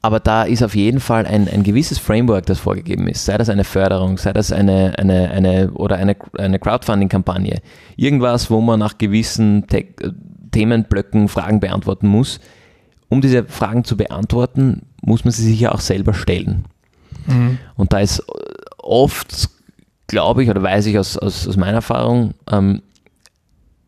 aber 0.00 0.20
da 0.20 0.44
ist 0.44 0.62
auf 0.62 0.76
jeden 0.76 1.00
Fall 1.00 1.26
ein, 1.26 1.48
ein 1.48 1.64
gewisses 1.64 1.98
Framework, 1.98 2.46
das 2.46 2.60
vorgegeben 2.60 3.08
ist. 3.08 3.24
Sei 3.24 3.36
das 3.36 3.48
eine 3.48 3.64
Förderung, 3.64 4.16
sei 4.16 4.32
das 4.32 4.52
eine, 4.52 4.96
eine, 4.96 5.30
eine 5.30 5.72
oder 5.72 5.96
eine, 5.96 6.16
eine 6.38 6.58
Crowdfunding-Kampagne. 6.58 7.60
Irgendwas, 7.96 8.50
wo 8.50 8.60
man 8.60 8.78
nach 8.78 8.98
gewissen 8.98 9.66
Te 9.66 9.86
Themenblöcken 10.50 11.28
Fragen 11.28 11.60
beantworten 11.60 12.06
muss. 12.06 12.40
Um 13.10 13.20
diese 13.20 13.44
Fragen 13.44 13.84
zu 13.84 13.98
beantworten, 13.98 14.86
muss 15.02 15.24
man 15.24 15.32
sie 15.32 15.44
sich 15.44 15.60
ja 15.60 15.72
auch 15.72 15.80
selber 15.80 16.14
stellen. 16.14 16.64
Mhm. 17.26 17.58
Und 17.74 17.92
da 17.92 18.00
ist 18.00 18.24
oft, 18.78 19.50
glaube 20.08 20.42
ich, 20.42 20.50
oder 20.50 20.62
weiß 20.62 20.86
ich 20.86 20.98
aus, 20.98 21.16
aus, 21.16 21.46
aus 21.46 21.56
meiner 21.56 21.76
Erfahrung, 21.76 22.34
ähm, 22.50 22.82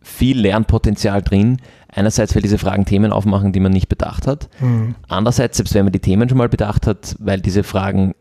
viel 0.03 0.39
Lernpotenzial 0.41 1.23
drin, 1.23 1.59
Einerseits, 1.93 2.35
weil 2.35 2.43
diese 2.43 2.59
Fragen 2.59 2.85
Themen 2.85 3.11
aufmachen, 3.11 3.53
die 3.53 3.61
man 3.61 3.73
nicht 3.73 3.89
bedacht 3.89 4.27
hat. 4.27 4.49
Mhm. 4.61 4.95
Andererseits, 5.09 5.57
selbst 5.57 5.75
wenn 5.75 5.85
man 5.85 5.93
die 5.93 5.99
Themen 5.99 6.29
schon 6.29 6.39
mal 6.39 6.49
bedacht 6.49 6.87
hat, 6.87 7.17
weil 7.19 7.41
diese 7.41 7.65
Fragen, 7.65 8.15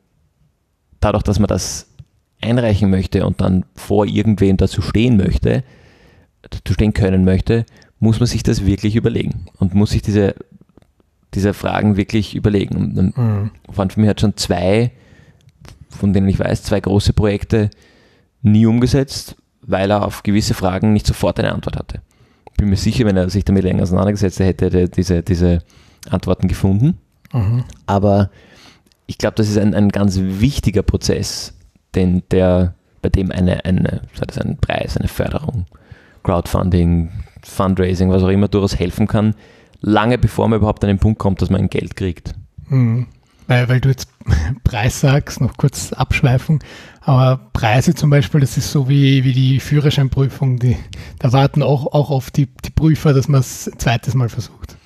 dadurch, 1.00 1.24
dass 1.24 1.40
man 1.40 1.48
das 1.48 1.88
einreichen 2.42 2.90
möchte 2.90 3.26
und 3.26 3.42
dann 3.42 3.66
vor 3.76 4.08
irgendwem 4.08 4.58
dazu 4.58 4.82
stehen 4.82 5.18
möchte, 5.18 5.64
dazu 6.42 6.74
stehen 6.74 6.94
können 6.94 7.26
möchte, 7.26 7.66
muss 8.00 8.20
man 8.20 8.28
sich 8.28 8.42
das 8.42 8.66
wirklich 8.66 8.96
überlegen 8.96 9.46
und 9.58 9.76
muss 9.76 9.92
sich 9.92 10.02
diese, 10.02 10.34
diese 11.36 11.54
Fragen 11.54 11.96
wirklich 11.96 12.36
überlegen. 12.36 12.76
Und 12.76 12.96
dann 12.96 13.14
mhm. 13.16 13.52
waren 13.68 13.90
für 13.92 14.00
mich 14.00 14.10
hat 14.10 14.22
schon 14.22 14.36
zwei, 14.36 14.92
von 15.90 16.14
denen 16.14 16.30
ich 16.30 16.40
weiß, 16.40 16.64
zwei 16.64 16.80
große 16.80 17.14
Projekte 17.14 17.70
nie 18.42 18.66
umgesetzt, 18.66 19.36
weil 19.62 19.92
er 19.92 20.06
auf 20.06 20.24
gewisse 20.24 20.54
Fragen 20.54 20.94
nicht 20.94 21.08
sofort 21.08 21.40
eine 21.40 21.54
Antwort 21.54 21.78
hatte 21.78 22.02
bin 22.60 22.70
mir 22.70 22.76
sicher, 22.76 23.06
wenn 23.06 23.16
er 23.16 23.30
sich 23.30 23.46
damit 23.46 23.64
länger 23.64 23.84
auseinandergesetzt 23.84 24.40
hätte, 24.40 24.66
hätte 24.66 24.80
er 24.80 24.88
diese, 24.90 25.24
diese 25.24 25.60
Antworten 26.10 26.50
gefunden. 26.50 26.98
Mhm. 27.32 27.64
Aber 27.86 28.30
ich 29.08 29.18
glaube, 29.18 29.36
das 29.36 29.48
ist 29.48 29.58
ein, 29.58 29.74
ein 29.74 29.90
ganz 29.90 30.20
wichtiger 30.20 30.84
Prozess, 30.84 31.54
den 31.96 32.24
der, 32.32 32.76
bei 33.02 33.08
dem 33.08 33.32
eine, 33.32 33.64
eine, 33.64 34.02
sei 34.14 34.26
das 34.28 34.38
ein 34.38 34.58
Preis, 34.58 34.98
eine 34.98 35.08
Förderung, 35.08 35.68
Crowdfunding, 36.24 37.10
Fundraising, 37.44 38.10
was 38.10 38.24
auch 38.24 38.28
immer 38.28 38.50
durchaus 38.50 38.78
helfen 38.78 39.08
kann, 39.08 39.36
lange 39.80 40.18
bevor 40.18 40.50
man 40.50 40.58
überhaupt 40.58 40.84
an 40.84 40.90
den 40.90 41.00
Punkt 41.00 41.18
kommt, 41.18 41.42
dass 41.42 41.50
man 41.50 41.62
ein 41.62 41.70
Geld 41.70 41.96
kriegt. 41.96 42.34
Mhm. 42.68 43.08
Weil, 43.50 43.68
weil 43.68 43.82
du 43.82 43.90
jetzt 43.90 44.08
Preis 44.64 45.00
sagst, 45.00 45.42
noch 45.42 45.58
kurz 45.58 45.92
Abschweifung, 45.92 46.64
aber 47.02 47.50
Preise 47.52 47.96
zum 47.96 48.12
Beispiel, 48.12 48.40
das 48.42 48.58
ist 48.58 48.72
so 48.72 48.88
wie, 48.88 49.24
wie 49.24 49.34
die 49.34 49.60
Führerscheinprüfung, 49.60 50.60
die, 50.60 50.78
da 51.18 51.34
warten 51.34 51.64
auch, 51.64 51.88
auch 51.88 52.12
auf 52.12 52.30
die, 52.30 52.46
die 52.46 52.70
Prüfer, 52.70 53.12
dass 53.12 53.28
man 53.28 53.42
es 53.42 53.72
zweites 53.80 54.14
Mal 54.14 54.30
versucht. 54.30 54.78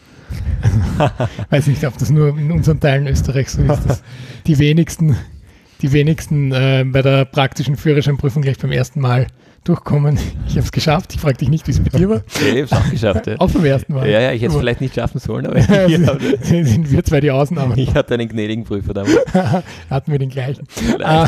Weiß 1.50 1.68
nicht, 1.68 1.84
ob 1.84 1.98
das 1.98 2.10
nur 2.10 2.30
in 2.30 2.52
unseren 2.54 2.80
Teilen 2.80 3.06
Österreich 3.06 3.50
so 3.50 3.62
ist, 3.64 3.82
dass 3.86 4.02
die 4.48 4.58
wenigsten, 4.58 5.18
die 5.82 5.92
wenigsten 5.92 6.54
äh, 6.54 6.86
bei 6.88 7.02
der 7.02 7.26
praktischen 7.26 7.76
Führerscheinprüfung 7.76 8.44
gleich 8.44 8.60
beim 8.60 8.72
ersten 8.72 9.02
Mal 9.02 9.28
durchkommen. 9.64 10.18
Ich 10.46 10.58
habe 10.58 10.66
es 10.66 10.72
geschafft. 10.72 11.14
Ich 11.16 11.22
frage 11.22 11.38
dich 11.38 11.50
nicht, 11.50 11.66
wie 11.68 11.72
es 11.72 11.80
mit 11.80 11.98
dir 11.98 12.10
war. 12.10 12.18
Ja, 12.18 12.24
ich 12.42 12.50
habe 12.52 12.60
es 12.62 12.72
auch 12.74 12.90
geschafft. 12.92 13.28
Ja. 13.28 13.36
Auch 13.40 13.50
beim 13.50 13.66
ersten 13.66 13.94
Mal. 13.94 14.08
Ja, 14.08 14.20
ja, 14.20 14.32
ich 14.34 14.42
hätte 14.44 14.54
es 14.54 14.60
vielleicht 14.60 14.82
nicht 14.82 14.94
schaffen 14.94 15.20
sollen, 15.20 15.48
aber 15.48 15.60
sind 16.42 16.92
wir 16.92 17.04
zwei 17.04 17.22
die 17.22 17.32
Ausnahmen. 17.32 17.76
Ich 17.80 17.96
hatte 17.96 18.14
einen 18.14 18.30
gnädigen 18.30 18.66
Prüfer 18.66 18.94
damals. 18.94 19.18
Hatten 19.90 20.12
wir 20.12 20.20
den 20.20 20.30
gleichen. 20.30 20.68
Ah, 21.02 21.28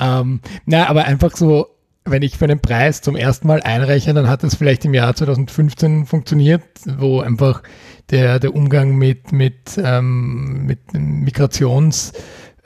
ähm, 0.00 0.40
na, 0.64 0.88
aber 0.88 1.04
einfach 1.04 1.36
so, 1.36 1.66
wenn 2.06 2.22
ich 2.22 2.38
für 2.38 2.44
einen 2.46 2.60
Preis 2.60 3.02
zum 3.02 3.14
ersten 3.16 3.46
Mal 3.46 3.60
einreiche, 3.62 4.14
dann 4.14 4.28
hat 4.28 4.42
das 4.42 4.54
vielleicht 4.54 4.86
im 4.86 4.94
Jahr 4.94 5.14
2015 5.14 6.06
funktioniert, 6.06 6.62
wo 6.98 7.20
einfach 7.20 7.62
der, 8.10 8.38
der 8.38 8.54
Umgang 8.54 8.96
mit, 8.96 9.32
mit, 9.32 9.56
ähm, 9.76 10.64
mit 10.66 10.78
Migrations- 10.94 12.12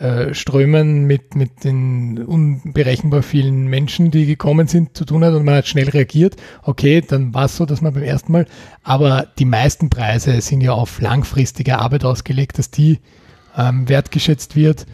äh, 0.02 0.34
Strömen 0.34 1.04
mit, 1.04 1.36
mit 1.36 1.62
den 1.62 2.24
unberechenbar 2.24 3.22
vielen 3.22 3.68
Menschen, 3.68 4.10
die 4.10 4.26
gekommen 4.26 4.66
sind, 4.66 4.96
zu 4.96 5.04
tun 5.04 5.24
hat 5.24 5.32
und 5.32 5.44
man 5.44 5.54
hat 5.54 5.68
schnell 5.68 5.88
reagiert. 5.88 6.34
Okay, 6.62 7.02
dann 7.06 7.32
war 7.34 7.44
es 7.44 7.56
so, 7.56 7.66
dass 7.66 7.82
man 7.82 7.94
beim 7.94 8.02
ersten 8.02 8.32
Mal, 8.32 8.46
aber 8.82 9.28
die 9.38 9.44
meisten 9.44 9.90
Preise 9.90 10.40
sind 10.40 10.60
ja 10.60 10.72
auf 10.72 11.00
langfristige 11.00 11.78
Arbeit 11.78 12.04
ausgelegt, 12.04 12.58
dass 12.58 12.72
die 12.72 12.98
ähm, 13.56 13.88
wertgeschätzt 13.88 14.56
wird. 14.56 14.86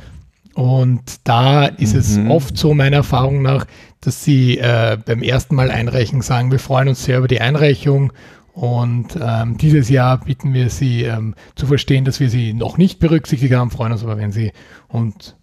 Und 0.53 1.01
da 1.25 1.65
ist 1.65 1.95
mhm. 1.95 2.01
es 2.01 2.19
oft 2.31 2.59
so, 2.59 2.75
meiner 2.75 2.97
Erfahrung 2.97 3.41
nach, 3.41 3.65
dass 4.03 4.25
sie 4.25 4.59
äh, 4.59 4.99
beim 5.03 5.23
ersten 5.23 5.55
Mal 5.55 5.71
einreichen 5.71 6.21
sagen, 6.21 6.51
wir 6.51 6.59
freuen 6.59 6.89
uns 6.89 7.05
sehr 7.05 7.17
über 7.17 7.29
die 7.29 7.41
Einreichung 7.41 8.13
und 8.59 9.17
ähm, 9.23 9.57
dieses 9.57 9.89
Jahr 9.89 10.19
bitten 10.19 10.53
wir 10.53 10.69
Sie 10.69 11.05
ähm, 11.05 11.37
zu 11.55 11.69
verstehen, 11.69 12.05
dass 12.05 12.19
wir 12.19 12.29
Sie 12.29 12.55
noch 12.55 12.77
nicht 12.77 12.99
berücksichtigt 12.99 13.55
haben, 13.55 13.71
freuen 13.71 13.93
uns 13.93 14.03
aber, 14.03 14.19
wenn 14.19 14.33
Sie 14.33 14.51
und 14.89 15.37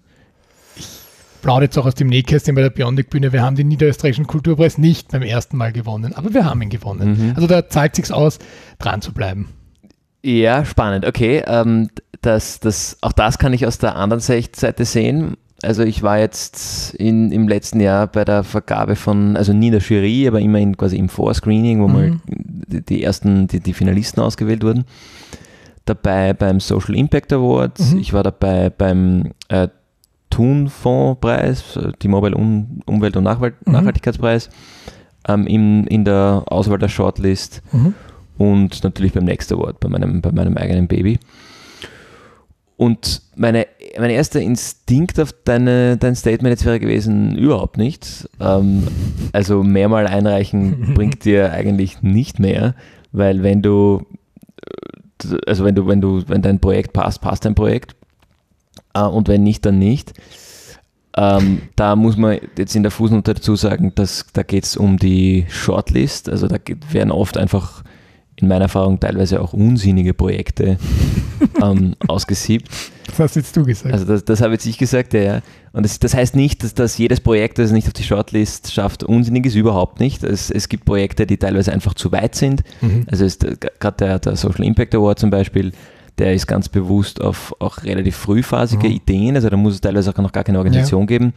ich 0.75 0.86
plaudere 1.41 1.63
jetzt 1.63 1.78
auch 1.78 1.86
aus 1.86 1.95
dem 1.95 2.10
Nähkästchen 2.10 2.56
bei 2.56 2.62
der 2.62 2.71
Biondic-Bühne, 2.71 3.32
wir 3.32 3.41
haben 3.41 3.56
den 3.56 3.69
Niederösterreichischen 3.69 4.28
Kulturpreis 4.28 4.78
nicht 4.78 5.13
beim 5.13 5.21
ersten 5.21 5.56
Mal 5.56 5.71
gewonnen, 5.71 6.13
aber 6.13 6.34
wir 6.34 6.43
haben 6.43 6.62
ihn 6.62 6.69
gewonnen. 6.69 7.28
Mhm. 7.30 7.34
Also 7.36 7.47
da 7.47 7.69
zahlt 7.69 7.95
sich 7.95 8.12
aus, 8.12 8.38
dran 8.80 9.01
zu 9.01 9.13
bleiben. 9.13 9.47
Ja, 10.21 10.65
spannend. 10.65 11.06
Okay, 11.06 11.41
ähm, 11.47 11.88
das, 12.19 12.60
das, 12.60 12.97
auch 12.99 13.13
das 13.13 13.38
kann 13.38 13.54
ich 13.54 13.65
aus 13.65 13.78
der 13.78 13.95
anderen 13.95 14.19
Seite 14.19 14.84
sehen. 14.84 15.38
Also 15.65 15.84
ich 15.84 16.04
war 16.04 16.19
jetzt 16.19 16.93
in, 16.95 17.32
im 17.32 17.47
letzten 17.47 17.80
Jahr 17.80 18.08
bei 18.08 18.23
der 18.23 18.43
Vergabe 18.43 18.95
von, 18.95 19.36
also 19.36 19.54
nie 19.54 19.67
in 19.67 19.73
der 19.73 19.82
Jury, 19.82 20.28
aber 20.28 20.39
immerhin 20.39 20.78
quasi 20.78 20.97
im 20.97 21.10
Vorscreening, 21.10 21.82
wo 21.82 21.88
mhm. 21.88 21.93
mal 21.93 22.19
die, 22.25 22.82
die, 22.82 23.04
ersten, 23.04 23.47
die, 23.47 23.60
die 23.60 23.73
Finalisten 23.73 24.21
ausgewählt 24.21 24.63
wurden. 24.63 24.86
Dabei 25.86 26.34
beim 26.34 26.60
Social 26.60 26.95
Impact 26.95 27.34
Award, 27.34 27.80
mhm. 27.80 27.99
ich 27.99 28.13
war 28.13 28.23
dabei 28.23 28.69
beim 28.69 29.32
äh, 29.49 29.67
Thun-Fonds-Preis, 30.30 31.80
die 32.01 32.08
Mobile 32.08 32.36
um 32.36 32.82
Umwelt- 32.86 33.17
und 33.17 33.23
Nachwalt 33.23 33.56
mhm. 33.65 33.73
Nachhaltigkeitspreis, 33.73 34.49
ähm, 35.28 35.47
in, 35.47 35.88
in 35.88 36.06
der 36.06 36.43
Auswahl 36.47 36.80
der 36.80 36.89
Shortlist 36.89 37.62
mhm. 37.71 37.93
und 38.38 38.84
natürlich 38.84 39.13
beim 39.13 39.25
Next 39.25 39.51
Award, 39.51 39.80
bei 39.80 39.89
meinem, 39.89 40.21
bei 40.21 40.32
meinem 40.32 40.58
eigenen 40.58 40.88
Baby. 40.88 41.19
Und 42.77 43.21
meine, 43.35 43.67
mein 43.97 44.09
erster 44.09 44.41
Instinkt 44.41 45.19
auf 45.19 45.33
deine, 45.45 45.97
dein 45.97 46.15
Statement 46.15 46.51
jetzt 46.51 46.65
wäre 46.65 46.79
gewesen, 46.79 47.38
überhaupt 47.38 47.77
nicht. 47.77 48.29
Ähm, 48.39 48.88
also 49.31 49.63
mehrmal 49.63 50.07
einreichen 50.07 50.93
bringt 50.93 51.23
dir 51.23 51.51
eigentlich 51.51 52.01
nicht 52.01 52.39
mehr, 52.39 52.75
weil 53.13 53.43
wenn 53.43 53.61
du, 53.61 54.05
äh, 55.23 55.38
also 55.47 55.63
wenn 55.63 55.75
du, 55.75 55.88
wenn 55.88 56.01
du, 56.01 56.27
wenn 56.27 56.41
dein 56.41 56.59
Projekt 56.59 56.91
passt, 56.91 57.21
passt 57.21 57.45
dein 57.45 57.55
Projekt. 57.55 57.95
Äh, 58.93 59.03
und 59.03 59.29
wenn 59.29 59.43
nicht, 59.43 59.65
dann 59.65 59.79
nicht. 59.79 60.13
Ähm, 61.17 61.61
da 61.77 61.95
muss 61.95 62.17
man 62.17 62.39
jetzt 62.57 62.75
in 62.75 62.83
der 62.83 62.91
Fußnote 62.91 63.35
dazu 63.35 63.55
sagen, 63.55 63.93
dass 63.95 64.25
da 64.33 64.43
geht 64.43 64.65
es 64.65 64.75
um 64.75 64.97
die 64.97 65.45
Shortlist. 65.47 66.27
Also 66.27 66.47
da 66.47 66.57
werden 66.91 67.11
oft 67.11 67.38
einfach 67.38 67.83
in 68.38 68.48
meiner 68.48 68.63
Erfahrung 68.63 69.00
teilweise 69.00 69.41
auch 69.41 69.54
unsinnige 69.54 70.13
Projekte 70.13 70.78
ähm, 71.62 71.95
ausgesiebt. 72.08 72.69
Das 73.08 73.19
hast 73.19 73.36
jetzt 73.36 73.56
du 73.56 73.63
gesagt. 73.63 73.93
Also 73.93 74.06
das, 74.06 74.26
das 74.26 74.41
habe 74.41 74.54
jetzt 74.54 74.65
ich 74.65 74.78
gesagt, 74.78 75.13
ja. 75.13 75.21
ja. 75.21 75.41
Und 75.71 75.84
das, 75.84 76.00
das 76.00 76.13
heißt 76.13 76.36
nicht, 76.36 76.63
dass, 76.63 76.74
dass 76.74 76.98
jedes 76.98 77.21
Projekt, 77.21 77.60
das 77.60 77.67
es 77.67 77.71
nicht 77.71 77.88
auf 77.88 77.93
die 77.93 78.04
Shortlist 78.04 78.74
schafft, 78.74 79.04
unsinnig 79.04 79.45
ist, 79.45 79.56
überhaupt 79.56 80.00
nicht. 80.00 80.24
Es, 80.24 80.50
es 80.50 80.69
gibt 80.69 80.86
Projekte, 80.86 81.25
die 81.25 81.38
teilweise 81.38 81.71
einfach 81.71 81.94
zu 81.94 82.12
weit 82.12 82.36
sind. 82.36 82.63
Mhm. 82.81 83.06
Also 83.10 83.25
gerade 83.79 83.98
der, 83.98 84.19
der 84.19 84.36
Social 84.36 84.65
Impact 84.65 84.96
Award 84.96 85.19
zum 85.19 85.29
Beispiel, 85.29 85.71
der 86.17 86.33
ist 86.33 86.48
ganz 86.48 86.69
bewusst 86.69 87.21
auf 87.21 87.54
auch 87.60 87.83
relativ 87.83 88.15
frühphasige 88.15 88.88
mhm. 88.88 88.96
Ideen, 88.96 89.36
also 89.36 89.50
da 89.50 89.58
muss 89.58 89.75
es 89.75 89.81
teilweise 89.81 90.12
auch 90.12 90.17
noch 90.17 90.31
gar 90.31 90.44
keine 90.44 90.58
Organisation 90.58 91.02
ja. 91.02 91.08
geben. 91.08 91.33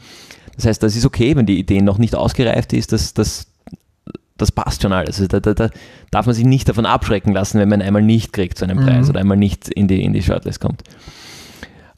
Das 0.56 0.66
heißt, 0.66 0.82
das 0.82 0.96
ist 0.96 1.04
okay, 1.04 1.36
wenn 1.36 1.46
die 1.46 1.58
Idee 1.58 1.80
noch 1.80 1.98
nicht 1.98 2.14
ausgereift 2.14 2.72
ist, 2.72 2.92
das, 2.92 3.14
das 3.14 3.47
das 4.38 4.52
passt 4.52 4.82
schon 4.82 4.92
alles. 4.92 5.20
Also 5.20 5.26
da, 5.26 5.40
da, 5.40 5.52
da, 5.52 5.70
darf 6.10 6.26
man 6.26 6.34
sich 6.34 6.44
nicht 6.44 6.68
davon 6.68 6.86
abschrecken 6.86 7.32
lassen, 7.32 7.58
wenn 7.58 7.68
man 7.68 7.82
einmal 7.82 8.02
nicht 8.02 8.32
kriegt 8.32 8.56
zu 8.56 8.64
einem 8.64 8.78
Preis 8.78 9.04
mhm. 9.04 9.10
oder 9.10 9.20
einmal 9.20 9.36
nicht 9.36 9.68
in 9.68 9.88
die, 9.88 10.02
in 10.02 10.12
die 10.12 10.22
Shortlist 10.22 10.60
kommt. 10.60 10.82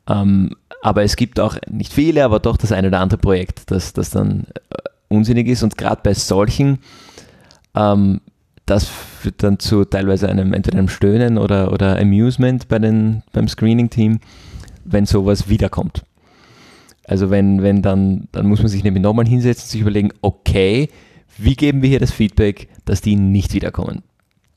Ähm, 0.09 0.57
aber 0.83 1.03
es 1.03 1.17
gibt 1.17 1.39
auch 1.39 1.57
nicht 1.71 1.93
viele, 1.93 2.25
aber 2.25 2.41
doch 2.41 2.57
das 2.57 2.73
eine 2.73 2.89
oder 2.89 3.01
andere 3.01 3.19
Projekt, 3.19 3.71
das, 3.71 3.93
das 3.93 4.11
dann 4.11 4.47
äh, 4.71 4.77
unsinnig 5.09 5.47
ist. 5.47 5.63
Und 5.63 5.77
gerade 5.77 6.01
bei 6.03 6.15
solchen, 6.15 6.79
ähm, 7.77 8.21
das 8.65 8.87
führt 8.87 9.43
dann 9.43 9.59
zu 9.59 9.85
teilweise 9.85 10.29
einem, 10.29 10.53
entweder 10.53 10.79
einem 10.79 10.89
Stöhnen 10.89 11.39
oder, 11.39 11.73
oder 11.73 11.99
Amusement 11.99 12.69
bei 12.69 12.79
den, 12.79 13.23
beim 13.33 13.49
Screening-Team, 13.49 14.21
wenn 14.85 15.07
sowas 15.07 15.49
wiederkommt. 15.49 16.05
Also 17.07 17.31
wenn, 17.31 17.63
wenn 17.63 17.83
dann, 17.83 18.29
dann 18.33 18.47
muss 18.47 18.61
man 18.61 18.69
sich 18.69 18.85
nämlich 18.85 19.03
nochmal 19.03 19.27
hinsetzen 19.27 19.65
und 19.65 19.71
sich 19.71 19.81
überlegen, 19.81 20.13
okay, 20.23 20.89
wie 21.39 21.55
geben 21.55 21.83
wir 21.83 21.89
hier 21.89 22.01
das 22.01 22.13
Feedback, 22.13 22.69
dass 22.85 23.01
die 23.01 23.17
nicht 23.17 23.55
wiederkommen. 23.55 24.03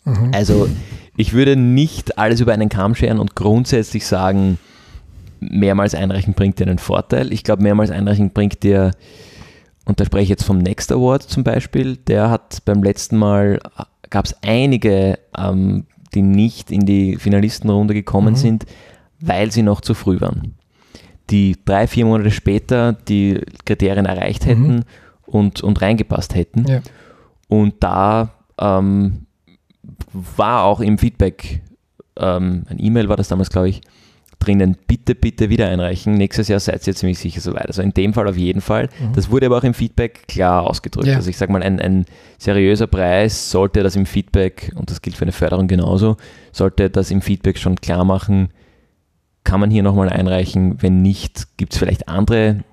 Mhm. 0.05 0.31
Also 0.33 0.67
ich 1.15 1.33
würde 1.33 1.55
nicht 1.55 2.17
alles 2.17 2.41
über 2.41 2.53
einen 2.53 2.69
Kamm 2.69 2.95
scheren 2.95 3.19
und 3.19 3.35
grundsätzlich 3.35 4.05
sagen, 4.05 4.57
mehrmals 5.39 5.95
einreichen 5.95 6.33
bringt 6.33 6.59
dir 6.59 6.67
einen 6.67 6.79
Vorteil. 6.79 7.31
Ich 7.31 7.43
glaube, 7.43 7.63
mehrmals 7.63 7.91
einreichen 7.91 8.31
bringt 8.31 8.63
dir, 8.63 8.91
und 9.85 9.99
da 9.99 10.05
spreche 10.05 10.23
ich 10.23 10.29
jetzt 10.29 10.43
vom 10.43 10.59
Next 10.59 10.91
Award 10.91 11.23
zum 11.23 11.43
Beispiel, 11.43 11.97
der 11.97 12.29
hat 12.29 12.63
beim 12.65 12.83
letzten 12.83 13.17
Mal, 13.17 13.59
gab 14.09 14.25
es 14.25 14.35
einige, 14.41 15.19
ähm, 15.37 15.85
die 16.13 16.21
nicht 16.21 16.71
in 16.71 16.85
die 16.85 17.17
Finalistenrunde 17.17 17.93
gekommen 17.93 18.33
mhm. 18.33 18.37
sind, 18.37 18.65
weil 19.19 19.51
sie 19.51 19.63
noch 19.63 19.81
zu 19.81 19.93
früh 19.93 20.21
waren. 20.21 20.55
Die 21.29 21.55
drei, 21.65 21.87
vier 21.87 22.05
Monate 22.05 22.31
später 22.31 22.93
die 22.93 23.41
Kriterien 23.65 24.05
erreicht 24.05 24.45
hätten 24.45 24.75
mhm. 24.75 24.83
Und, 25.33 25.61
und 25.61 25.81
reingepasst 25.81 26.35
hätten. 26.35 26.65
Ja. 26.67 26.81
Und 27.47 27.75
da 27.83 28.33
ähm, 28.59 29.25
war 30.13 30.63
auch 30.63 30.79
im 30.79 30.97
Feedback, 30.97 31.61
ähm, 32.17 32.63
ein 32.69 32.77
E-Mail 32.79 33.09
war 33.09 33.17
das 33.17 33.29
damals, 33.29 33.49
glaube 33.49 33.69
ich, 33.69 33.81
drinnen, 34.37 34.77
bitte, 34.87 35.15
bitte 35.15 35.49
wieder 35.49 35.69
einreichen. 35.69 36.15
Nächstes 36.15 36.49
Jahr 36.49 36.59
seid 36.59 36.85
ihr 36.85 36.93
ziemlich 36.93 37.17
sicher 37.17 37.41
soweit. 37.41 37.67
Also 37.67 37.81
in 37.81 37.93
dem 37.93 38.13
Fall 38.13 38.27
auf 38.27 38.37
jeden 38.37 38.61
Fall. 38.61 38.89
Mhm. 38.99 39.13
Das 39.13 39.31
wurde 39.31 39.47
aber 39.47 39.57
auch 39.57 39.63
im 39.63 39.73
Feedback 39.73 40.27
klar 40.27 40.63
ausgedrückt. 40.63 41.07
Ja. 41.07 41.15
Also 41.15 41.29
ich 41.29 41.37
sage 41.37 41.51
mal, 41.51 41.63
ein, 41.63 41.79
ein 41.79 42.05
seriöser 42.37 42.87
Preis 42.87 43.49
sollte 43.49 43.81
das 43.81 43.95
im 43.95 44.05
Feedback, 44.05 44.71
und 44.75 44.91
das 44.91 45.01
gilt 45.01 45.15
für 45.15 45.25
eine 45.25 45.31
Förderung 45.31 45.67
genauso, 45.67 46.17
sollte 46.51 46.89
das 46.89 47.09
im 47.09 47.21
Feedback 47.21 47.57
schon 47.57 47.77
klar 47.77 48.05
machen, 48.05 48.49
kann 49.43 49.59
man 49.59 49.71
hier 49.71 49.83
nochmal 49.83 50.09
einreichen. 50.09 50.81
Wenn 50.81 51.01
nicht, 51.01 51.57
gibt 51.57 51.73
es 51.73 51.79
vielleicht 51.79 52.07
andere 52.07 52.63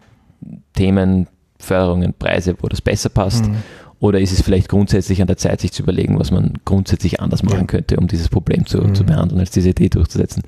Themen, 0.74 1.28
Förderungen, 1.60 2.14
Preise, 2.18 2.54
wo 2.60 2.68
das 2.68 2.80
besser 2.80 3.08
passt. 3.08 3.46
Mhm. 3.46 3.56
Oder 4.00 4.20
ist 4.20 4.32
es 4.32 4.40
vielleicht 4.40 4.68
grundsätzlich 4.68 5.20
an 5.20 5.26
der 5.26 5.36
Zeit, 5.36 5.60
sich 5.60 5.72
zu 5.72 5.82
überlegen, 5.82 6.18
was 6.18 6.30
man 6.30 6.54
grundsätzlich 6.64 7.20
anders 7.20 7.42
machen 7.42 7.66
könnte, 7.66 7.96
um 7.96 8.08
dieses 8.08 8.30
Problem 8.30 8.64
zu, 8.66 8.78
mhm. 8.78 8.94
zu 8.94 9.04
behandeln, 9.04 9.40
als 9.40 9.50
diese 9.50 9.70
Idee 9.70 9.90
durchzusetzen? 9.90 10.42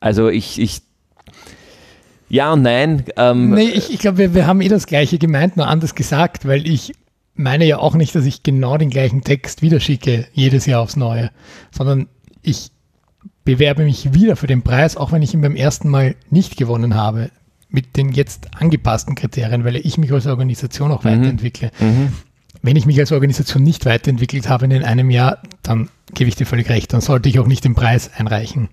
Also 0.00 0.28
ich, 0.28 0.60
ich 0.60 0.82
ja 2.28 2.52
und 2.52 2.62
nein. 2.62 3.04
Ähm, 3.16 3.50
nee, 3.50 3.68
ich, 3.68 3.92
ich 3.92 4.00
glaube, 4.00 4.18
wir, 4.18 4.34
wir 4.34 4.46
haben 4.46 4.60
eh 4.60 4.68
das 4.68 4.86
Gleiche 4.86 5.18
gemeint, 5.18 5.56
nur 5.56 5.68
anders 5.68 5.94
gesagt, 5.94 6.46
weil 6.46 6.66
ich 6.66 6.92
meine 7.34 7.66
ja 7.66 7.78
auch 7.78 7.94
nicht, 7.94 8.14
dass 8.14 8.24
ich 8.24 8.42
genau 8.42 8.76
den 8.78 8.90
gleichen 8.90 9.22
Text 9.22 9.62
wieder 9.62 9.78
schicke, 9.78 10.26
jedes 10.32 10.66
Jahr 10.66 10.80
aufs 10.80 10.96
Neue, 10.96 11.30
sondern 11.70 12.08
ich 12.42 12.70
bewerbe 13.44 13.84
mich 13.84 14.12
wieder 14.12 14.36
für 14.36 14.46
den 14.46 14.62
Preis, 14.62 14.96
auch 14.96 15.12
wenn 15.12 15.22
ich 15.22 15.34
ihn 15.34 15.40
beim 15.40 15.54
ersten 15.54 15.88
Mal 15.88 16.16
nicht 16.30 16.56
gewonnen 16.56 16.94
habe, 16.94 17.30
mit 17.68 17.96
den 17.96 18.12
jetzt 18.12 18.54
angepassten 18.54 19.14
Kriterien, 19.14 19.64
weil 19.64 19.76
ich 19.76 19.98
mich 19.98 20.12
als 20.12 20.26
Organisation 20.26 20.92
auch 20.92 21.04
mhm. 21.04 21.08
weiterentwickle. 21.08 21.70
Mhm 21.80 22.12
wenn 22.62 22.76
ich 22.76 22.84
mich 22.84 22.98
als 22.98 23.12
Organisation 23.12 23.62
nicht 23.62 23.86
weiterentwickelt 23.86 24.48
habe 24.48 24.64
in 24.64 24.82
einem 24.82 25.10
Jahr, 25.10 25.38
dann 25.62 25.88
gebe 26.14 26.28
ich 26.28 26.34
dir 26.34 26.46
völlig 26.46 26.68
recht, 26.68 26.92
dann 26.92 27.00
sollte 27.00 27.28
ich 27.28 27.38
auch 27.38 27.46
nicht 27.46 27.64
den 27.64 27.74
Preis 27.74 28.10
einreichen. 28.16 28.68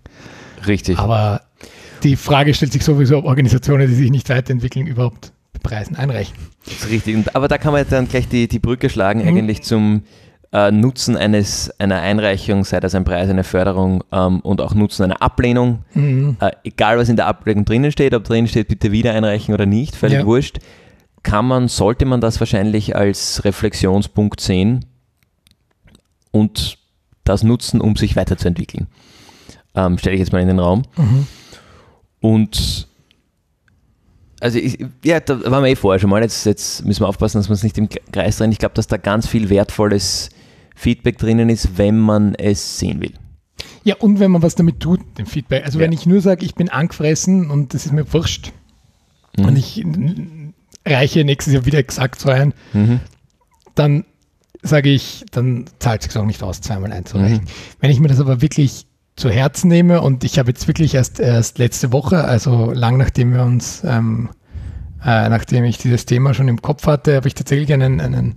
Richtig. 0.66 0.98
Aber 0.98 1.42
die 2.02 2.16
Frage 2.16 2.54
stellt 2.54 2.74
sich 2.74 2.84
sowieso, 2.84 3.18
ob 3.18 3.26
Organisationen, 3.26 3.88
die 3.88 3.94
sich 3.94 4.12
nicht 4.12 4.30
weiterentwickeln, 4.30 4.88
überhaupt 4.88 5.32
Preisen 5.62 5.96
einreichen. 5.96 6.36
Das 6.66 6.74
ist 6.74 6.90
richtig. 6.90 7.18
aber 7.34 7.48
da 7.48 7.58
kann 7.58 7.72
man 7.72 7.86
dann 7.90 8.08
gleich 8.08 8.28
die, 8.28 8.48
die 8.48 8.60
Brücke 8.60 8.90
schlagen, 8.90 9.22
mhm. 9.22 9.28
eigentlich 9.28 9.62
zum 9.62 10.04
äh, 10.54 10.72
Nutzen 10.72 11.18
eines, 11.18 11.70
einer 11.80 12.00
Einreichung, 12.00 12.64
sei 12.64 12.80
das 12.80 12.96
ein 12.96 13.04
Preis, 13.04 13.30
eine 13.30 13.44
Förderung 13.44 14.04
ähm, 14.14 14.40
und 14.40 14.62
auch 14.62 14.74
Nutzen 14.74 15.04
einer 15.04 15.22
Ablehnung. 15.22 15.80
Mhm. 15.94 16.38
Äh, 16.40 16.52
egal, 16.64 16.98
was 16.98 17.10
in 17.10 17.18
der 17.18 17.28
Ablehnung 17.28 17.66
drinnen 17.66 17.92
steht, 17.92 18.14
ob 18.14 18.24
drinnen 18.24 18.48
steht, 18.48 18.70
bitte 18.70 18.92
wieder 18.92 19.14
einreichen 19.14 19.54
oder 19.54 19.66
nicht, 19.66 19.96
völlig 19.96 20.20
ja. 20.20 20.26
wurscht 20.26 20.60
kann 21.24 21.48
man, 21.48 21.70
sollte 21.70 22.06
man 22.06 22.22
das 22.22 22.40
wahrscheinlich 22.40 22.96
als 22.96 23.44
Reflexionspunkt 23.46 24.42
sehen 24.42 24.86
und 26.32 26.78
das 27.24 27.44
nutzen, 27.44 27.80
um 27.82 27.96
sich 27.96 28.16
weiterzuentwickeln. 28.16 28.88
Ähm, 29.74 29.98
Stelle 29.98 30.16
ich 30.16 30.20
jetzt 30.20 30.34
mal 30.34 30.42
in 30.42 30.50
den 30.50 30.60
Raum. 30.60 30.84
Mhm. 30.98 31.28
Und 32.20 32.88
also 34.42 34.60
ich, 34.60 34.86
ja, 35.06 35.22
da 35.22 35.50
waren 35.50 35.64
wir 35.64 35.72
eh 35.72 35.76
vorher 35.78 36.00
schon 36.00 36.10
mal. 36.10 36.22
Jetzt, 36.22 36.46
jetzt 36.46 36.86
müssen 36.86 37.02
wir 37.02 37.08
aufpassen, 37.08 37.38
dass 37.38 37.50
wir 37.50 37.54
es 37.54 37.64
nicht 37.64 37.78
im 37.78 37.88
Kreis 38.12 38.38
drehen. 38.38 38.52
Ich 38.52 38.60
glaube, 38.60 38.76
dass 38.76 38.88
da 38.88 38.98
ganz 38.98 39.26
viel 39.26 39.50
wertvolles 39.50 40.30
Feedback 40.76 41.18
drinnen 41.18 41.50
ist, 41.50 41.78
wenn 41.78 41.98
man 41.98 42.36
es 42.36 42.80
sehen 42.80 43.02
will. 43.02 43.14
Ja, 43.84 43.96
und 43.98 44.20
wenn 44.20 44.32
man 44.32 44.42
was 44.42 44.56
damit 44.56 44.80
tut, 44.80 45.00
dem 45.18 45.26
Feedback. 45.26 45.66
Also 45.66 45.80
ja. 45.80 45.86
wenn 45.86 45.92
ich 45.92 46.06
nur 46.06 46.22
sage, 46.22 46.46
ich 46.46 46.56
bin 46.56 46.70
angefressen 46.70 47.50
und 47.50 47.74
das 47.74 47.86
ist 47.86 47.92
mir 47.92 48.12
wurscht 48.14 48.52
mhm. 49.38 49.46
und 49.46 49.56
ich 49.58 49.86
reiche 50.86 51.24
nächstes 51.24 51.54
Jahr 51.54 51.66
wieder 51.66 51.80
exakt 51.80 52.20
so 52.20 52.30
ein, 52.30 52.54
mhm. 52.74 53.00
dann 53.76 54.06
sage 54.62 54.90
ich, 54.90 55.26
dann 55.32 55.66
zahlt 55.80 56.02
es 56.02 56.12
sich 56.12 56.22
auch 56.22 56.26
nicht 56.26 56.42
aus, 56.42 56.62
zweimal 56.62 56.92
einzureichen. 56.94 57.44
Mhm. 57.44 57.48
Wenn 57.80 57.92
ich 57.92 58.00
mir 58.00 58.08
das 58.08 58.20
aber 58.20 58.42
wirklich 58.42 58.88
zu 59.16 59.30
Herzen 59.30 59.68
nehme 59.68 60.02
und 60.02 60.24
ich 60.24 60.40
habe 60.40 60.50
jetzt 60.50 60.68
wirklich 60.68 60.96
erst, 60.96 61.20
erst 61.20 61.60
letzte 61.60 61.92
Woche, 61.92 62.24
also 62.24 62.72
lang 62.72 62.98
nachdem 62.98 63.34
wir 63.34 63.44
uns, 63.44 63.84
ähm, 63.84 64.30
äh, 65.04 65.30
nachdem 65.30 65.66
ich 65.66 65.78
dieses 65.78 66.06
Thema 66.06 66.34
schon 66.34 66.48
im 66.48 66.62
Kopf 66.62 66.88
hatte, 66.88 67.18
habe 67.18 67.28
ich 67.28 67.36
tatsächlich 67.36 67.72
einen, 67.74 68.00
einen, 68.00 68.36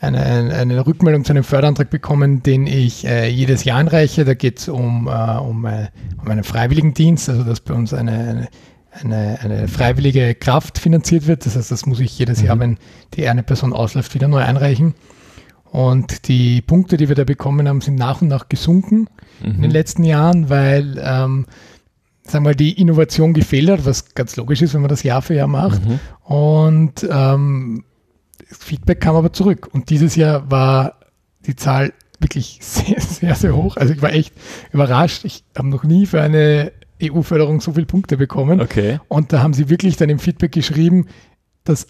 eine, 0.00 0.54
eine 0.54 0.86
Rückmeldung 0.86 1.24
zu 1.24 1.32
einem 1.32 1.44
Förderantrag 1.44 1.90
bekommen, 1.90 2.42
den 2.42 2.66
ich 2.66 3.06
äh, 3.06 3.28
jedes 3.28 3.64
Jahr 3.64 3.78
einreiche. 3.78 4.24
Da 4.24 4.34
geht 4.34 4.58
es 4.58 4.68
um, 4.68 5.08
äh, 5.08 5.38
um, 5.38 5.64
äh, 5.64 5.88
um 6.20 6.28
einen 6.28 6.44
Freiwilligendienst, 6.44 7.28
also 7.28 7.44
dass 7.44 7.60
bei 7.60 7.74
uns 7.74 7.94
eine, 7.94 8.12
eine 8.12 8.48
eine, 9.04 9.68
freiwillige 9.68 10.34
Kraft 10.34 10.78
finanziert 10.78 11.26
wird. 11.26 11.44
Das 11.46 11.56
heißt, 11.56 11.70
das 11.70 11.86
muss 11.86 12.00
ich 12.00 12.18
jedes 12.18 12.40
mhm. 12.40 12.46
Jahr, 12.46 12.58
wenn 12.60 12.78
die 13.14 13.28
eine 13.28 13.42
Person 13.42 13.72
ausläuft, 13.72 14.14
wieder 14.14 14.28
neu 14.28 14.38
einreichen. 14.42 14.94
Und 15.64 16.28
die 16.28 16.62
Punkte, 16.62 16.96
die 16.96 17.08
wir 17.08 17.16
da 17.16 17.24
bekommen 17.24 17.68
haben, 17.68 17.80
sind 17.80 17.96
nach 17.96 18.22
und 18.22 18.28
nach 18.28 18.48
gesunken 18.48 19.08
mhm. 19.40 19.46
in 19.46 19.52
den 19.52 19.62
mhm. 19.62 19.70
letzten 19.70 20.04
Jahren, 20.04 20.48
weil 20.48 20.98
ähm, 21.04 21.46
sagen 22.22 22.44
wir 22.44 22.50
mal, 22.50 22.54
die 22.54 22.80
Innovation 22.80 23.34
gefehlt 23.34 23.70
hat, 23.70 23.84
was 23.84 24.14
ganz 24.14 24.36
logisch 24.36 24.62
ist, 24.62 24.74
wenn 24.74 24.80
man 24.80 24.88
das 24.88 25.02
Jahr 25.02 25.22
für 25.22 25.34
Jahr 25.34 25.48
macht. 25.48 25.84
Mhm. 25.84 26.00
Und 26.24 27.06
ähm, 27.10 27.84
Feedback 28.46 29.00
kam 29.00 29.16
aber 29.16 29.32
zurück. 29.32 29.68
Und 29.72 29.90
dieses 29.90 30.16
Jahr 30.16 30.50
war 30.50 31.00
die 31.46 31.56
Zahl 31.56 31.92
wirklich 32.20 32.58
sehr, 32.62 33.00
sehr, 33.00 33.34
sehr 33.34 33.56
hoch. 33.56 33.76
Also 33.76 33.92
ich 33.92 34.02
war 34.02 34.12
echt 34.12 34.34
überrascht. 34.72 35.24
Ich 35.24 35.44
habe 35.56 35.68
noch 35.68 35.84
nie 35.84 36.06
für 36.06 36.20
eine 36.20 36.72
EU-Förderung 37.02 37.60
so 37.60 37.72
viele 37.72 37.86
Punkte 37.86 38.16
bekommen. 38.16 38.60
Okay. 38.60 39.00
Und 39.08 39.32
da 39.32 39.42
haben 39.42 39.52
sie 39.52 39.68
wirklich 39.68 39.96
dann 39.96 40.08
im 40.08 40.18
Feedback 40.18 40.52
geschrieben, 40.52 41.06
dass 41.64 41.88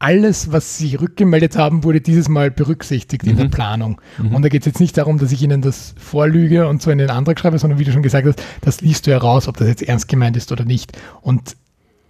alles, 0.00 0.52
was 0.52 0.78
sie 0.78 0.94
rückgemeldet 0.94 1.56
haben, 1.56 1.82
wurde 1.82 2.00
dieses 2.00 2.28
Mal 2.28 2.50
berücksichtigt 2.50 3.24
mhm. 3.24 3.30
in 3.30 3.36
der 3.36 3.46
mhm. 3.46 3.50
Planung. 3.50 4.00
Mhm. 4.18 4.34
Und 4.34 4.42
da 4.42 4.48
geht 4.48 4.62
es 4.62 4.66
jetzt 4.66 4.80
nicht 4.80 4.96
darum, 4.96 5.18
dass 5.18 5.32
ich 5.32 5.42
ihnen 5.42 5.60
das 5.60 5.94
vorlüge 5.98 6.68
und 6.68 6.82
so 6.82 6.90
in 6.90 6.98
den 6.98 7.10
Antrag 7.10 7.38
schreibe, 7.38 7.58
sondern 7.58 7.78
wie 7.78 7.84
du 7.84 7.92
schon 7.92 8.02
gesagt 8.02 8.26
hast, 8.26 8.42
das 8.60 8.80
liest 8.80 9.06
du 9.06 9.10
heraus, 9.10 9.48
ob 9.48 9.56
das 9.56 9.68
jetzt 9.68 9.82
ernst 9.82 10.08
gemeint 10.08 10.36
ist 10.36 10.52
oder 10.52 10.64
nicht. 10.64 10.96
Und 11.20 11.56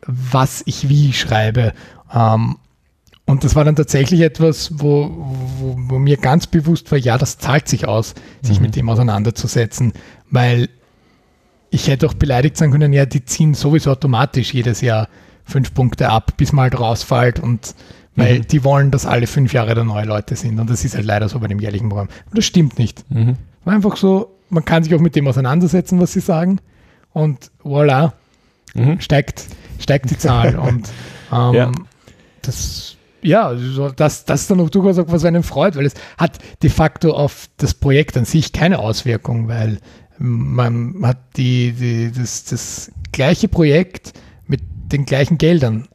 was 0.06 0.62
ich 0.66 0.88
wie 0.88 1.12
schreibe. 1.12 1.72
Ähm, 2.14 2.56
und 3.28 3.44
das 3.44 3.54
war 3.54 3.62
dann 3.62 3.76
tatsächlich 3.76 4.22
etwas, 4.22 4.70
wo, 4.78 5.10
wo, 5.58 5.76
wo, 5.76 5.98
mir 5.98 6.16
ganz 6.16 6.46
bewusst 6.46 6.90
war, 6.90 6.98
ja, 6.98 7.18
das 7.18 7.36
zahlt 7.36 7.68
sich 7.68 7.86
aus, 7.86 8.14
sich 8.40 8.58
mhm. 8.58 8.66
mit 8.66 8.76
dem 8.76 8.88
auseinanderzusetzen, 8.88 9.92
weil 10.30 10.70
ich 11.68 11.88
hätte 11.88 12.06
auch 12.06 12.14
beleidigt 12.14 12.56
sein 12.56 12.70
können, 12.70 12.90
ja, 12.94 13.04
die 13.04 13.26
ziehen 13.26 13.52
sowieso 13.52 13.90
automatisch 13.90 14.54
jedes 14.54 14.80
Jahr 14.80 15.08
fünf 15.44 15.74
Punkte 15.74 16.08
ab, 16.08 16.38
bis 16.38 16.52
mal 16.52 16.62
halt 16.62 16.80
rausfällt 16.80 17.38
und 17.38 17.74
weil 18.16 18.38
mhm. 18.38 18.48
die 18.48 18.64
wollen, 18.64 18.90
dass 18.90 19.04
alle 19.04 19.26
fünf 19.26 19.52
Jahre 19.52 19.74
da 19.74 19.84
neue 19.84 20.06
Leute 20.06 20.34
sind 20.34 20.58
und 20.58 20.70
das 20.70 20.86
ist 20.86 20.94
halt 20.94 21.04
leider 21.04 21.28
so 21.28 21.38
bei 21.38 21.48
dem 21.48 21.60
jährlichen 21.60 21.90
Programm. 21.90 22.08
Und 22.30 22.38
das 22.38 22.46
stimmt 22.46 22.78
nicht. 22.78 23.04
Mhm. 23.10 23.36
War 23.64 23.74
einfach 23.74 23.98
so, 23.98 24.34
man 24.48 24.64
kann 24.64 24.84
sich 24.84 24.94
auch 24.94 25.00
mit 25.00 25.14
dem 25.14 25.28
auseinandersetzen, 25.28 26.00
was 26.00 26.14
sie 26.14 26.20
sagen 26.20 26.60
und 27.12 27.50
voilà, 27.62 28.12
mhm. 28.72 29.02
steigt, 29.02 29.44
steigt 29.78 30.10
die 30.10 30.16
Zahl 30.16 30.56
und 30.58 30.88
ähm, 31.30 31.54
ja. 31.54 31.72
das 32.40 32.96
ja, 33.28 33.54
das, 33.96 34.24
das 34.24 34.46
dann 34.46 34.60
auch 34.60 34.70
durchaus 34.70 34.98
auch 34.98 35.12
was 35.12 35.24
einen 35.24 35.42
freut, 35.42 35.76
weil 35.76 35.86
es 35.86 35.94
hat 36.16 36.38
de 36.62 36.70
facto 36.70 37.12
auf 37.12 37.48
das 37.58 37.74
Projekt 37.74 38.16
an 38.16 38.24
sich 38.24 38.52
keine 38.52 38.78
Auswirkung, 38.78 39.48
weil 39.48 39.78
man 40.18 40.94
hat 41.02 41.18
die, 41.36 41.72
die, 41.72 42.10
das, 42.10 42.44
das 42.44 42.90
gleiche 43.12 43.48
Projekt 43.48 44.14
mit 44.46 44.62
den 44.92 45.04
gleichen 45.04 45.38
Geldern 45.38 45.88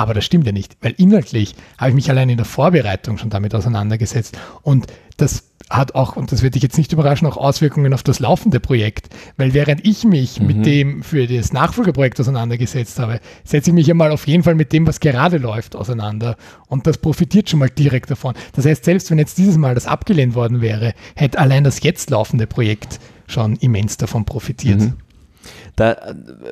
Aber 0.00 0.14
das 0.14 0.24
stimmt 0.24 0.46
ja 0.46 0.52
nicht, 0.52 0.78
weil 0.80 0.94
inhaltlich 0.96 1.54
habe 1.76 1.90
ich 1.90 1.94
mich 1.94 2.08
allein 2.08 2.30
in 2.30 2.38
der 2.38 2.46
Vorbereitung 2.46 3.18
schon 3.18 3.28
damit 3.28 3.54
auseinandergesetzt. 3.54 4.34
Und 4.62 4.86
das 5.18 5.50
hat 5.68 5.94
auch, 5.94 6.16
und 6.16 6.32
das 6.32 6.42
wird 6.42 6.54
dich 6.54 6.62
jetzt 6.62 6.78
nicht 6.78 6.94
überraschen, 6.94 7.28
auch 7.28 7.36
Auswirkungen 7.36 7.92
auf 7.92 8.02
das 8.02 8.18
laufende 8.18 8.60
Projekt. 8.60 9.10
Weil 9.36 9.52
während 9.52 9.86
ich 9.86 10.04
mich 10.04 10.40
mhm. 10.40 10.46
mit 10.46 10.64
dem 10.64 11.02
für 11.02 11.26
das 11.26 11.52
Nachfolgeprojekt 11.52 12.18
auseinandergesetzt 12.18 12.98
habe, 12.98 13.20
setze 13.44 13.68
ich 13.68 13.74
mich 13.74 13.88
ja 13.88 13.92
mal 13.92 14.10
auf 14.10 14.26
jeden 14.26 14.42
Fall 14.42 14.54
mit 14.54 14.72
dem, 14.72 14.86
was 14.86 15.00
gerade 15.00 15.36
läuft, 15.36 15.76
auseinander. 15.76 16.38
Und 16.66 16.86
das 16.86 16.96
profitiert 16.96 17.50
schon 17.50 17.58
mal 17.58 17.68
direkt 17.68 18.10
davon. 18.10 18.32
Das 18.54 18.64
heißt, 18.64 18.86
selbst 18.86 19.10
wenn 19.10 19.18
jetzt 19.18 19.36
dieses 19.36 19.58
Mal 19.58 19.74
das 19.74 19.86
abgelehnt 19.86 20.34
worden 20.34 20.62
wäre, 20.62 20.94
hätte 21.14 21.38
allein 21.38 21.62
das 21.62 21.82
jetzt 21.82 22.08
laufende 22.08 22.46
Projekt 22.46 23.00
schon 23.26 23.56
immens 23.56 23.98
davon 23.98 24.24
profitiert. 24.24 24.80
Mhm. 24.80 24.94
Da 25.76 25.96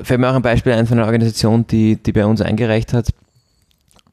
fällt 0.03 0.21
mir 0.21 0.29
auch 0.31 0.35
ein 0.35 0.43
Beispiel 0.43 0.73
ein 0.75 0.87
von 0.87 0.99
einer 0.99 1.07
Organisation, 1.07 1.67
die, 1.67 1.97
die 1.97 2.13
bei 2.13 2.27
uns 2.27 2.43
eingereicht 2.43 2.93
hat, 2.93 3.09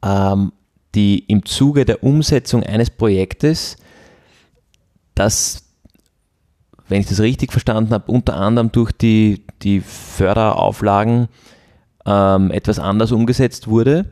ähm, 0.03 0.51
die 0.93 1.19
im 1.19 1.45
Zuge 1.45 1.85
der 1.85 2.03
Umsetzung 2.03 2.63
eines 2.63 2.89
Projektes 2.89 3.77
das, 5.13 5.63
wenn 6.87 6.99
ich 6.99 7.07
das 7.07 7.21
richtig 7.21 7.51
verstanden 7.51 7.93
habe, 7.93 8.11
unter 8.11 8.35
anderem 8.35 8.71
durch 8.71 8.91
die, 8.91 9.45
die 9.61 9.79
Förderauflagen 9.79 11.29
ähm, 12.05 12.51
etwas 12.51 12.79
anders 12.79 13.11
umgesetzt 13.11 13.67
wurde, 13.67 14.05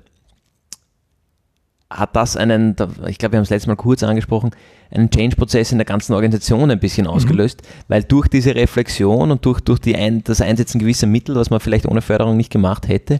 hat 1.89 2.15
das 2.15 2.35
einen, 2.35 2.75
ich 3.07 3.19
glaube, 3.19 3.33
wir 3.33 3.37
haben 3.37 3.43
es 3.43 3.51
letztes 3.51 3.67
Mal 3.67 3.75
kurz 3.75 4.01
angesprochen, 4.01 4.51
einen 4.89 5.11
Change-Prozess 5.11 5.71
in 5.71 5.77
der 5.77 5.85
ganzen 5.85 6.13
Organisation 6.13 6.71
ein 6.71 6.79
bisschen 6.79 7.05
mhm. 7.05 7.11
ausgelöst, 7.11 7.61
mhm. 7.61 7.83
weil 7.87 8.03
durch 8.03 8.27
diese 8.27 8.55
Reflexion 8.55 9.29
und 9.29 9.45
durch, 9.45 9.61
durch 9.61 9.79
die 9.79 9.95
ein, 9.95 10.23
das 10.23 10.41
Einsetzen 10.41 10.79
gewisser 10.79 11.07
Mittel, 11.07 11.35
was 11.35 11.49
man 11.49 11.59
vielleicht 11.59 11.85
ohne 11.85 12.01
Förderung 12.01 12.35
nicht 12.37 12.51
gemacht 12.51 12.87
hätte, 12.87 13.19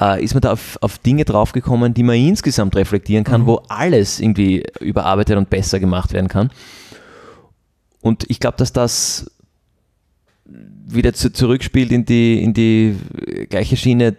äh, 0.00 0.22
ist 0.22 0.34
man 0.34 0.40
da 0.40 0.52
auf, 0.52 0.78
auf 0.80 0.98
Dinge 0.98 1.24
draufgekommen, 1.24 1.94
die 1.94 2.02
man 2.02 2.16
insgesamt 2.16 2.76
reflektieren 2.76 3.24
kann, 3.24 3.42
mhm. 3.42 3.46
wo 3.46 3.62
alles 3.68 4.20
irgendwie 4.20 4.64
überarbeitet 4.80 5.36
und 5.36 5.50
besser 5.50 5.80
gemacht 5.80 6.12
werden 6.12 6.28
kann. 6.28 6.50
Und 8.00 8.24
ich 8.28 8.40
glaube, 8.40 8.56
dass 8.58 8.72
das 8.72 9.30
wieder 10.44 11.14
zu, 11.14 11.32
zurückspielt 11.32 11.90
in 11.90 12.04
die, 12.04 12.42
in 12.42 12.52
die 12.52 12.96
gleiche 13.48 13.76
Schiene 13.76 14.16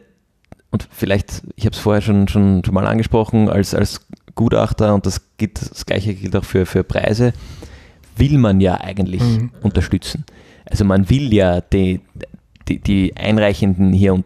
und 0.71 0.87
vielleicht, 0.91 1.43
ich 1.55 1.65
habe 1.65 1.75
es 1.75 1.79
vorher 1.79 2.01
schon, 2.01 2.27
schon, 2.27 2.63
schon 2.65 2.73
mal 2.73 2.87
angesprochen, 2.87 3.47
als, 3.47 3.73
als 3.73 4.01
Gutachter 4.33 4.93
und 4.93 5.05
das, 5.05 5.21
gilt, 5.37 5.61
das 5.61 5.85
gleiche 5.85 6.13
gilt 6.13 6.35
auch 6.35 6.43
für, 6.43 6.65
für 6.65 6.83
Preise, 6.83 7.31
will 8.17 8.37
man 8.37 8.59
ja 8.59 8.81
eigentlich 8.81 9.21
mhm. 9.21 9.51
unterstützen. 9.61 10.25
Also 10.65 10.83
man 10.83 11.09
will 11.09 11.33
ja 11.33 11.61
die, 11.61 12.01
die, 12.67 12.79
die 12.79 13.15
Einreichenden 13.15 13.93
hier 13.93 14.23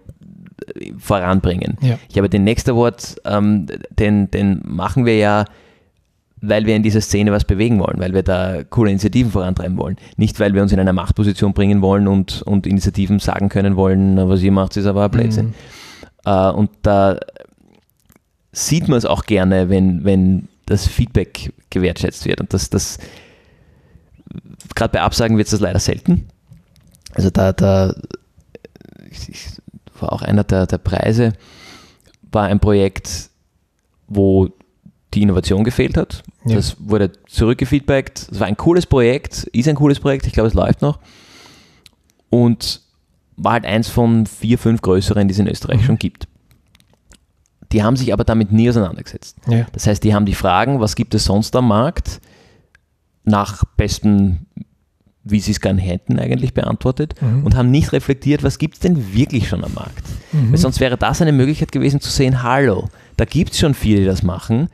voranbringen. 0.97 1.77
Ja. 1.81 1.97
Ich 2.09 2.17
habe 2.17 2.29
den 2.29 2.43
nächsten 2.43 2.71
Award, 2.71 3.21
ähm, 3.25 3.67
den, 3.89 4.31
den 4.31 4.61
machen 4.65 5.05
wir 5.05 5.17
ja, 5.17 5.45
weil 6.41 6.65
wir 6.65 6.75
in 6.75 6.83
dieser 6.83 7.01
Szene 7.01 7.31
was 7.31 7.43
bewegen 7.43 7.79
wollen, 7.79 7.99
weil 7.99 8.13
wir 8.13 8.23
da 8.23 8.63
coole 8.63 8.91
Initiativen 8.91 9.31
vorantreiben 9.31 9.77
wollen. 9.77 9.97
Nicht, 10.15 10.39
weil 10.39 10.53
wir 10.53 10.61
uns 10.61 10.71
in 10.71 10.79
eine 10.79 10.93
Machtposition 10.93 11.53
bringen 11.53 11.81
wollen 11.81 12.07
und, 12.07 12.41
und 12.43 12.65
Initiativen 12.65 13.19
sagen 13.19 13.49
können 13.49 13.75
wollen, 13.75 14.17
was 14.29 14.41
ihr 14.41 14.51
macht, 14.51 14.77
ist 14.77 14.85
aber 14.85 15.05
ein 15.05 15.11
Blödsinn. 15.11 15.47
Mhm. 15.47 15.53
Äh, 16.25 16.49
und 16.51 16.69
da 16.81 17.17
sieht 18.51 18.87
man 18.87 18.97
es 18.97 19.05
auch 19.05 19.25
gerne, 19.25 19.69
wenn, 19.69 20.03
wenn 20.03 20.47
das 20.65 20.87
Feedback 20.87 21.53
gewertschätzt 21.69 22.25
wird. 22.25 22.39
Und 22.39 22.53
das, 22.53 22.69
das 22.69 22.99
gerade 24.75 24.93
bei 24.93 25.01
Absagen 25.01 25.37
wird 25.37 25.47
es 25.47 25.51
das 25.51 25.59
leider 25.59 25.79
selten. 25.79 26.27
Also 27.13 27.29
da, 27.29 27.53
da 27.53 27.93
ich, 29.09 29.29
ich, 29.29 29.47
war 30.01 30.13
auch 30.13 30.21
einer 30.21 30.43
der, 30.43 30.67
der 30.67 30.77
Preise, 30.77 31.33
war 32.31 32.45
ein 32.45 32.59
Projekt, 32.59 33.29
wo 34.07 34.49
die 35.13 35.23
Innovation 35.23 35.63
gefehlt 35.63 35.97
hat. 35.97 36.23
Ja. 36.45 36.55
Das 36.55 36.77
wurde 36.79 37.11
zurückgefeedbackt. 37.27 38.29
Es 38.31 38.39
war 38.39 38.47
ein 38.47 38.57
cooles 38.57 38.85
Projekt, 38.85 39.43
ist 39.43 39.67
ein 39.67 39.75
cooles 39.75 39.99
Projekt, 39.99 40.27
ich 40.27 40.33
glaube, 40.33 40.47
es 40.47 40.53
läuft 40.53 40.81
noch. 40.81 40.99
Und 42.29 42.81
war 43.37 43.53
halt 43.53 43.65
eins 43.65 43.89
von 43.89 44.25
vier, 44.25 44.57
fünf 44.57 44.81
größeren, 44.81 45.27
die 45.27 45.31
es 45.31 45.39
in 45.39 45.47
Österreich 45.47 45.81
mhm. 45.81 45.85
schon 45.85 45.99
gibt. 45.99 46.27
Die 47.71 47.83
haben 47.83 47.95
sich 47.95 48.13
aber 48.13 48.23
damit 48.23 48.51
nie 48.51 48.69
auseinandergesetzt. 48.69 49.37
Ja. 49.47 49.65
Das 49.71 49.87
heißt, 49.87 50.03
die 50.03 50.13
haben 50.13 50.25
die 50.25 50.33
Fragen, 50.33 50.79
was 50.79 50.95
gibt 50.95 51.13
es 51.13 51.25
sonst 51.25 51.55
am 51.55 51.67
Markt, 51.67 52.19
nach 53.23 53.63
besten 53.77 54.47
wie 55.23 55.39
sie 55.39 55.51
es 55.51 55.61
gern 55.61 55.77
hätten, 55.77 56.19
eigentlich 56.19 56.53
beantwortet 56.53 57.15
mhm. 57.21 57.43
und 57.43 57.55
haben 57.55 57.71
nicht 57.71 57.91
reflektiert, 57.91 58.43
was 58.43 58.57
gibt 58.57 58.75
es 58.75 58.79
denn 58.79 59.13
wirklich 59.13 59.49
schon 59.49 59.63
am 59.63 59.73
Markt. 59.73 60.03
Mhm. 60.31 60.51
Weil 60.51 60.57
sonst 60.57 60.79
wäre 60.79 60.97
das 60.97 61.21
eine 61.21 61.31
Möglichkeit 61.31 61.71
gewesen 61.71 61.99
zu 61.99 62.09
sehen, 62.09 62.41
hallo, 62.43 62.87
da 63.17 63.25
gibt 63.25 63.51
es 63.51 63.59
schon 63.59 63.73
viele, 63.73 64.01
die 64.01 64.05
das 64.05 64.23
machen. 64.23 64.69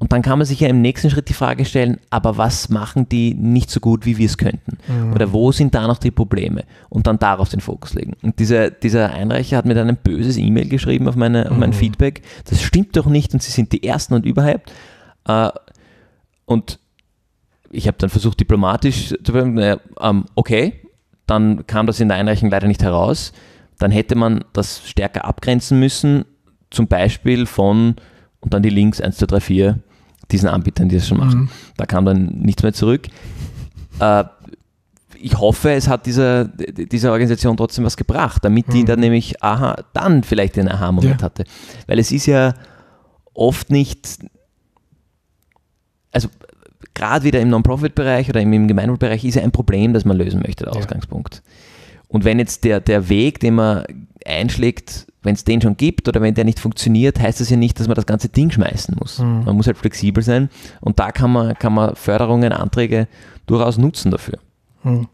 Und 0.00 0.12
dann 0.12 0.22
kann 0.22 0.38
man 0.38 0.46
sich 0.46 0.60
ja 0.60 0.68
im 0.68 0.80
nächsten 0.80 1.10
Schritt 1.10 1.28
die 1.28 1.34
Frage 1.34 1.64
stellen, 1.64 1.98
aber 2.08 2.38
was 2.38 2.68
machen 2.68 3.08
die 3.08 3.34
nicht 3.34 3.68
so 3.68 3.80
gut, 3.80 4.06
wie 4.06 4.16
wir 4.16 4.26
es 4.26 4.38
könnten? 4.38 4.78
Mhm. 4.86 5.12
Oder 5.12 5.32
wo 5.32 5.50
sind 5.50 5.74
da 5.74 5.88
noch 5.88 5.98
die 5.98 6.12
Probleme? 6.12 6.64
Und 6.88 7.08
dann 7.08 7.18
darauf 7.18 7.48
den 7.48 7.60
Fokus 7.60 7.94
legen. 7.94 8.14
Und 8.22 8.38
dieser, 8.38 8.70
dieser 8.70 9.12
Einreicher 9.12 9.56
hat 9.56 9.66
mir 9.66 9.74
dann 9.74 9.88
ein 9.88 9.96
böses 9.96 10.36
E-Mail 10.36 10.68
geschrieben 10.68 11.08
auf, 11.08 11.16
meine, 11.16 11.50
auf 11.50 11.56
mein 11.56 11.70
mhm. 11.70 11.74
Feedback. 11.74 12.22
Das 12.44 12.62
stimmt 12.62 12.96
doch 12.96 13.06
nicht 13.06 13.34
und 13.34 13.42
sie 13.42 13.50
sind 13.50 13.72
die 13.72 13.82
Ersten 13.82 14.14
und 14.14 14.24
überhaupt. 14.24 14.72
Äh, 15.26 15.50
und 16.46 16.78
ich 17.70 17.86
habe 17.86 17.98
dann 17.98 18.10
versucht, 18.10 18.40
diplomatisch 18.40 19.08
zu 19.22 19.32
sagen, 19.32 19.54
naja, 19.54 19.78
ähm, 20.00 20.24
okay, 20.34 20.80
dann 21.26 21.66
kam 21.66 21.86
das 21.86 22.00
in 22.00 22.08
der 22.08 22.16
Einreichung 22.16 22.50
leider 22.50 22.68
nicht 22.68 22.82
heraus. 22.82 23.32
Dann 23.78 23.90
hätte 23.90 24.16
man 24.16 24.44
das 24.52 24.88
stärker 24.88 25.24
abgrenzen 25.24 25.78
müssen, 25.78 26.24
zum 26.70 26.88
Beispiel 26.88 27.46
von, 27.46 27.96
und 28.40 28.54
dann 28.54 28.62
die 28.62 28.70
Links 28.70 29.00
1, 29.00 29.18
2, 29.18 29.26
3, 29.26 29.40
4, 29.40 29.78
diesen 30.30 30.48
Anbietern, 30.48 30.88
die 30.88 30.96
das 30.96 31.06
schon 31.06 31.18
machen. 31.18 31.40
Mhm. 31.40 31.48
Da 31.76 31.86
kam 31.86 32.04
dann 32.04 32.26
nichts 32.26 32.62
mehr 32.62 32.72
zurück. 32.72 33.06
Äh, 34.00 34.24
ich 35.20 35.38
hoffe, 35.38 35.72
es 35.72 35.88
hat 35.88 36.06
dieser, 36.06 36.44
dieser 36.44 37.12
Organisation 37.12 37.56
trotzdem 37.56 37.84
was 37.84 37.96
gebracht, 37.96 38.44
damit 38.44 38.72
die 38.72 38.82
mhm. 38.82 38.86
dann 38.86 39.00
nämlich, 39.00 39.42
aha, 39.42 39.76
dann 39.92 40.22
vielleicht 40.22 40.56
den 40.56 40.68
Aha-Moment 40.68 41.20
ja. 41.20 41.24
hatte. 41.24 41.44
Weil 41.86 41.98
es 41.98 42.12
ist 42.12 42.26
ja 42.26 42.54
oft 43.34 43.70
nicht, 43.70 44.18
also 46.12 46.28
gerade 46.98 47.24
wieder 47.24 47.40
im 47.40 47.48
Non-Profit-Bereich 47.48 48.28
oder 48.28 48.40
im, 48.40 48.68
Gemeinwohlbereich 48.68 49.24
ist 49.24 49.36
ja 49.36 49.42
ein 49.42 49.52
Problem, 49.52 49.92
das 49.92 50.04
man 50.04 50.16
lösen 50.16 50.42
möchte, 50.44 50.64
der 50.64 50.74
ja. 50.74 50.78
Ausgangspunkt. 50.78 51.42
Und 52.08 52.24
wenn 52.24 52.38
jetzt 52.38 52.64
der, 52.64 52.80
der 52.80 53.08
Weg, 53.08 53.40
den 53.40 53.54
man 53.54 53.84
einschlägt, 54.26 55.06
wenn 55.22 55.34
es 55.34 55.44
den 55.44 55.60
schon 55.60 55.76
gibt 55.76 56.08
oder 56.08 56.20
wenn 56.20 56.34
der 56.34 56.44
nicht 56.44 56.60
funktioniert, 56.60 57.20
heißt 57.20 57.40
das 57.40 57.50
ja 57.50 57.56
nicht, 57.56 57.78
dass 57.78 57.86
man 57.86 57.94
das 57.94 58.06
ganze 58.06 58.28
Ding 58.28 58.50
schmeißen 58.50 58.96
muss. 58.98 59.18
Mhm. 59.18 59.44
Man 59.44 59.56
muss 59.56 59.66
halt 59.66 59.78
flexibel 59.78 60.22
sein 60.22 60.48
und 60.80 60.98
da 60.98 61.12
kann 61.12 61.32
man, 61.32 61.54
kann 61.54 61.72
man 61.72 61.94
Förderungen, 61.96 62.52
Anträge 62.52 63.08
durchaus 63.46 63.78
nutzen 63.78 64.10
dafür. 64.10 64.38
Mhm. 64.82 65.08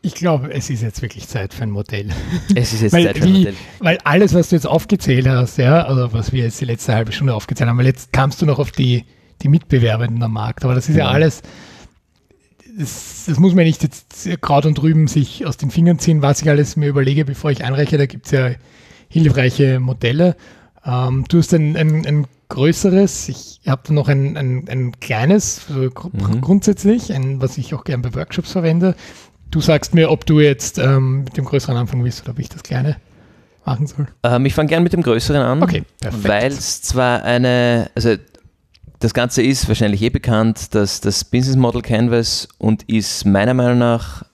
Ich 0.00 0.14
glaube, 0.14 0.52
es 0.52 0.70
ist 0.70 0.82
jetzt 0.82 1.02
wirklich 1.02 1.26
Zeit 1.26 1.52
für 1.52 1.64
ein 1.64 1.70
Modell. 1.70 2.08
Es 2.54 2.72
ist 2.72 2.82
jetzt 2.82 2.92
weil, 2.94 3.04
Zeit 3.04 3.18
für 3.18 3.24
ein 3.24 3.32
Modell. 3.32 3.54
Weil 3.80 3.98
alles, 4.04 4.32
was 4.32 4.48
du 4.48 4.56
jetzt 4.56 4.66
aufgezählt 4.66 5.26
hast, 5.28 5.58
ja, 5.58 5.82
also 5.82 6.12
was 6.12 6.32
wir 6.32 6.44
jetzt 6.44 6.60
die 6.60 6.64
letzte 6.64 6.94
halbe 6.94 7.12
Stunde 7.12 7.34
aufgezählt 7.34 7.68
haben, 7.68 7.78
weil 7.78 7.86
jetzt 7.86 8.12
kamst 8.12 8.40
du 8.40 8.46
noch 8.46 8.58
auf 8.58 8.70
die 8.70 9.04
die 9.42 9.48
Mitbewerbenden 9.48 10.22
am 10.22 10.32
Markt. 10.32 10.64
Aber 10.64 10.74
das 10.74 10.88
ist 10.88 10.96
ja, 10.96 11.06
ja 11.06 11.10
alles, 11.10 11.42
das, 12.78 13.24
das, 13.26 13.38
muss 13.38 13.54
man 13.54 13.64
nicht 13.64 13.82
jetzt 13.82 14.28
Kraut 14.40 14.66
und 14.66 14.80
Rüben 14.82 15.08
sich 15.08 15.46
aus 15.46 15.56
den 15.56 15.70
Fingern 15.70 15.98
ziehen, 15.98 16.22
was 16.22 16.42
ich 16.42 16.48
alles 16.48 16.76
mir 16.76 16.88
überlege, 16.88 17.24
bevor 17.24 17.50
ich 17.50 17.64
einreiche. 17.64 17.98
Da 17.98 18.06
gibt 18.06 18.26
es 18.26 18.32
ja 18.32 18.50
hilfreiche 19.08 19.80
Modelle. 19.80 20.36
Ähm, 20.84 21.24
du 21.28 21.38
hast 21.38 21.52
ein, 21.54 21.76
ein, 21.76 22.06
ein 22.06 22.26
größeres, 22.48 23.28
ich 23.28 23.60
habe 23.66 23.92
noch 23.92 24.08
ein, 24.08 24.36
ein, 24.36 24.68
ein 24.68 24.92
kleines, 25.00 25.66
also 25.68 25.90
gr 25.90 26.10
mhm. 26.12 26.40
grundsätzlich, 26.40 27.12
ein, 27.12 27.40
was 27.40 27.58
ich 27.58 27.74
auch 27.74 27.84
gerne 27.84 28.02
bei 28.02 28.14
Workshops 28.14 28.52
verwende. 28.52 28.94
Du 29.50 29.60
sagst 29.60 29.94
mir, 29.94 30.10
ob 30.10 30.26
du 30.26 30.40
jetzt 30.40 30.78
ähm, 30.78 31.24
mit 31.24 31.36
dem 31.36 31.44
größeren 31.44 31.76
anfangen 31.76 32.04
willst 32.04 32.22
oder 32.22 32.32
ob 32.32 32.38
ich 32.38 32.48
das 32.48 32.62
kleine 32.62 32.96
machen 33.64 33.86
soll. 33.86 34.06
Ähm, 34.22 34.46
ich 34.46 34.54
fange 34.54 34.68
gerne 34.68 34.82
mit 34.82 34.92
dem 34.92 35.02
größeren 35.02 35.40
an, 35.40 35.62
okay, 35.62 35.84
weil 36.10 36.52
es 36.52 36.82
zwar 36.82 37.22
eine, 37.22 37.90
also 37.94 38.16
das 38.98 39.14
Ganze 39.14 39.42
ist 39.42 39.68
wahrscheinlich 39.68 40.02
eh 40.02 40.10
bekannt, 40.10 40.74
dass 40.74 41.00
das 41.00 41.24
Business 41.24 41.56
Model 41.56 41.82
Canvas 41.82 42.48
und 42.58 42.82
ist 42.84 43.24
meiner 43.24 43.54
Meinung 43.54 43.78
nach 43.78 44.24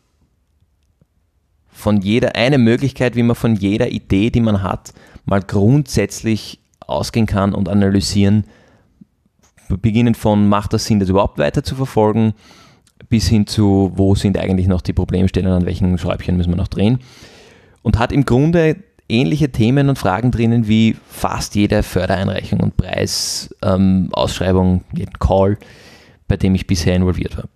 von 1.69 2.01
jeder 2.01 2.35
eine 2.35 2.57
Möglichkeit, 2.57 3.15
wie 3.15 3.23
man 3.23 3.37
von 3.37 3.57
jeder 3.57 3.89
Idee, 3.91 4.31
die 4.31 4.41
man 4.41 4.63
hat, 4.63 4.95
mal 5.27 5.43
grundsätzlich 5.43 6.61
ausgehen 6.81 7.27
kann 7.27 7.55
und 7.55 7.69
analysieren, 7.69 8.45
beginnend 9.69 10.17
von 10.17 10.49
macht 10.49 10.73
das 10.73 10.87
Sinn, 10.87 11.01
das 11.01 11.09
überhaupt 11.09 11.39
weiter 11.39 11.63
zu 11.63 11.75
verfolgen, 11.75 12.33
bis 13.09 13.29
hin 13.29 13.47
zu 13.47 13.93
wo 13.95 14.15
sind 14.15 14.39
eigentlich 14.39 14.67
noch 14.67 14.81
die 14.81 14.93
Problemstellen, 14.93 15.51
an 15.51 15.67
welchen 15.67 15.99
Schräubchen 15.99 16.37
müssen 16.37 16.51
wir 16.51 16.57
noch 16.57 16.69
drehen. 16.69 17.01
Und 17.83 17.99
hat 17.99 18.13
im 18.13 18.25
Grunde 18.25 18.77
ähnliche 19.09 19.51
Themen 19.51 19.89
und 19.89 19.99
Fragen 19.99 20.31
drinnen 20.31 20.69
wie 20.69 20.97
fast 21.09 21.55
jede 21.55 21.83
Fördereinreichung 21.83 22.61
und 22.61 22.77
Preisausschreibung, 22.77 24.75
ähm, 24.75 24.81
jeden 24.97 25.19
Call, 25.19 25.59
bei 26.29 26.37
dem 26.37 26.55
ich 26.55 26.67
bisher 26.67 26.95
involviert 26.95 27.37
war. 27.37 27.49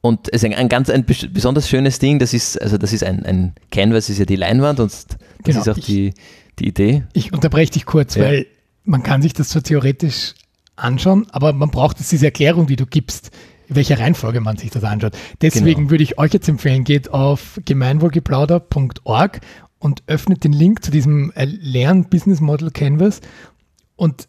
Und 0.00 0.28
es 0.32 0.42
ist 0.42 0.50
ein, 0.50 0.54
ein 0.54 0.68
ganz 0.68 0.90
ein 0.90 1.04
besonders 1.04 1.68
schönes 1.68 1.98
Ding, 2.00 2.18
das 2.18 2.34
ist, 2.34 2.60
also 2.60 2.76
das 2.76 2.92
ist 2.92 3.04
ein, 3.04 3.24
ein 3.24 3.54
Canvas, 3.70 4.10
ist 4.10 4.18
ja 4.18 4.24
die 4.24 4.36
Leinwand 4.36 4.80
und 4.80 4.92
das 4.92 5.06
genau, 5.44 5.60
ist 5.60 5.68
auch 5.68 5.78
die, 5.78 6.12
die 6.58 6.68
Idee. 6.68 7.04
Ich 7.12 7.32
unterbreche 7.32 7.72
dich 7.72 7.86
kurz, 7.86 8.16
ja. 8.16 8.24
weil 8.24 8.46
man 8.84 9.04
kann 9.04 9.22
sich 9.22 9.32
das 9.32 9.50
so 9.50 9.60
theoretisch 9.60 10.34
anschauen, 10.74 11.26
aber 11.30 11.52
man 11.52 11.70
braucht 11.70 11.98
jetzt 12.00 12.10
diese 12.10 12.26
Erklärung, 12.26 12.66
die 12.66 12.74
du 12.74 12.86
gibst, 12.86 13.30
in 13.68 13.76
welcher 13.76 13.98
Reihenfolge 14.00 14.40
man 14.40 14.56
sich 14.56 14.70
das 14.70 14.82
anschaut. 14.82 15.16
Deswegen 15.40 15.82
genau. 15.82 15.90
würde 15.90 16.02
ich 16.02 16.18
euch 16.18 16.32
jetzt 16.32 16.48
empfehlen, 16.48 16.82
geht 16.82 17.10
auf 17.10 17.60
gemeinwohlgeplauder.org 17.64 19.40
und 19.82 20.04
öffnet 20.06 20.44
den 20.44 20.52
Link 20.52 20.84
zu 20.84 20.92
diesem 20.92 21.32
Lern 21.34 22.04
Business 22.04 22.40
Model 22.40 22.70
Canvas 22.70 23.20
und 23.96 24.28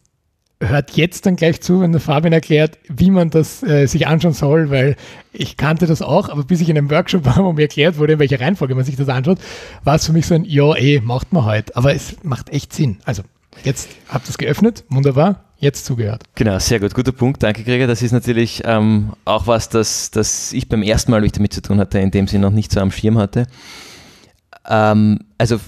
hört 0.60 0.92
jetzt 0.92 1.26
dann 1.26 1.36
gleich 1.36 1.62
zu, 1.62 1.82
wenn 1.82 1.92
der 1.92 2.02
Fabian 2.02 2.34
erklärt, 2.34 2.80
wie 2.88 3.12
man 3.12 3.30
das 3.30 3.62
äh, 3.62 3.86
sich 3.86 4.08
anschauen 4.08 4.34
soll, 4.34 4.72
weil 4.72 4.96
ich 5.32 5.56
kannte 5.56 5.86
das 5.86 6.02
auch, 6.02 6.30
aber 6.30 6.44
bis 6.44 6.62
ich 6.62 6.70
in 6.70 6.78
einem 6.78 6.90
Workshop 6.90 7.26
war, 7.26 7.38
wo 7.44 7.54
mir 7.54 7.64
erklärt 7.64 8.00
wurde, 8.00 8.14
in 8.14 8.20
welcher 8.20 8.40
Reihenfolge 8.40 8.74
man 8.74 8.84
sich 8.84 8.96
das 8.96 9.10
anschaut, 9.10 9.38
war 9.84 9.96
es 9.96 10.08
für 10.08 10.14
mich 10.14 10.26
so 10.26 10.34
ein, 10.34 10.44
ja, 10.46 10.76
eh, 10.76 11.02
macht 11.02 11.34
man 11.34 11.46
heute. 11.46 11.76
Aber 11.76 11.94
es 11.94 12.16
macht 12.24 12.50
echt 12.50 12.74
Sinn. 12.74 12.98
Also, 13.06 13.22
jetzt 13.64 13.90
habt 14.10 14.26
ihr 14.26 14.32
es 14.32 14.38
geöffnet, 14.40 14.86
wunderbar, 14.90 15.44
jetzt 15.60 15.86
zugehört. 15.86 16.24
Genau, 16.34 16.58
sehr 16.58 16.80
gut, 16.80 16.96
guter 16.96 17.12
Punkt, 17.12 17.44
danke 17.44 17.64
Gregor. 17.64 17.86
Das 17.86 18.02
ist 18.02 18.12
natürlich 18.12 18.64
ähm, 18.66 19.14
auch 19.26 19.46
was, 19.46 19.70
das, 19.70 20.10
das 20.10 20.52
ich 20.54 20.68
beim 20.68 20.82
ersten 20.82 21.12
Mal, 21.12 21.22
wie 21.22 21.28
ich 21.28 21.32
damit 21.32 21.54
zu 21.54 21.62
tun 21.62 21.80
hatte, 21.80 22.00
in 22.00 22.10
dem 22.10 22.28
sie 22.28 22.40
noch 22.40 22.52
nicht 22.52 22.72
so 22.72 22.80
am 22.80 22.92
Schirm 22.92 23.20
hatte. 23.20 23.46
Ähm, 24.68 25.20
also, 25.38 25.60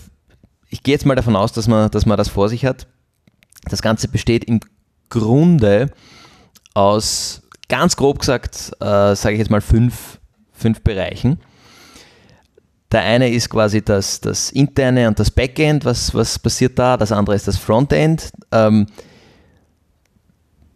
ich 0.69 0.83
gehe 0.83 0.93
jetzt 0.93 1.05
mal 1.05 1.15
davon 1.15 1.35
aus, 1.35 1.53
dass 1.53 1.67
man, 1.67 1.89
dass 1.91 2.05
man 2.05 2.17
das 2.17 2.29
vor 2.29 2.49
sich 2.49 2.65
hat. 2.65 2.87
Das 3.69 3.81
Ganze 3.81 4.07
besteht 4.07 4.45
im 4.45 4.59
Grunde 5.09 5.91
aus, 6.73 7.41
ganz 7.69 7.95
grob 7.95 8.19
gesagt, 8.19 8.71
äh, 8.79 9.15
sage 9.15 9.33
ich 9.33 9.39
jetzt 9.39 9.51
mal 9.51 9.61
fünf, 9.61 10.19
fünf 10.53 10.81
Bereichen. 10.81 11.39
Der 12.91 13.01
eine 13.01 13.29
ist 13.29 13.49
quasi 13.49 13.81
das, 13.81 14.21
das 14.21 14.51
interne 14.51 15.07
und 15.07 15.19
das 15.19 15.31
Backend, 15.31 15.83
was, 15.85 16.13
was 16.13 16.39
passiert 16.39 16.77
da. 16.77 16.97
Das 16.97 17.11
andere 17.11 17.35
ist 17.35 17.47
das 17.47 17.57
Frontend. 17.57 18.31
Ähm, 18.51 18.87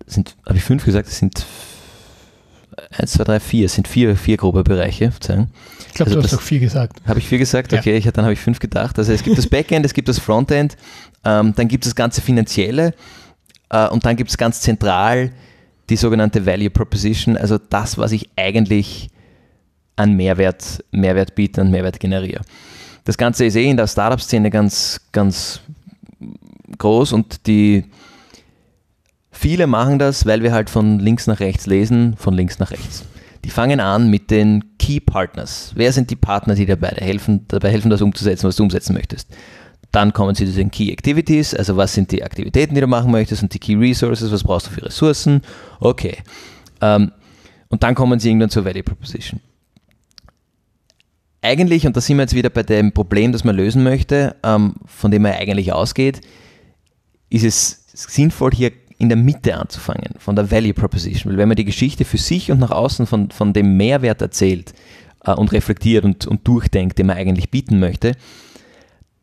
sind, 0.05 0.35
habe 0.45 0.57
ich 0.57 0.63
fünf 0.63 0.83
gesagt? 0.83 1.07
Das 1.07 1.17
sind 1.17 1.45
eins, 2.97 3.11
zwei, 3.13 3.23
drei, 3.23 3.39
vier. 3.39 3.65
Es 3.65 3.75
sind 3.75 3.87
vier, 3.87 4.15
vier 4.15 4.37
grobe 4.37 4.63
Bereiche. 4.63 5.11
Ich 5.15 5.25
glaube, 5.25 5.47
also 5.99 6.15
du 6.15 6.23
hast 6.23 6.33
doch 6.33 6.41
vier 6.41 6.59
gesagt. 6.59 7.01
Habe 7.05 7.19
ich 7.19 7.27
vier 7.27 7.37
gesagt? 7.37 7.73
Okay, 7.73 7.91
ja. 7.91 7.97
ich, 7.97 8.05
dann 8.05 8.25
habe 8.25 8.33
ich 8.33 8.39
fünf 8.39 8.59
gedacht. 8.59 8.97
Also 8.97 9.11
es 9.13 9.23
gibt 9.23 9.37
das 9.37 9.47
Backend, 9.47 9.85
es 9.85 9.93
gibt 9.93 10.07
das 10.07 10.19
Frontend, 10.19 10.77
ähm, 11.25 11.53
dann 11.55 11.67
gibt 11.67 11.85
es 11.85 11.91
das 11.91 11.95
ganze 11.95 12.21
Finanzielle 12.21 12.93
äh, 13.69 13.87
und 13.87 14.05
dann 14.05 14.15
gibt 14.15 14.29
es 14.29 14.37
ganz 14.37 14.61
zentral 14.61 15.31
die 15.89 15.95
sogenannte 15.95 16.45
Value 16.45 16.69
Proposition, 16.69 17.35
also 17.35 17.57
das, 17.57 17.97
was 17.97 18.11
ich 18.11 18.29
eigentlich 18.35 19.09
an 19.95 20.13
Mehrwert, 20.13 20.83
Mehrwert 20.91 21.35
biete 21.35 21.61
und 21.61 21.71
Mehrwert 21.71 21.99
generiere. 21.99 22.41
Das 23.05 23.17
Ganze 23.17 23.45
ist 23.45 23.55
eh 23.55 23.69
in 23.69 23.75
der 23.75 23.87
Startup-Szene 23.87 24.49
ganz, 24.49 25.01
ganz 25.11 25.61
groß 26.77 27.13
und 27.13 27.47
die 27.47 27.85
viele 29.39 29.67
machen 29.67 29.99
das, 29.99 30.25
weil 30.25 30.43
wir 30.43 30.51
halt 30.51 30.69
von 30.69 30.99
links 30.99 31.25
nach 31.25 31.39
rechts 31.39 31.65
lesen, 31.65 32.15
von 32.17 32.33
links 32.33 32.59
nach 32.59 32.71
rechts. 32.71 33.05
Die 33.45 33.49
fangen 33.49 33.79
an 33.79 34.09
mit 34.09 34.31
den 34.31 34.77
Key 34.79 34.99
Partners. 34.99 35.71
Wer 35.75 35.93
sind 35.93 36.09
die 36.09 36.17
Partner, 36.17 36.55
die 36.55 36.65
dabei 36.65 36.89
helfen, 36.89 37.45
dabei 37.47 37.71
helfen, 37.71 37.89
das 37.89 38.01
umzusetzen, 38.01 38.47
was 38.47 38.57
du 38.57 38.63
umsetzen 38.63 38.93
möchtest? 38.93 39.29
Dann 39.93 40.11
kommen 40.11 40.35
sie 40.35 40.45
zu 40.45 40.51
den 40.51 40.71
Key 40.71 40.91
Activities, 40.91 41.55
also 41.55 41.77
was 41.77 41.93
sind 41.93 42.11
die 42.11 42.21
Aktivitäten, 42.21 42.75
die 42.75 42.81
du 42.81 42.87
machen 42.87 43.11
möchtest 43.11 43.41
und 43.41 43.53
die 43.53 43.59
Key 43.59 43.75
Resources, 43.75 44.29
was 44.29 44.43
brauchst 44.43 44.67
du 44.67 44.71
für 44.71 44.85
Ressourcen. 44.85 45.41
Okay. 45.79 46.17
Ähm, 46.81 47.13
und 47.69 47.81
dann 47.81 47.95
kommen 47.95 48.19
sie 48.19 48.29
irgendwann 48.29 48.49
zur 48.49 48.65
Value 48.65 48.83
Proposition. 48.83 49.39
Eigentlich, 51.41 51.87
und 51.87 51.95
da 51.95 52.01
sind 52.01 52.17
wir 52.17 52.23
jetzt 52.23 52.35
wieder 52.35 52.49
bei 52.49 52.63
dem 52.63 52.91
Problem, 52.91 53.31
das 53.31 53.45
man 53.45 53.55
lösen 53.55 53.83
möchte, 53.83 54.35
ähm, 54.43 54.75
von 54.85 55.11
dem 55.11 55.21
man 55.21 55.31
eigentlich 55.31 55.71
ausgeht, 55.71 56.19
ist 57.29 57.45
es 57.45 57.85
sinnvoll, 57.93 58.51
hier 58.53 58.71
in 58.99 59.09
der 59.09 59.17
Mitte 59.17 59.57
anzufangen, 59.57 60.13
von 60.19 60.35
der 60.35 60.51
Value 60.51 60.73
Proposition. 60.73 61.31
Weil 61.31 61.37
wenn 61.37 61.47
man 61.47 61.55
die 61.55 61.65
Geschichte 61.65 62.05
für 62.05 62.17
sich 62.17 62.51
und 62.51 62.59
nach 62.59 62.71
außen 62.71 63.07
von, 63.07 63.31
von 63.31 63.53
dem 63.53 63.77
Mehrwert 63.77 64.21
erzählt 64.21 64.73
äh, 65.23 65.31
und 65.31 65.51
reflektiert 65.53 66.03
und, 66.05 66.27
und 66.27 66.47
durchdenkt, 66.47 66.99
den 66.99 67.07
man 67.07 67.17
eigentlich 67.17 67.49
bieten 67.49 67.79
möchte, 67.79 68.11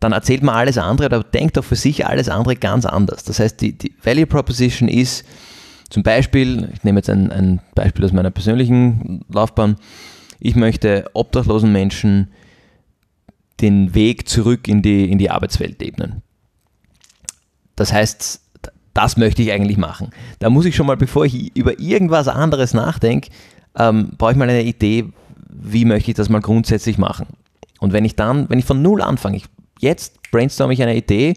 dann 0.01 0.13
erzählt 0.13 0.43
man 0.43 0.55
alles 0.55 0.79
andere 0.79 1.07
oder 1.07 1.23
denkt 1.23 1.59
auch 1.59 1.65
für 1.65 1.77
sich 1.77 2.07
alles 2.07 2.29
andere 2.29 2.57
ganz 2.57 2.87
anders. 2.87 3.25
Das 3.25 3.39
heißt, 3.39 3.61
die, 3.61 3.77
die 3.77 3.95
Value 4.03 4.27
Proposition 4.27 4.89
ist 4.89 5.25
zum 5.91 6.03
Beispiel, 6.03 6.71
ich 6.75 6.83
nehme 6.83 6.99
jetzt 6.99 7.11
ein, 7.11 7.31
ein 7.31 7.61
Beispiel 7.75 8.05
aus 8.05 8.13
meiner 8.13 8.31
persönlichen 8.31 9.25
Laufbahn, 9.29 9.77
ich 10.41 10.57
möchte 10.57 11.11
obdachlosen 11.13 11.71
Menschen 11.71 12.29
den 13.61 13.95
Weg 13.95 14.29
zurück 14.29 14.69
in 14.69 14.83
die, 14.83 15.11
in 15.11 15.19
die 15.19 15.31
Arbeitswelt 15.31 15.83
ebnen. 15.83 16.23
Das 17.75 17.93
heißt, 17.93 18.41
das 18.97 19.17
möchte 19.17 19.43
ich 19.43 19.53
eigentlich 19.53 19.77
machen. 19.77 20.11
Da 20.39 20.51
muss 20.51 20.65
ich 20.65 20.75
schon 20.75 20.87
mal, 20.87 20.97
bevor 20.97 21.27
ich 21.27 21.55
über 21.57 21.79
irgendwas 21.79 22.29
anderes 22.29 22.73
nachdenke, 22.75 23.31
ähm, 23.79 24.11
brauche 24.17 24.33
ich 24.33 24.37
mal 24.37 24.49
eine 24.49 24.63
Idee, 24.63 25.07
wie 25.49 25.85
möchte 25.85 26.11
ich 26.11 26.17
das 26.17 26.29
mal 26.29 26.41
grundsätzlich 26.41 26.99
machen. 26.99 27.27
Und 27.79 27.93
wenn 27.93 28.05
ich 28.05 28.17
dann, 28.17 28.49
wenn 28.49 28.59
ich 28.59 28.65
von 28.65 28.81
null 28.81 29.03
anfange, 29.03 29.37
ich 29.37 29.45
jetzt 29.81 30.31
brainstorme 30.31 30.73
ich 30.73 30.83
eine 30.83 30.97
Idee, 30.97 31.35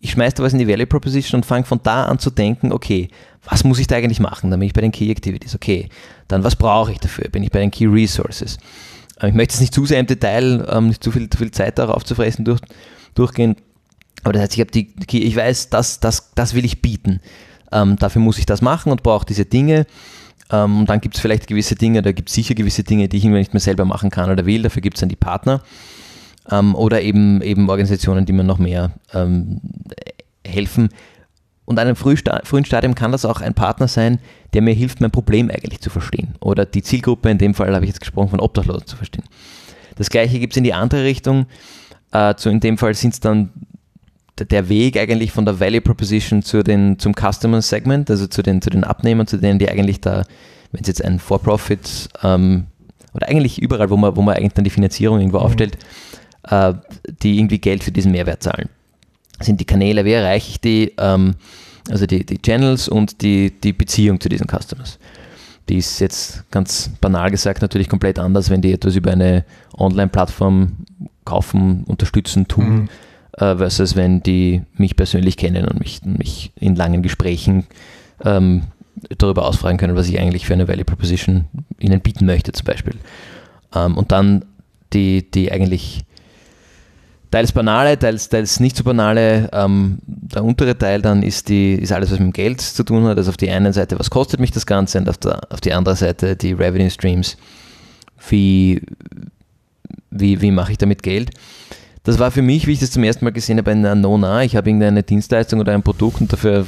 ich 0.00 0.12
schmeiße 0.12 0.36
da 0.36 0.42
was 0.42 0.52
in 0.52 0.58
die 0.58 0.68
Value 0.68 0.86
Proposition 0.86 1.40
und 1.40 1.44
fange 1.44 1.64
von 1.64 1.80
da 1.82 2.04
an 2.04 2.18
zu 2.18 2.30
denken, 2.30 2.72
okay, 2.72 3.08
was 3.44 3.64
muss 3.64 3.78
ich 3.78 3.86
da 3.86 3.96
eigentlich 3.96 4.20
machen? 4.20 4.50
Dann 4.50 4.60
bin 4.60 4.66
ich 4.66 4.74
bei 4.74 4.80
den 4.80 4.92
Key 4.92 5.10
Activities, 5.10 5.54
okay. 5.54 5.88
Dann 6.28 6.44
was 6.44 6.56
brauche 6.56 6.92
ich 6.92 6.98
dafür? 6.98 7.28
Bin 7.30 7.42
ich 7.42 7.50
bei 7.50 7.60
den 7.60 7.70
Key 7.70 7.86
Resources? 7.86 8.58
Ähm, 9.20 9.30
ich 9.30 9.34
möchte 9.34 9.54
jetzt 9.54 9.60
nicht 9.60 9.74
zu 9.74 9.86
sehr 9.86 10.00
im 10.00 10.06
Detail, 10.06 10.66
ähm, 10.70 10.88
nicht 10.88 11.02
zu 11.02 11.10
viel, 11.10 11.28
zu 11.28 11.38
viel 11.38 11.50
Zeit 11.50 11.78
darauf 11.78 12.04
zu 12.04 12.14
fressen, 12.14 12.44
durch, 12.44 12.60
durchgehen. 13.14 13.56
Aber 14.22 14.32
das 14.32 14.42
heißt, 14.42 14.54
ich 14.54 14.60
habe 14.60 14.70
die, 14.70 14.92
ich 15.24 15.36
weiß, 15.36 15.70
das, 15.70 16.00
das, 16.00 16.32
das 16.34 16.54
will 16.54 16.64
ich 16.64 16.82
bieten. 16.82 17.20
Ähm, 17.72 17.96
dafür 17.96 18.22
muss 18.22 18.38
ich 18.38 18.46
das 18.46 18.62
machen 18.62 18.90
und 18.92 19.02
brauche 19.02 19.26
diese 19.26 19.44
Dinge. 19.44 19.86
Ähm, 20.50 20.80
und 20.80 20.88
dann 20.88 21.00
gibt 21.00 21.16
es 21.16 21.20
vielleicht 21.20 21.46
gewisse 21.46 21.74
Dinge, 21.74 22.02
da 22.02 22.12
gibt 22.12 22.28
es 22.28 22.34
sicher 22.34 22.54
gewisse 22.54 22.82
Dinge, 22.84 23.08
die 23.08 23.18
ich 23.18 23.24
irgendwann 23.24 23.40
nicht 23.40 23.54
mehr 23.54 23.60
selber 23.60 23.84
machen 23.84 24.10
kann 24.10 24.30
oder 24.30 24.46
will. 24.46 24.62
Dafür 24.62 24.82
gibt 24.82 24.96
es 24.96 25.00
dann 25.00 25.08
die 25.08 25.16
Partner 25.16 25.62
ähm, 26.50 26.74
oder 26.74 27.02
eben, 27.02 27.42
eben 27.42 27.68
Organisationen, 27.68 28.26
die 28.26 28.32
mir 28.32 28.44
noch 28.44 28.58
mehr 28.58 28.92
ähm, 29.12 29.60
helfen. 30.46 30.88
Und 31.64 31.78
an 31.78 31.86
einem 31.86 31.96
frühen 31.96 32.64
Stadium 32.64 32.94
kann 32.94 33.12
das 33.12 33.26
auch 33.26 33.42
ein 33.42 33.52
Partner 33.52 33.88
sein, 33.88 34.20
der 34.54 34.62
mir 34.62 34.72
hilft, 34.72 35.02
mein 35.02 35.10
Problem 35.10 35.50
eigentlich 35.50 35.80
zu 35.80 35.90
verstehen. 35.90 36.34
Oder 36.40 36.64
die 36.64 36.82
Zielgruppe, 36.82 37.28
in 37.28 37.36
dem 37.36 37.52
Fall 37.52 37.74
habe 37.74 37.84
ich 37.84 37.90
jetzt 37.90 38.00
gesprochen, 38.00 38.30
von 38.30 38.40
Obdachlosen 38.40 38.86
zu 38.86 38.96
verstehen. 38.96 39.24
Das 39.96 40.08
gleiche 40.08 40.38
gibt 40.38 40.54
es 40.54 40.56
in 40.56 40.64
die 40.64 40.72
andere 40.72 41.04
Richtung. 41.04 41.44
Äh, 42.10 42.36
zu, 42.36 42.48
in 42.48 42.60
dem 42.60 42.78
Fall 42.78 42.94
sind 42.94 43.12
es 43.12 43.20
dann 43.20 43.50
der 44.44 44.68
Weg 44.68 44.96
eigentlich 44.98 45.32
von 45.32 45.44
der 45.44 45.60
Value 45.60 45.80
Proposition 45.80 46.42
zu 46.42 46.62
den, 46.62 46.98
zum 46.98 47.14
Customer 47.14 47.62
Segment, 47.62 48.10
also 48.10 48.26
zu 48.26 48.42
den, 48.42 48.62
zu 48.62 48.70
den 48.70 48.84
Abnehmern, 48.84 49.26
zu 49.26 49.38
denen, 49.38 49.58
die 49.58 49.68
eigentlich 49.68 50.00
da, 50.00 50.24
wenn 50.72 50.82
es 50.82 50.88
jetzt 50.88 51.04
ein 51.04 51.18
For-Profit 51.18 52.08
ähm, 52.22 52.66
oder 53.14 53.28
eigentlich 53.28 53.60
überall, 53.60 53.90
wo 53.90 53.96
man, 53.96 54.16
wo 54.16 54.22
man 54.22 54.36
eigentlich 54.36 54.54
dann 54.54 54.64
die 54.64 54.70
Finanzierung 54.70 55.18
irgendwo 55.18 55.38
mhm. 55.38 55.44
aufstellt, 55.44 55.78
äh, 56.44 56.74
die 57.22 57.38
irgendwie 57.38 57.58
Geld 57.58 57.84
für 57.84 57.92
diesen 57.92 58.12
Mehrwert 58.12 58.42
zahlen. 58.42 58.68
Das 59.38 59.46
sind 59.46 59.60
die 59.60 59.64
Kanäle, 59.64 60.04
wie 60.04 60.12
erreiche 60.12 60.50
ich 60.50 60.60
die, 60.60 60.92
ähm, 60.98 61.34
also 61.90 62.06
die, 62.06 62.24
die 62.24 62.40
Channels 62.40 62.88
und 62.88 63.22
die, 63.22 63.52
die 63.52 63.72
Beziehung 63.72 64.20
zu 64.20 64.28
diesen 64.28 64.46
Customers. 64.46 64.98
Die 65.68 65.76
ist 65.76 66.00
jetzt 66.00 66.50
ganz 66.50 66.90
banal 67.00 67.30
gesagt 67.30 67.62
natürlich 67.62 67.88
komplett 67.88 68.18
anders, 68.18 68.50
wenn 68.50 68.62
die 68.62 68.72
etwas 68.72 68.96
über 68.96 69.12
eine 69.12 69.44
Online-Plattform 69.76 70.72
kaufen, 71.24 71.84
unterstützen, 71.84 72.48
tun, 72.48 72.68
mhm. 72.70 72.88
Äh, 73.38 73.56
versus 73.56 73.96
wenn 73.96 74.22
die 74.22 74.62
mich 74.76 74.96
persönlich 74.96 75.36
kennen 75.36 75.66
und 75.66 75.78
mich, 75.78 76.00
mich 76.04 76.52
in 76.56 76.76
langen 76.76 77.02
Gesprächen 77.02 77.66
ähm, 78.24 78.64
darüber 79.16 79.46
ausfragen 79.46 79.78
können, 79.78 79.96
was 79.96 80.08
ich 80.08 80.18
eigentlich 80.18 80.46
für 80.46 80.54
eine 80.54 80.68
Value 80.68 80.84
Proposition 80.84 81.44
ihnen 81.78 82.00
bieten 82.00 82.26
möchte, 82.26 82.52
zum 82.52 82.64
Beispiel. 82.64 82.94
Ähm, 83.74 83.96
und 83.96 84.12
dann 84.12 84.44
die, 84.92 85.30
die 85.30 85.52
eigentlich 85.52 86.04
teils 87.30 87.52
banale, 87.52 87.98
teils, 87.98 88.28
teils 88.28 88.60
nicht 88.60 88.76
so 88.76 88.84
banale. 88.84 89.50
Ähm, 89.52 89.98
der 90.06 90.44
untere 90.44 90.76
Teil 90.76 91.02
dann 91.02 91.22
ist, 91.22 91.48
die, 91.48 91.74
ist 91.74 91.92
alles, 91.92 92.10
was 92.10 92.18
mit 92.18 92.28
dem 92.28 92.32
Geld 92.32 92.60
zu 92.60 92.82
tun 92.82 93.04
hat. 93.04 93.18
Also 93.18 93.30
auf 93.30 93.36
die 93.36 93.50
einen 93.50 93.72
Seite, 93.72 93.98
was 93.98 94.10
kostet 94.10 94.40
mich 94.40 94.50
das 94.50 94.66
Ganze 94.66 94.98
und 94.98 95.08
auf, 95.08 95.18
der, 95.18 95.40
auf 95.50 95.60
die 95.60 95.72
andere 95.72 95.96
Seite 95.96 96.36
die 96.36 96.52
Revenue 96.52 96.90
Streams. 96.90 97.36
Wie, 98.28 98.82
wie, 100.10 100.40
wie 100.40 100.50
mache 100.50 100.72
ich 100.72 100.78
damit 100.78 101.02
Geld? 101.02 101.30
Das 102.08 102.18
war 102.18 102.30
für 102.30 102.40
mich, 102.40 102.66
wie 102.66 102.72
ich 102.72 102.80
das 102.80 102.90
zum 102.90 103.04
ersten 103.04 103.26
Mal 103.26 103.32
gesehen 103.32 103.58
habe, 103.58 103.70
ein 103.70 104.00
Nona. 104.00 104.42
Ich 104.42 104.56
habe 104.56 104.70
irgendeine 104.70 105.02
Dienstleistung 105.02 105.60
oder 105.60 105.74
ein 105.74 105.82
Produkt 105.82 106.22
und 106.22 106.32
dafür 106.32 106.66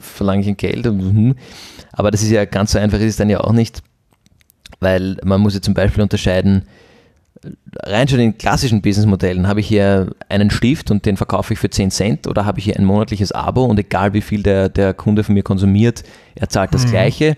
verlange 0.00 0.40
ich 0.40 0.48
ein 0.48 0.56
Geld. 0.56 0.86
Hm. 0.86 1.34
Aber 1.92 2.10
das 2.10 2.22
ist 2.22 2.30
ja 2.30 2.46
ganz 2.46 2.72
so 2.72 2.78
einfach, 2.78 2.96
ist 2.96 3.04
es 3.04 3.16
dann 3.16 3.28
ja 3.28 3.40
auch 3.40 3.52
nicht, 3.52 3.82
weil 4.80 5.18
man 5.22 5.42
muss 5.42 5.52
ja 5.52 5.60
zum 5.60 5.74
Beispiel 5.74 6.02
unterscheiden, 6.02 6.62
rein 7.82 8.08
schon 8.08 8.20
in 8.20 8.38
klassischen 8.38 8.80
Businessmodellen 8.80 9.46
habe 9.46 9.60
ich 9.60 9.68
hier 9.68 10.10
einen 10.30 10.50
Stift 10.50 10.90
und 10.90 11.04
den 11.04 11.18
verkaufe 11.18 11.52
ich 11.52 11.58
für 11.58 11.68
10 11.68 11.90
Cent 11.90 12.26
oder 12.26 12.46
habe 12.46 12.58
ich 12.58 12.64
hier 12.64 12.78
ein 12.78 12.86
monatliches 12.86 13.30
Abo 13.30 13.66
und 13.66 13.78
egal 13.78 14.14
wie 14.14 14.22
viel 14.22 14.42
der, 14.42 14.70
der 14.70 14.94
Kunde 14.94 15.22
von 15.22 15.34
mir 15.34 15.42
konsumiert, 15.42 16.02
er 16.34 16.48
zahlt 16.48 16.72
das 16.72 16.86
mhm. 16.86 16.90
Gleiche. 16.92 17.36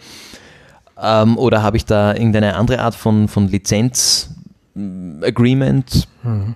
Ähm, 1.02 1.36
oder 1.36 1.64
habe 1.64 1.76
ich 1.76 1.84
da 1.84 2.14
irgendeine 2.14 2.54
andere 2.54 2.78
Art 2.78 2.94
von, 2.94 3.26
von 3.26 3.48
Lizenz-Agreement? 3.48 6.06
Mhm. 6.22 6.54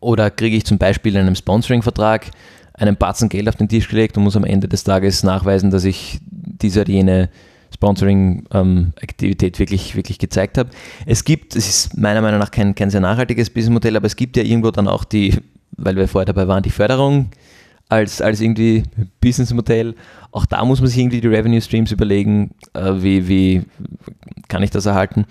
Oder 0.00 0.30
kriege 0.30 0.56
ich 0.56 0.64
zum 0.64 0.78
Beispiel 0.78 1.14
in 1.14 1.22
einem 1.22 1.34
Sponsoring-Vertrag 1.34 2.30
einen 2.74 2.96
Batzen 2.96 3.28
Geld 3.28 3.48
auf 3.48 3.56
den 3.56 3.68
Tisch 3.68 3.88
gelegt 3.88 4.16
und 4.16 4.24
muss 4.24 4.36
am 4.36 4.44
Ende 4.44 4.68
des 4.68 4.84
Tages 4.84 5.22
nachweisen, 5.22 5.70
dass 5.70 5.84
ich 5.84 6.18
diese 6.30 6.80
oder 6.82 6.90
jene 6.90 7.30
Sponsoring-Aktivität 7.72 9.54
ähm, 9.54 9.58
wirklich, 9.58 9.96
wirklich 9.96 10.18
gezeigt 10.18 10.58
habe. 10.58 10.70
Es 11.06 11.24
gibt, 11.24 11.56
es 11.56 11.68
ist 11.68 11.96
meiner 11.96 12.20
Meinung 12.20 12.40
nach 12.40 12.50
kein, 12.50 12.74
kein 12.74 12.90
sehr 12.90 13.00
nachhaltiges 13.00 13.50
Businessmodell, 13.50 13.96
aber 13.96 14.06
es 14.06 14.16
gibt 14.16 14.36
ja 14.36 14.42
irgendwo 14.42 14.70
dann 14.70 14.88
auch 14.88 15.04
die, 15.04 15.36
weil 15.76 15.96
wir 15.96 16.08
vorher 16.08 16.26
dabei 16.26 16.48
waren, 16.48 16.62
die 16.62 16.70
Förderung 16.70 17.30
als, 17.88 18.20
als 18.20 18.40
irgendwie 18.40 18.84
Businessmodell. 19.20 19.94
Auch 20.30 20.46
da 20.46 20.64
muss 20.64 20.80
man 20.80 20.88
sich 20.88 20.98
irgendwie 20.98 21.20
die 21.20 21.28
Revenue 21.28 21.60
Streams 21.60 21.92
überlegen, 21.92 22.54
äh, 22.74 22.92
wie, 22.96 23.28
wie 23.28 23.62
kann 24.48 24.62
ich 24.62 24.70
das 24.70 24.86
erhalten. 24.86 25.26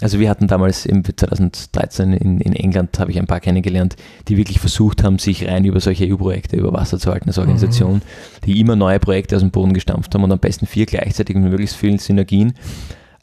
Also 0.00 0.18
wir 0.18 0.30
hatten 0.30 0.46
damals 0.46 0.86
im 0.86 1.04
2013 1.04 2.14
in, 2.14 2.40
in 2.40 2.54
England, 2.54 2.98
habe 2.98 3.10
ich 3.10 3.18
ein 3.18 3.26
paar 3.26 3.40
kennengelernt, 3.40 3.96
die 4.28 4.36
wirklich 4.36 4.58
versucht 4.58 5.04
haben, 5.04 5.18
sich 5.18 5.46
rein 5.46 5.64
über 5.64 5.80
solche 5.80 6.06
EU-Projekte 6.10 6.56
über 6.56 6.72
Wasser 6.72 6.98
zu 6.98 7.10
halten 7.10 7.28
als 7.28 7.38
Organisation, 7.38 7.96
mhm. 7.96 8.00
die 8.44 8.60
immer 8.60 8.76
neue 8.76 8.98
Projekte 8.98 9.36
aus 9.36 9.42
dem 9.42 9.50
Boden 9.50 9.74
gestampft 9.74 10.14
haben 10.14 10.24
und 10.24 10.32
am 10.32 10.38
besten 10.38 10.66
vier 10.66 10.86
gleichzeitig 10.86 11.36
mit 11.36 11.50
möglichst 11.50 11.76
vielen 11.76 11.98
Synergien. 11.98 12.54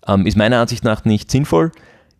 Ähm, 0.08 0.28
ist 0.28 0.38
meiner 0.38 0.60
Ansicht 0.60 0.84
nach 0.84 1.04
nicht 1.04 1.32
sinnvoll, 1.32 1.72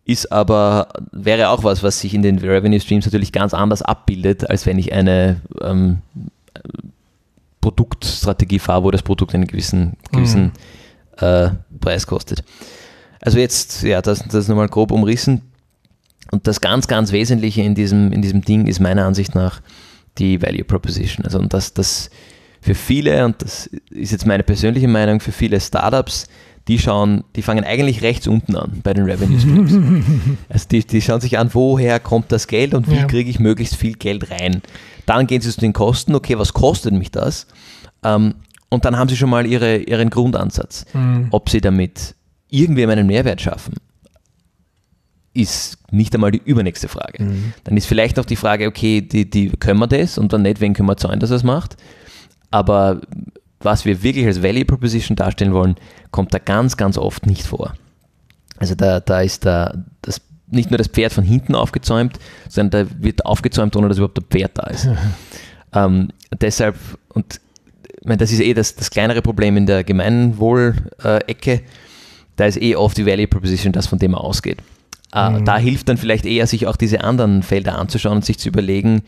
ist 0.06 0.32
aber, 0.32 0.90
wäre 1.12 1.50
auch 1.50 1.64
was, 1.64 1.84
was 1.84 2.00
sich 2.00 2.14
in 2.14 2.22
den 2.22 2.40
Revenue 2.40 2.80
Streams 2.80 3.06
natürlich 3.06 3.32
ganz 3.32 3.54
anders 3.54 3.82
abbildet, 3.82 4.50
als 4.50 4.66
wenn 4.66 4.80
ich 4.80 4.94
eine 4.94 5.42
ähm, 5.62 6.00
Produktstrategie 7.62 8.60
fahre, 8.60 8.84
wo 8.84 8.92
das 8.92 9.04
Produkt 9.04 9.36
einen 9.36 9.46
gewissen, 9.46 9.98
gewissen 10.12 10.54
mhm. 11.22 11.26
äh, 11.26 11.50
Preis 11.80 12.08
kostet. 12.08 12.44
Also 13.22 13.40
jetzt, 13.40 13.84
ja, 13.84 14.02
das, 14.02 14.24
das 14.28 14.48
nochmal 14.48 14.68
grob 14.68 14.92
umrissen. 14.92 15.42
Und 16.32 16.48
das 16.48 16.62
ganz, 16.62 16.88
ganz 16.88 17.12
Wesentliche 17.12 17.62
in 17.62 17.76
diesem, 17.76 18.12
in 18.12 18.22
diesem 18.22 18.42
Ding 18.42 18.68
ist 18.68 18.80
meiner 18.80 19.06
Ansicht 19.06 19.34
nach 19.34 19.62
die 20.18 20.42
Value 20.42 20.64
Proposition. 20.64 21.26
Also 21.26 21.40
und 21.40 21.54
das, 21.54 21.74
das 21.74 22.10
für 22.62 22.76
viele, 22.76 23.26
und 23.26 23.42
das 23.42 23.68
ist 23.90 24.12
jetzt 24.12 24.26
meine 24.26 24.44
persönliche 24.44 24.88
Meinung, 24.88 25.20
für 25.20 25.32
viele 25.32 25.60
Startups, 25.60 26.28
die 26.68 26.80
schauen, 26.80 27.24
die 27.36 27.42
fangen 27.42 27.64
eigentlich 27.64 28.02
rechts 28.02 28.28
unten 28.28 28.58
an 28.58 28.82
bei 28.84 28.94
den 28.94 29.06
Revenue 29.06 29.40
Streams. 29.40 29.74
also 30.50 30.68
die, 30.70 30.86
die 30.86 31.02
schauen 31.02 31.22
sich 31.22 31.38
an, 31.38 31.54
woher 31.54 32.00
kommt 32.00 32.32
das 32.32 32.48
Geld 32.48 32.74
und 32.74 32.92
wie 32.92 32.98
ja. 32.98 33.06
kriege 33.06 33.30
ich 33.30 33.40
möglichst 33.40 33.76
viel 33.76 33.94
Geld 33.94 34.30
rein. 34.32 34.62
Dann 35.06 35.28
gehen 35.28 35.40
sie 35.40 35.50
zu 35.50 35.62
den 35.62 35.72
Kosten, 35.72 36.14
okay, 36.14 36.38
was 36.38 36.54
kostet 36.54 36.94
mich 36.94 37.12
das? 37.12 37.48
Ähm, 38.04 38.36
und 38.70 38.84
dann 38.84 38.98
haben 38.98 39.08
sie 39.08 39.16
schon 39.16 39.30
mal 39.30 39.46
ihre, 39.46 39.78
ihren 39.78 40.10
Grundansatz. 40.10 40.86
Mhm. 40.94 41.28
Ob 41.32 41.50
sie 41.50 41.62
damit 41.62 42.16
irgendwem 42.50 42.90
einen 42.90 43.08
Mehrwert 43.08 43.42
schaffen, 43.42 43.76
ist 45.34 45.78
nicht 45.92 46.14
einmal 46.16 46.32
die 46.32 46.42
übernächste 46.44 46.88
Frage. 46.88 47.24
Mhm. 47.24 47.54
Dann 47.64 47.78
ist 47.78 47.86
vielleicht 47.86 48.20
auch 48.20 48.26
die 48.26 48.36
Frage, 48.36 48.68
okay, 48.68 49.02
die, 49.02 49.30
die 49.30 49.50
können 49.50 49.80
wir 49.80 49.88
das 49.88 50.18
und 50.18 50.34
dann 50.34 50.42
nicht, 50.42 50.60
wen 50.60 50.74
können 50.74 50.90
wir 50.90 50.98
zahlen, 50.98 51.20
dass 51.20 51.30
er 51.30 51.38
es 51.38 51.44
macht. 51.44 51.78
Aber 52.50 53.02
was 53.60 53.86
wir 53.86 54.04
wirklich 54.04 54.26
als 54.26 54.42
Value 54.42 54.66
Proposition 54.66 55.16
darstellen 55.16 55.54
wollen, 55.54 55.76
kommt 56.12 56.34
da 56.34 56.40
ganz, 56.40 56.78
ganz 56.78 56.98
oft 56.98 57.26
nicht 57.26 57.46
vor. 57.46 57.74
Also 58.58 58.76
da, 58.76 59.00
da 59.00 59.22
ist 59.22 59.46
da 59.46 59.76
das, 60.02 60.22
nicht 60.50 60.72
nur 60.72 60.78
das 60.78 60.88
Pferd 60.88 61.14
von 61.14 61.24
hinten 61.24 61.56
aufgezäumt, 61.56 62.20
sondern 62.50 62.88
da 62.88 63.04
wird 63.04 63.26
aufgezäumt, 63.26 63.76
ohne 63.76 63.90
dass 63.90 63.98
überhaupt 63.98 64.20
ein 64.20 64.26
Pferd 64.30 64.52
da 64.56 64.68
ist. 64.68 64.88
ähm, 65.74 66.10
deshalb, 66.40 66.76
und 67.10 67.40
ich 68.00 68.06
meine, 68.06 68.18
das 68.18 68.32
ist 68.32 68.40
eh 68.40 68.54
das, 68.54 68.76
das 68.76 68.90
kleinere 68.90 69.22
Problem 69.22 69.58
in 69.58 69.66
der 69.66 69.84
Gemeinwohl-Ecke. 69.84 71.52
Äh, 71.52 71.62
da 72.38 72.46
ist 72.46 72.62
eh 72.62 72.76
oft 72.76 72.98
die 72.98 73.06
Value 73.06 73.28
Proposition 73.28 73.74
das, 73.74 73.88
von 73.88 74.00
dem 74.00 74.12
man 74.12 74.22
ausgeht. 74.22 74.60
Äh, 75.14 75.32
mhm. 75.32 75.46
Da 75.46 75.58
hilft 75.58 75.90
dann 75.90 75.98
vielleicht 75.98 76.26
eher, 76.26 76.48
sich 76.48 76.68
auch 76.68 76.78
diese 76.78 77.04
anderen 77.04 77.44
Felder 77.44 77.78
anzuschauen 77.78 78.18
und 78.18 78.26
sich 78.26 78.40
zu 78.40 78.50
überlegen, 78.50 79.04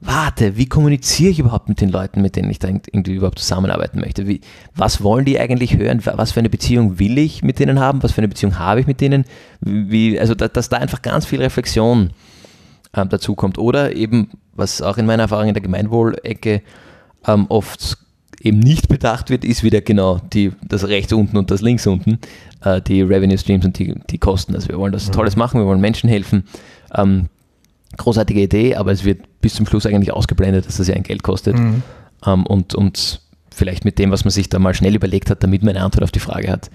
warte, 0.00 0.56
wie 0.56 0.66
kommuniziere 0.66 1.30
ich 1.30 1.38
überhaupt 1.38 1.68
mit 1.68 1.80
den 1.80 1.90
Leuten, 1.90 2.22
mit 2.22 2.36
denen 2.36 2.50
ich 2.50 2.58
da 2.58 2.68
irgendwie 2.68 3.14
überhaupt 3.14 3.38
zusammenarbeiten 3.38 4.00
möchte? 4.00 4.26
Wie, 4.26 4.40
was 4.74 5.02
wollen 5.02 5.24
die 5.24 5.38
eigentlich 5.38 5.76
hören? 5.76 6.00
Was 6.04 6.32
für 6.32 6.40
eine 6.40 6.48
Beziehung 6.48 6.98
will 6.98 7.18
ich 7.18 7.42
mit 7.42 7.58
denen 7.58 7.78
haben? 7.78 8.02
Was 8.02 8.12
für 8.12 8.18
eine 8.18 8.28
Beziehung 8.28 8.58
habe 8.58 8.80
ich 8.80 8.86
mit 8.86 9.00
denen? 9.00 9.24
Wie, 9.60 10.18
also, 10.18 10.34
da, 10.34 10.48
dass 10.48 10.70
da 10.70 10.78
einfach 10.78 11.02
ganz 11.02 11.26
viel 11.26 11.42
Reflexion 11.42 12.10
ähm, 12.94 13.08
dazu 13.10 13.34
kommt. 13.34 13.58
Oder 13.58 13.94
eben, 13.94 14.30
was 14.54 14.80
auch 14.80 14.96
in 14.96 15.06
meiner 15.06 15.24
Erfahrung 15.24 15.48
in 15.48 15.54
der 15.54 15.62
Gemeinwohlecke 15.62 16.62
ähm, 17.26 17.46
oft 17.48 17.98
eben 18.40 18.58
nicht 18.58 18.88
bedacht 18.88 19.30
wird, 19.30 19.44
ist 19.44 19.62
wieder 19.62 19.80
genau 19.80 20.18
die, 20.32 20.52
das 20.66 20.88
rechts 20.88 21.12
unten 21.12 21.36
und 21.36 21.50
das 21.50 21.60
links 21.60 21.86
unten, 21.86 22.18
äh, 22.62 22.80
die 22.80 23.02
Revenue 23.02 23.38
Streams 23.38 23.64
und 23.64 23.78
die, 23.78 23.94
die 24.08 24.18
Kosten. 24.18 24.54
Also 24.54 24.68
wir 24.68 24.78
wollen 24.78 24.92
das 24.92 25.08
mhm. 25.08 25.12
Tolles 25.12 25.36
machen, 25.36 25.60
wir 25.60 25.66
wollen 25.66 25.80
Menschen 25.80 26.08
helfen. 26.08 26.44
Ähm, 26.94 27.28
großartige 27.96 28.40
Idee, 28.40 28.76
aber 28.76 28.92
es 28.92 29.04
wird 29.04 29.40
bis 29.40 29.54
zum 29.54 29.66
Schluss 29.66 29.84
eigentlich 29.84 30.12
ausgeblendet, 30.12 30.66
dass 30.66 30.78
das 30.78 30.88
ja 30.88 30.94
ein 30.94 31.02
Geld 31.02 31.22
kostet. 31.22 31.58
Mhm. 31.58 31.82
Ähm, 32.24 32.46
und, 32.46 32.74
und 32.74 33.20
vielleicht 33.50 33.84
mit 33.84 33.98
dem, 33.98 34.10
was 34.10 34.24
man 34.24 34.30
sich 34.30 34.48
da 34.48 34.58
mal 34.58 34.74
schnell 34.74 34.94
überlegt 34.94 35.28
hat, 35.28 35.42
damit 35.42 35.62
man 35.62 35.76
eine 35.76 35.84
Antwort 35.84 36.04
auf 36.04 36.12
die 36.12 36.18
Frage 36.18 36.50
hat, 36.50 36.70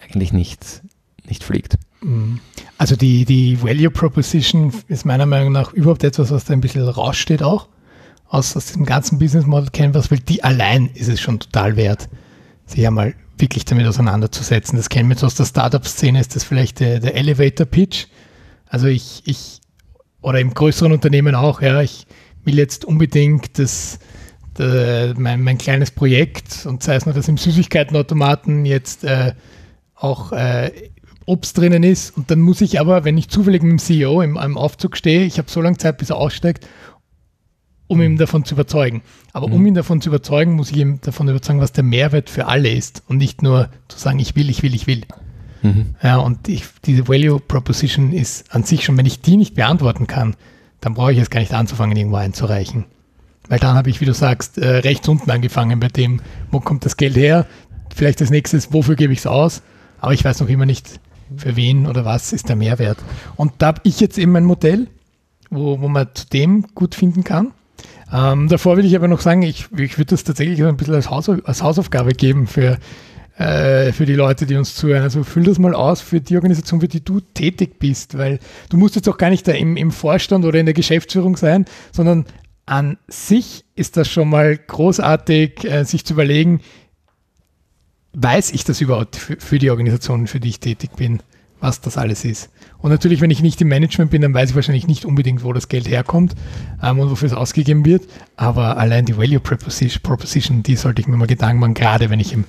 eigentlich 0.00 0.32
nicht, 0.32 0.82
nicht 1.28 1.42
fliegt. 1.42 1.78
Mhm. 2.00 2.38
Also 2.76 2.94
die, 2.94 3.24
die 3.24 3.60
Value 3.60 3.90
Proposition 3.90 4.72
ist 4.86 5.04
meiner 5.04 5.26
Meinung 5.26 5.50
nach 5.50 5.72
überhaupt 5.72 6.04
etwas, 6.04 6.30
was 6.30 6.44
da 6.44 6.52
ein 6.52 6.60
bisschen 6.60 6.88
raussteht 6.88 7.42
auch 7.42 7.66
aus, 8.28 8.56
aus 8.56 8.72
dem 8.72 8.84
ganzen 8.84 9.18
Business 9.18 9.46
Model 9.46 9.70
Canvas, 9.70 10.10
weil 10.10 10.18
die 10.18 10.44
allein 10.44 10.90
ist 10.94 11.08
es 11.08 11.20
schon 11.20 11.40
total 11.40 11.76
wert, 11.76 12.08
sich 12.66 12.86
einmal 12.86 13.14
wirklich 13.38 13.64
damit 13.64 13.86
auseinanderzusetzen. 13.86 14.76
Das 14.76 14.88
kennen 14.88 15.08
wir 15.08 15.14
jetzt 15.14 15.24
aus 15.24 15.34
der 15.34 15.46
Startup-Szene, 15.46 16.20
ist 16.20 16.36
das 16.36 16.44
vielleicht 16.44 16.80
der, 16.80 17.00
der 17.00 17.14
Elevator-Pitch. 17.14 18.06
Also 18.66 18.86
ich, 18.86 19.22
ich, 19.24 19.60
oder 20.20 20.40
im 20.40 20.52
größeren 20.52 20.92
Unternehmen 20.92 21.34
auch, 21.34 21.62
ja, 21.62 21.80
ich 21.80 22.06
will 22.44 22.58
jetzt 22.58 22.84
unbedingt 22.84 23.58
das, 23.58 23.98
der, 24.58 25.14
mein, 25.16 25.42
mein 25.42 25.56
kleines 25.56 25.90
Projekt 25.90 26.66
und 26.66 26.82
sei 26.82 26.96
es 26.96 27.06
nur, 27.06 27.14
dass 27.14 27.28
im 27.28 27.38
Süßigkeitenautomaten 27.38 28.64
jetzt 28.64 29.04
äh, 29.04 29.32
auch 29.94 30.32
äh, 30.32 30.70
Obst 31.24 31.56
drinnen 31.58 31.82
ist 31.82 32.16
und 32.16 32.30
dann 32.30 32.40
muss 32.40 32.60
ich 32.60 32.80
aber, 32.80 33.04
wenn 33.04 33.18
ich 33.18 33.28
zufällig 33.28 33.62
mit 33.62 33.72
dem 33.72 33.78
CEO 33.78 34.22
im, 34.22 34.36
im 34.36 34.56
Aufzug 34.56 34.96
stehe, 34.96 35.24
ich 35.24 35.38
habe 35.38 35.50
so 35.50 35.60
lange 35.60 35.76
Zeit, 35.76 35.98
bis 35.98 36.10
er 36.10 36.16
aussteigt 36.16 36.66
um 37.88 38.00
ihn 38.00 38.16
davon 38.16 38.44
zu 38.44 38.54
überzeugen. 38.54 39.02
Aber 39.32 39.48
mhm. 39.48 39.54
um 39.54 39.66
ihn 39.66 39.74
davon 39.74 40.00
zu 40.00 40.10
überzeugen, 40.10 40.52
muss 40.52 40.70
ich 40.70 40.76
ihm 40.76 41.00
davon 41.00 41.28
überzeugen, 41.28 41.60
was 41.60 41.72
der 41.72 41.84
Mehrwert 41.84 42.30
für 42.30 42.46
alle 42.46 42.70
ist 42.70 43.02
und 43.08 43.16
nicht 43.16 43.42
nur 43.42 43.68
zu 43.88 43.98
sagen, 43.98 44.18
ich 44.20 44.36
will, 44.36 44.48
ich 44.50 44.62
will, 44.62 44.74
ich 44.74 44.86
will. 44.86 45.02
Mhm. 45.62 45.94
Ja, 46.02 46.18
und 46.18 46.48
ich, 46.48 46.64
diese 46.84 47.08
Value 47.08 47.40
Proposition 47.40 48.12
ist 48.12 48.54
an 48.54 48.62
sich 48.62 48.84
schon, 48.84 48.96
wenn 48.96 49.06
ich 49.06 49.20
die 49.20 49.36
nicht 49.36 49.54
beantworten 49.54 50.06
kann, 50.06 50.36
dann 50.80 50.94
brauche 50.94 51.12
ich 51.12 51.18
es 51.18 51.30
gar 51.30 51.40
nicht 51.40 51.52
anzufangen, 51.52 51.96
irgendwo 51.96 52.18
einzureichen. 52.18 52.84
Weil 53.48 53.58
dann 53.58 53.74
habe 53.74 53.90
ich, 53.90 54.00
wie 54.00 54.04
du 54.04 54.14
sagst, 54.14 54.58
äh, 54.58 54.68
rechts 54.68 55.08
unten 55.08 55.30
angefangen 55.30 55.80
bei 55.80 55.88
dem, 55.88 56.20
wo 56.50 56.60
kommt 56.60 56.84
das 56.84 56.96
Geld 56.96 57.16
her? 57.16 57.46
Vielleicht 57.94 58.20
das 58.20 58.30
nächste 58.30 58.60
wofür 58.70 58.94
gebe 58.94 59.12
ich 59.12 59.20
es 59.20 59.26
aus? 59.26 59.62
Aber 60.00 60.12
ich 60.12 60.24
weiß 60.24 60.40
noch 60.40 60.48
immer 60.48 60.66
nicht, 60.66 61.00
für 61.36 61.56
wen 61.56 61.86
oder 61.86 62.04
was 62.04 62.32
ist 62.32 62.48
der 62.48 62.56
Mehrwert. 62.56 62.98
Und 63.36 63.52
da 63.58 63.68
habe 63.68 63.80
ich 63.84 64.00
jetzt 64.00 64.18
eben 64.18 64.36
ein 64.36 64.44
Modell, 64.44 64.88
wo, 65.50 65.80
wo 65.80 65.88
man 65.88 66.08
zu 66.14 66.26
dem 66.26 66.66
gut 66.74 66.94
finden 66.94 67.24
kann. 67.24 67.52
Ähm, 68.12 68.48
davor 68.48 68.76
will 68.76 68.84
ich 68.84 68.96
aber 68.96 69.08
noch 69.08 69.20
sagen, 69.20 69.42
ich, 69.42 69.68
ich 69.76 69.98
würde 69.98 70.10
das 70.10 70.24
tatsächlich 70.24 70.62
ein 70.62 70.76
bisschen 70.76 70.94
als, 70.94 71.10
Haus, 71.10 71.28
als 71.28 71.62
Hausaufgabe 71.62 72.12
geben 72.12 72.46
für, 72.46 72.78
äh, 73.36 73.92
für 73.92 74.06
die 74.06 74.14
Leute, 74.14 74.46
die 74.46 74.56
uns 74.56 74.74
zuhören. 74.74 75.02
Also 75.02 75.24
füll 75.24 75.44
das 75.44 75.58
mal 75.58 75.74
aus 75.74 76.00
für 76.00 76.20
die 76.20 76.36
Organisation, 76.36 76.80
für 76.80 76.88
die 76.88 77.04
du 77.04 77.20
tätig 77.20 77.78
bist, 77.78 78.16
weil 78.16 78.38
du 78.70 78.76
musst 78.76 78.96
jetzt 78.96 79.08
auch 79.08 79.18
gar 79.18 79.30
nicht 79.30 79.46
da 79.46 79.52
im, 79.52 79.76
im 79.76 79.90
Vorstand 79.90 80.44
oder 80.44 80.58
in 80.58 80.66
der 80.66 80.74
Geschäftsführung 80.74 81.36
sein, 81.36 81.66
sondern 81.92 82.24
an 82.64 82.98
sich 83.08 83.64
ist 83.74 83.96
das 83.96 84.08
schon 84.08 84.28
mal 84.28 84.56
großartig, 84.56 85.64
äh, 85.64 85.84
sich 85.84 86.04
zu 86.04 86.14
überlegen, 86.14 86.60
weiß 88.14 88.52
ich 88.52 88.64
das 88.64 88.80
überhaupt 88.80 89.16
für, 89.16 89.36
für 89.38 89.58
die 89.58 89.70
Organisation, 89.70 90.26
für 90.26 90.40
die 90.40 90.48
ich 90.48 90.60
tätig 90.60 90.90
bin, 90.96 91.22
was 91.60 91.80
das 91.80 91.96
alles 91.96 92.24
ist. 92.24 92.50
Und 92.80 92.90
natürlich, 92.90 93.20
wenn 93.20 93.30
ich 93.30 93.42
nicht 93.42 93.60
im 93.60 93.68
Management 93.68 94.10
bin, 94.10 94.22
dann 94.22 94.34
weiß 94.34 94.50
ich 94.50 94.56
wahrscheinlich 94.56 94.86
nicht 94.86 95.04
unbedingt, 95.04 95.42
wo 95.42 95.52
das 95.52 95.68
Geld 95.68 95.88
herkommt 95.88 96.34
ähm, 96.82 97.00
und 97.00 97.10
wofür 97.10 97.26
es 97.26 97.34
ausgegeben 97.34 97.84
wird. 97.84 98.04
Aber 98.36 98.76
allein 98.76 99.04
die 99.04 99.16
Value 99.16 99.40
Proposition, 99.40 100.02
Proposition, 100.02 100.62
die 100.62 100.76
sollte 100.76 101.00
ich 101.00 101.08
mir 101.08 101.16
mal 101.16 101.26
Gedanken 101.26 101.60
machen, 101.60 101.74
gerade 101.74 102.10
wenn 102.10 102.20
ich 102.20 102.32
im 102.32 102.44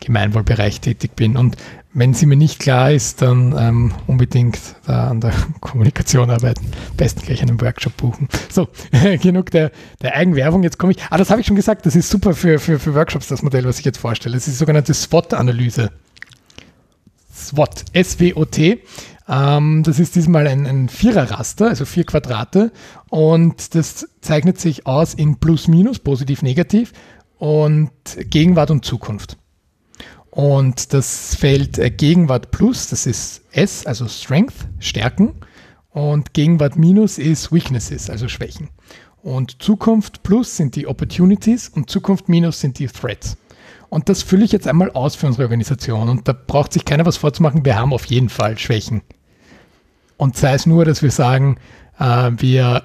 Gemeinwohlbereich 0.00 0.80
tätig 0.80 1.14
bin. 1.16 1.36
Und 1.36 1.56
wenn 1.92 2.14
sie 2.14 2.26
mir 2.26 2.36
nicht 2.36 2.58
klar 2.58 2.92
ist, 2.92 3.22
dann 3.22 3.54
ähm, 3.58 3.94
unbedingt 4.06 4.58
da 4.86 5.08
an 5.08 5.20
der 5.20 5.32
Kommunikation 5.60 6.30
arbeiten. 6.30 6.66
Besten 6.96 7.22
gleich 7.22 7.42
einen 7.42 7.60
Workshop 7.60 7.96
buchen. 7.96 8.28
So, 8.50 8.68
genug 9.22 9.50
der, 9.50 9.70
der 10.02 10.16
Eigenwerbung. 10.16 10.62
Jetzt 10.62 10.78
komme 10.78 10.92
ich. 10.92 10.98
Ah, 11.10 11.16
das 11.16 11.30
habe 11.30 11.40
ich 11.40 11.46
schon 11.46 11.56
gesagt. 11.56 11.86
Das 11.86 11.96
ist 11.96 12.10
super 12.10 12.34
für, 12.34 12.58
für, 12.58 12.78
für 12.78 12.94
Workshops, 12.94 13.28
das 13.28 13.42
Modell, 13.42 13.64
was 13.64 13.78
ich 13.78 13.84
jetzt 13.84 13.98
vorstelle. 13.98 14.34
Das 14.34 14.46
ist 14.46 14.54
die 14.54 14.58
sogenannte 14.58 14.94
SWOT-Analyse. 14.94 15.90
SWOT, 17.34 17.84
S-W-O-T. 17.92 18.82
Ähm, 19.28 19.82
das 19.82 19.98
ist 19.98 20.16
diesmal 20.16 20.46
ein, 20.46 20.66
ein 20.66 20.88
Viererraster, 20.88 21.68
also 21.68 21.84
vier 21.84 22.04
Quadrate. 22.04 22.72
Und 23.10 23.74
das 23.74 24.08
zeichnet 24.20 24.58
sich 24.58 24.86
aus 24.86 25.14
in 25.14 25.38
Plus, 25.38 25.68
Minus, 25.68 25.98
Positiv, 25.98 26.42
Negativ 26.42 26.92
und 27.38 27.90
Gegenwart 28.30 28.70
und 28.70 28.84
Zukunft. 28.84 29.36
Und 30.30 30.92
das 30.92 31.34
Feld 31.34 31.78
äh, 31.78 31.90
Gegenwart 31.90 32.50
Plus, 32.50 32.88
das 32.88 33.06
ist 33.06 33.42
S, 33.52 33.86
also 33.86 34.08
Strength, 34.08 34.54
Stärken. 34.78 35.34
Und 35.90 36.32
Gegenwart 36.32 36.76
minus 36.76 37.18
ist 37.18 37.50
Weaknesses, 37.50 38.08
also 38.08 38.28
Schwächen. 38.28 38.68
Und 39.22 39.62
Zukunft 39.62 40.22
plus 40.22 40.56
sind 40.56 40.76
die 40.76 40.86
Opportunities 40.86 41.68
und 41.68 41.90
Zukunft 41.90 42.28
minus 42.28 42.60
sind 42.60 42.78
die 42.78 42.86
Threats. 42.86 43.36
Und 43.88 44.08
das 44.08 44.22
fülle 44.22 44.44
ich 44.44 44.52
jetzt 44.52 44.68
einmal 44.68 44.90
aus 44.92 45.16
für 45.16 45.26
unsere 45.26 45.44
Organisation. 45.44 46.08
Und 46.08 46.28
da 46.28 46.34
braucht 46.34 46.72
sich 46.72 46.84
keiner 46.84 47.06
was 47.06 47.16
vorzumachen. 47.16 47.64
Wir 47.64 47.76
haben 47.76 47.92
auf 47.92 48.04
jeden 48.04 48.28
Fall 48.28 48.58
Schwächen. 48.58 49.02
Und 50.18 50.36
sei 50.36 50.52
es 50.52 50.66
nur, 50.66 50.84
dass 50.84 51.02
wir 51.02 51.10
sagen, 51.10 51.56
äh, 51.98 52.30
wir 52.36 52.82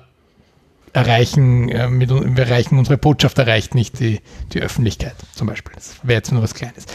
erreichen, 0.94 1.68
äh, 1.70 1.90
mit, 1.90 2.10
wir 2.10 2.44
erreichen, 2.46 2.78
unsere 2.78 2.98
Botschaft 2.98 3.38
erreicht 3.40 3.76
nicht 3.76 4.00
die, 4.00 4.22
die 4.54 4.62
Öffentlichkeit 4.62 5.16
zum 5.34 5.48
Beispiel. 5.48 5.74
Das 5.76 5.96
wäre 6.04 6.20
jetzt 6.20 6.32
nur 6.32 6.42
was 6.42 6.54
Kleines. 6.54 6.86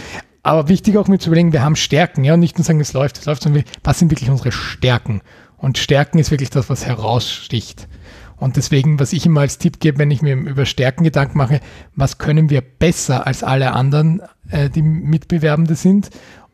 Aber 0.45 0.69
wichtig 0.69 0.97
auch 0.97 1.09
mit 1.09 1.21
zu 1.21 1.29
überlegen, 1.29 1.53
wir 1.53 1.63
haben 1.63 1.77
Stärken, 1.77 2.25
ja, 2.25 2.35
und 2.35 2.41
nicht 2.41 2.57
nur 2.57 2.65
sagen, 2.65 2.81
es 2.81 2.93
läuft, 2.93 3.19
es 3.19 3.27
läuft, 3.27 3.43
sondern 3.43 3.65
was 3.83 3.99
sind 3.99 4.11
wirklich 4.11 4.31
unsere 4.31 4.53
Stärken? 4.53 5.21
Und 5.59 5.77
Stärken 5.77 6.19
ist 6.19 6.31
wirklich 6.31 6.51
das, 6.51 6.71
was 6.71 6.87
heraussticht. 6.87 7.89
Und 8.37 8.57
deswegen, 8.57 9.01
was 9.01 9.13
ich 9.13 9.27
immer 9.27 9.41
als 9.41 9.59
Tipp 9.59 9.81
gebe, 9.81 9.99
wenn 9.99 10.13
ich 10.13 10.23
mir 10.23 10.37
über 10.37 10.65
Stärken 10.65 11.03
Gedanken 11.03 11.37
mache, 11.37 11.61
was 11.97 12.19
können 12.19 12.51
wir 12.51 12.61
besser 12.61 13.27
als 13.27 13.43
alle 13.43 13.73
anderen, 13.73 14.23
äh, 14.49 14.71
die 14.71 14.83
Mitbewerbende 14.83 15.75
sind? 15.75 16.11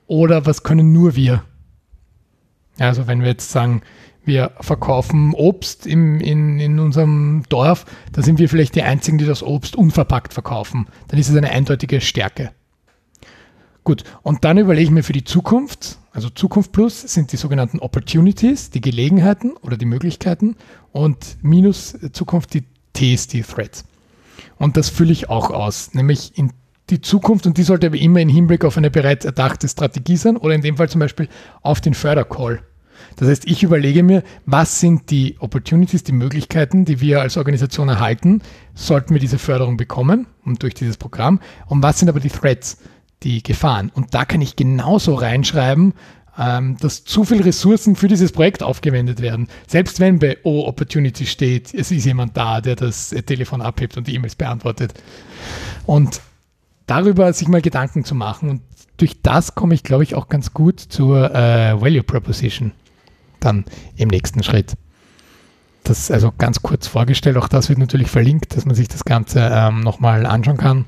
Oder 0.07 0.47
was 0.47 0.63
können 0.63 0.93
nur 0.93 1.15
wir? 1.15 1.45
Also 2.79 3.07
wenn 3.07 3.21
wir 3.21 3.29
jetzt 3.29 3.51
sagen, 3.51 3.83
wir 4.25 4.53
verkaufen 4.61 5.35
Obst 5.35 5.87
im, 5.87 6.21
in, 6.21 6.59
in 6.59 6.79
unserem 6.79 7.43
Dorf, 7.49 7.85
da 8.13 8.23
sind 8.23 8.39
wir 8.39 8.49
vielleicht 8.49 8.75
die 8.75 8.83
Einzigen, 8.83 9.19
die 9.19 9.27
das 9.27 9.43
Obst 9.43 9.77
unverpackt 9.77 10.33
verkaufen. 10.33 10.87
Dann 11.09 11.19
ist 11.19 11.29
es 11.29 11.37
eine 11.37 11.51
eindeutige 11.51 12.01
Stärke. 12.01 12.53
Gut, 13.85 14.03
und 14.23 14.45
dann 14.45 14.57
überlege 14.57 14.87
ich 14.87 14.91
mir 14.91 15.03
für 15.03 15.13
die 15.13 15.25
Zukunft, 15.25 15.99
also 16.13 16.31
Zukunft 16.31 16.73
Plus 16.73 17.03
sind 17.03 17.33
die 17.33 17.37
sogenannten 17.37 17.81
Opportunities, 17.81 18.71
die 18.71 18.81
Gelegenheiten 18.81 19.57
oder 19.59 19.77
die 19.77 19.85
Möglichkeiten 19.85 20.57
und 20.93 21.37
minus 21.43 21.95
Zukunft 22.13 22.55
die 22.55 22.65
Ts, 22.95 23.27
die 23.27 23.43
Threats. 23.43 23.85
Und 24.57 24.79
das 24.79 24.89
fülle 24.89 25.13
ich 25.13 25.29
auch 25.29 25.51
aus, 25.51 25.93
nämlich 25.93 26.39
in 26.39 26.53
die 26.91 27.01
Zukunft 27.01 27.47
und 27.47 27.57
die 27.57 27.63
sollte 27.63 27.87
aber 27.87 27.97
immer 27.97 28.21
im 28.21 28.29
Hinblick 28.29 28.65
auf 28.65 28.77
eine 28.77 28.91
bereits 28.91 29.25
erdachte 29.25 29.69
Strategie 29.69 30.17
sein 30.17 30.37
oder 30.37 30.55
in 30.55 30.63
dem 30.63 30.77
Fall 30.77 30.89
zum 30.89 30.99
Beispiel 30.99 31.29
auf 31.63 31.81
den 31.81 31.95
Fördercall. 31.95 32.63
Das 33.17 33.29
heißt, 33.29 33.47
ich 33.47 33.63
überlege 33.63 34.03
mir, 34.03 34.23
was 34.47 34.81
sind 34.81 35.11
die 35.11 35.37
Opportunities, 35.39 36.05
die 36.05 36.13
Möglichkeiten, 36.13 36.85
die 36.85 37.01
wir 37.01 37.21
als 37.21 37.37
Organisation 37.37 37.89
erhalten, 37.89 38.43
sollten 38.75 39.15
wir 39.15 39.21
diese 39.21 39.39
Förderung 39.39 39.77
bekommen 39.77 40.27
und 40.45 40.63
durch 40.63 40.75
dieses 40.75 40.97
Programm 40.97 41.41
und 41.67 41.83
was 41.83 41.99
sind 41.99 42.09
aber 42.09 42.21
die 42.21 42.31
Threats? 42.31 42.79
die 43.25 43.43
Gefahren. 43.43 43.91
Und 43.95 44.15
da 44.15 44.25
kann 44.25 44.41
ich 44.41 44.57
genauso 44.57 45.15
reinschreiben, 45.15 45.95
ähm, 46.39 46.77
dass 46.81 47.05
zu 47.05 47.25
viele 47.25 47.45
Ressourcen 47.45 47.97
für 47.97 48.09
dieses 48.09 48.33
Projekt 48.33 48.63
aufgewendet 48.63 49.21
werden. 49.21 49.49
Selbst 49.67 50.01
wenn 50.01 50.19
bei 50.19 50.39
O 50.45 50.67
Opportunity 50.67 51.27
steht, 51.27 51.73
es 51.75 51.91
ist 51.91 52.05
jemand 52.05 52.37
da, 52.37 52.61
der 52.61 52.77
das 52.77 53.11
Telefon 53.11 53.63
abhebt 53.63 53.97
und 53.97 54.07
die 54.07 54.15
E-Mails 54.15 54.35
beantwortet. 54.35 54.95
Und 55.87 56.21
darüber 56.87 57.33
sich 57.33 57.49
mal 57.49 57.63
Gedanken 57.63 58.05
zu 58.05 58.15
machen. 58.15 58.49
Und 58.51 58.63
durch 58.97 59.21
das 59.23 59.55
komme 59.55 59.75
ich, 59.75 59.83
glaube 59.83 60.03
ich, 60.03 60.15
auch 60.15 60.29
ganz 60.29 60.53
gut 60.53 60.81
zur 60.81 61.35
äh, 61.35 61.81
Value 61.81 62.03
Proposition 62.03 62.73
dann 63.41 63.65
im 63.97 64.09
nächsten 64.09 64.43
Schritt. 64.43 64.75
Das 65.83 66.11
also 66.11 66.33
ganz 66.37 66.63
kurz 66.63 66.87
vorgestellt, 66.87 67.37
auch 67.37 67.49
das 67.49 67.69
wird 67.69 67.79
natürlich 67.79 68.11
verlinkt, 68.11 68.57
dass 68.57 68.65
man 68.65 68.75
sich 68.75 68.89
das 68.89 69.05
Ganze 69.05 69.51
ähm, 69.53 69.81
nochmal 69.81 70.25
anschauen 70.25 70.57
kann 70.57 70.87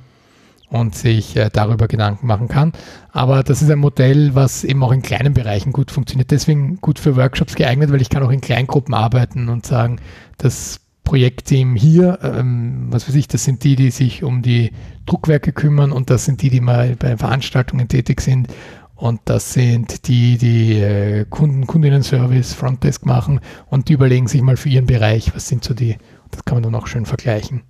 und 0.70 0.94
sich 0.94 1.36
äh, 1.36 1.50
darüber 1.52 1.86
Gedanken 1.86 2.26
machen 2.26 2.48
kann. 2.48 2.72
Aber 3.12 3.42
das 3.42 3.60
ist 3.60 3.70
ein 3.70 3.78
Modell, 3.78 4.34
was 4.34 4.64
eben 4.64 4.82
auch 4.82 4.92
in 4.92 5.02
kleinen 5.02 5.34
Bereichen 5.34 5.72
gut 5.72 5.90
funktioniert. 5.90 6.30
Deswegen 6.30 6.80
gut 6.80 6.98
für 6.98 7.16
Workshops 7.16 7.54
geeignet, 7.54 7.92
weil 7.92 8.00
ich 8.00 8.08
kann 8.08 8.22
auch 8.22 8.30
in 8.30 8.40
Kleingruppen 8.40 8.94
arbeiten 8.94 9.48
und 9.48 9.66
sagen, 9.66 10.00
das 10.38 10.80
Projektteam 11.06 11.76
hier, 11.76 12.18
ähm, 12.22 12.88
was 12.90 13.08
weiß 13.08 13.14
ich, 13.14 13.28
das 13.28 13.44
sind 13.44 13.62
die, 13.64 13.76
die 13.76 13.90
sich 13.90 14.24
um 14.24 14.42
die 14.42 14.72
Druckwerke 15.06 15.52
kümmern 15.52 15.92
und 15.92 16.10
das 16.10 16.24
sind 16.24 16.42
die, 16.42 16.50
die 16.50 16.60
mal 16.60 16.96
bei 16.98 17.16
Veranstaltungen 17.16 17.86
tätig 17.86 18.20
sind 18.20 18.48
und 18.96 19.20
das 19.24 19.52
sind 19.52 20.08
die, 20.08 20.36
die 20.36 20.80
äh, 20.80 21.24
Kunden, 21.30 21.66
Kundinnen-Service, 21.66 22.54
Frontdesk 22.54 23.06
machen 23.06 23.40
und 23.70 23.88
die 23.88 23.92
überlegen 23.92 24.26
sich 24.26 24.42
mal 24.42 24.56
für 24.56 24.68
ihren 24.68 24.86
Bereich, 24.86 25.32
was 25.32 25.46
sind 25.46 25.62
so 25.62 25.74
die, 25.74 25.96
das 26.32 26.44
kann 26.44 26.56
man 26.56 26.64
dann 26.64 26.74
auch 26.74 26.88
schön 26.88 27.06
vergleichen. 27.06 27.62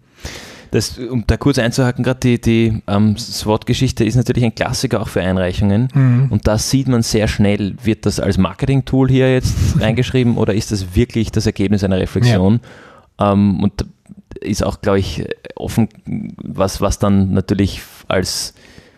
Das, 0.70 0.98
um 0.98 1.24
da 1.26 1.36
kurz 1.36 1.58
einzuhaken, 1.58 2.04
gerade 2.04 2.20
die, 2.20 2.40
die 2.40 2.82
ähm, 2.86 3.16
SWOT-Geschichte 3.16 4.04
ist 4.04 4.16
natürlich 4.16 4.44
ein 4.44 4.54
Klassiker 4.54 5.00
auch 5.00 5.08
für 5.08 5.20
Einreichungen. 5.20 5.88
Mhm. 5.94 6.26
Und 6.30 6.46
da 6.48 6.58
sieht 6.58 6.88
man 6.88 7.02
sehr 7.02 7.28
schnell, 7.28 7.76
wird 7.84 8.06
das 8.06 8.18
als 8.18 8.38
Marketing-Tool 8.38 9.08
hier 9.08 9.32
jetzt 9.32 9.54
reingeschrieben 9.80 10.36
oder 10.36 10.54
ist 10.54 10.72
das 10.72 10.96
wirklich 10.96 11.30
das 11.30 11.46
Ergebnis 11.46 11.84
einer 11.84 11.98
Reflexion? 11.98 12.54
Ja. 12.54 12.60
Ähm, 13.18 13.62
und 13.62 13.86
ist 14.40 14.62
auch, 14.62 14.80
glaube 14.80 14.98
ich, 14.98 15.24
offen, 15.54 15.88
was, 16.42 16.80
was 16.80 16.98
dann 16.98 17.32
natürlich 17.32 17.82
als 18.08 18.54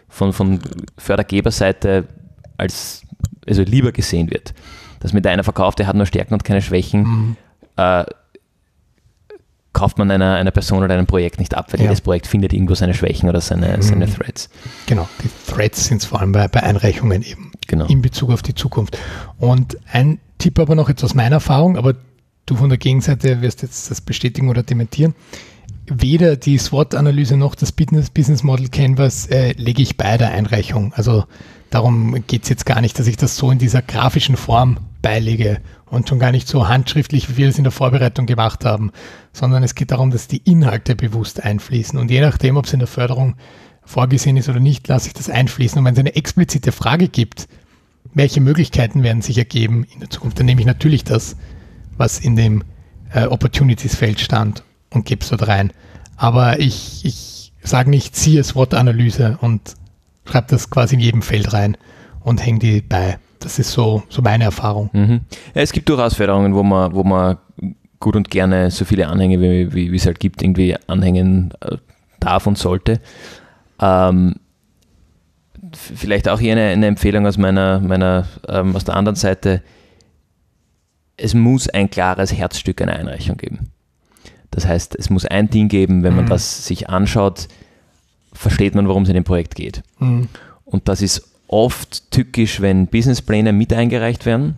von, 0.08 0.32
von 0.32 0.60
Fördergeberseite 0.96 2.08
als 2.56 3.02
also 3.46 3.62
lieber 3.62 3.92
gesehen 3.92 4.30
wird. 4.30 4.54
Dass 5.00 5.12
mit 5.12 5.26
einer 5.26 5.44
verkauft, 5.44 5.78
der 5.78 5.86
hat 5.86 5.96
nur 5.96 6.06
Stärken 6.06 6.34
und 6.34 6.44
keine 6.44 6.60
Schwächen. 6.60 7.02
Mhm. 7.02 7.36
Äh, 7.76 8.04
kauft 9.72 9.96
man 9.98 10.10
einer, 10.10 10.34
einer 10.34 10.50
Person 10.50 10.82
oder 10.82 10.94
einem 10.94 11.06
Projekt 11.06 11.38
nicht 11.38 11.54
ab, 11.54 11.72
weil 11.72 11.80
ja. 11.80 11.86
jedes 11.86 12.00
Projekt 12.00 12.26
findet 12.26 12.52
irgendwo 12.52 12.74
seine 12.74 12.94
Schwächen 12.94 13.28
oder 13.28 13.40
seine, 13.40 13.76
mhm. 13.76 13.82
seine 13.82 14.12
Threads. 14.12 14.50
Genau, 14.86 15.08
die 15.22 15.30
Threads 15.52 15.84
sind 15.84 15.98
es 15.98 16.06
vor 16.06 16.20
allem 16.20 16.32
bei, 16.32 16.48
bei 16.48 16.62
Einreichungen 16.62 17.22
eben 17.22 17.52
genau. 17.66 17.86
in 17.86 18.02
Bezug 18.02 18.30
auf 18.30 18.42
die 18.42 18.54
Zukunft. 18.54 18.98
Und 19.38 19.78
ein 19.92 20.18
Tipp 20.38 20.58
aber 20.58 20.74
noch 20.74 20.88
jetzt 20.88 21.04
aus 21.04 21.14
meiner 21.14 21.36
Erfahrung, 21.36 21.76
aber 21.76 21.94
du 22.50 22.56
von 22.56 22.68
der 22.68 22.78
Gegenseite 22.78 23.40
wirst 23.42 23.62
jetzt 23.62 23.90
das 23.90 24.00
bestätigen 24.00 24.48
oder 24.48 24.62
dementieren. 24.62 25.14
Weder 25.86 26.36
die 26.36 26.58
SWOT-Analyse 26.58 27.36
noch 27.36 27.54
das 27.54 27.72
Business, 27.72 28.42
Model 28.42 28.68
Canvas 28.68 29.26
äh, 29.26 29.52
lege 29.52 29.82
ich 29.82 29.96
bei 29.96 30.18
der 30.18 30.32
Einreichung. 30.32 30.92
Also 30.94 31.24
darum 31.70 32.24
geht 32.26 32.42
es 32.42 32.48
jetzt 32.48 32.66
gar 32.66 32.80
nicht, 32.80 32.98
dass 32.98 33.06
ich 33.06 33.16
das 33.16 33.36
so 33.36 33.50
in 33.50 33.58
dieser 33.58 33.80
grafischen 33.80 34.36
Form 34.36 34.78
beilege 35.00 35.60
und 35.86 36.08
schon 36.08 36.18
gar 36.18 36.32
nicht 36.32 36.48
so 36.48 36.68
handschriftlich, 36.68 37.30
wie 37.30 37.36
wir 37.38 37.48
es 37.48 37.58
in 37.58 37.64
der 37.64 37.70
Vorbereitung 37.70 38.26
gemacht 38.26 38.64
haben, 38.64 38.92
sondern 39.32 39.62
es 39.62 39.74
geht 39.74 39.90
darum, 39.90 40.10
dass 40.10 40.28
die 40.28 40.42
Inhalte 40.44 40.94
bewusst 40.94 41.42
einfließen. 41.42 41.98
Und 41.98 42.10
je 42.10 42.20
nachdem, 42.20 42.56
ob 42.56 42.66
es 42.66 42.72
in 42.72 42.80
der 42.80 42.88
Förderung 42.88 43.36
vorgesehen 43.84 44.36
ist 44.36 44.48
oder 44.50 44.60
nicht, 44.60 44.86
lasse 44.88 45.08
ich 45.08 45.14
das 45.14 45.30
einfließen. 45.30 45.78
Und 45.78 45.84
wenn 45.86 45.94
es 45.94 46.00
eine 46.00 46.16
explizite 46.16 46.72
Frage 46.72 47.08
gibt, 47.08 47.48
welche 48.12 48.40
Möglichkeiten 48.40 49.02
werden 49.02 49.22
sich 49.22 49.38
ergeben 49.38 49.84
in 49.92 50.00
der 50.00 50.10
Zukunft, 50.10 50.38
dann 50.38 50.46
nehme 50.46 50.60
ich 50.60 50.66
natürlich 50.66 51.04
das, 51.04 51.36
was 51.98 52.18
in 52.18 52.36
dem 52.36 52.64
äh, 53.12 53.26
Opportunities-Feld 53.26 54.20
stand 54.20 54.62
und 54.90 55.04
gebe 55.04 55.22
es 55.22 55.28
dort 55.28 55.46
rein. 55.46 55.72
Aber 56.16 56.58
ich, 56.58 57.04
ich 57.04 57.52
sage 57.62 57.90
nicht, 57.90 58.16
ziehe 58.16 58.42
SWOT-Analyse 58.42 59.38
und 59.40 59.74
schreibe 60.24 60.48
das 60.50 60.70
quasi 60.70 60.94
in 60.94 61.00
jedem 61.00 61.22
Feld 61.22 61.52
rein 61.52 61.76
und 62.20 62.44
hänge 62.44 62.58
die 62.58 62.80
bei. 62.80 63.18
Das 63.40 63.58
ist 63.58 63.70
so, 63.70 64.02
so 64.08 64.20
meine 64.22 64.44
Erfahrung. 64.44 64.90
Mhm. 64.92 65.20
Ja, 65.54 65.62
es 65.62 65.72
gibt 65.72 65.88
durchaus 65.88 66.14
Förderungen, 66.14 66.54
wo 66.54 66.62
man, 66.62 66.92
wo 66.92 67.04
man 67.04 67.38
gut 68.00 68.16
und 68.16 68.30
gerne 68.30 68.70
so 68.70 68.84
viele 68.84 69.08
Anhänge, 69.08 69.40
wie, 69.40 69.72
wie, 69.72 69.92
wie 69.92 69.96
es 69.96 70.06
halt 70.06 70.20
gibt, 70.20 70.42
irgendwie 70.42 70.76
anhängen 70.86 71.52
äh, 71.60 71.76
darf 72.20 72.46
und 72.46 72.58
sollte. 72.58 73.00
Ähm, 73.80 74.36
vielleicht 75.72 76.28
auch 76.28 76.40
hier 76.40 76.52
eine, 76.52 76.68
eine, 76.68 76.86
Empfehlung 76.86 77.26
aus 77.26 77.38
meiner, 77.38 77.80
meiner 77.80 78.26
ähm, 78.48 78.74
aus 78.74 78.84
der 78.84 78.96
anderen 78.96 79.16
Seite. 79.16 79.62
Es 81.18 81.34
muss 81.34 81.68
ein 81.68 81.90
klares 81.90 82.32
Herzstück 82.32 82.80
einer 82.80 82.94
Einreichung 82.94 83.36
geben. 83.36 83.70
Das 84.50 84.66
heißt, 84.66 84.96
es 84.96 85.10
muss 85.10 85.26
ein 85.26 85.50
Ding 85.50 85.68
geben, 85.68 86.02
wenn 86.02 86.16
man 86.16 86.24
mhm. 86.24 86.30
das 86.30 86.66
sich 86.66 86.88
anschaut, 86.88 87.48
versteht 88.32 88.74
man, 88.74 88.88
worum 88.88 89.02
es 89.02 89.08
in 89.08 89.14
dem 89.14 89.24
Projekt 89.24 89.54
geht. 89.54 89.82
Mhm. 89.98 90.28
Und 90.64 90.88
das 90.88 91.02
ist 91.02 91.28
oft 91.48 92.10
tückisch, 92.10 92.60
wenn 92.60 92.86
Businesspläne 92.86 93.52
mit 93.52 93.72
eingereicht 93.72 94.26
werden. 94.26 94.56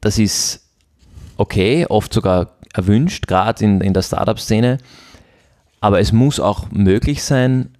Das 0.00 0.18
ist 0.18 0.68
okay, 1.36 1.86
oft 1.88 2.12
sogar 2.12 2.58
erwünscht, 2.74 3.26
gerade 3.26 3.64
in, 3.64 3.80
in 3.80 3.94
der 3.94 4.02
Startup-Szene. 4.02 4.78
Aber 5.80 6.00
es 6.00 6.12
muss 6.12 6.40
auch 6.40 6.70
möglich 6.70 7.22
sein, 7.22 7.70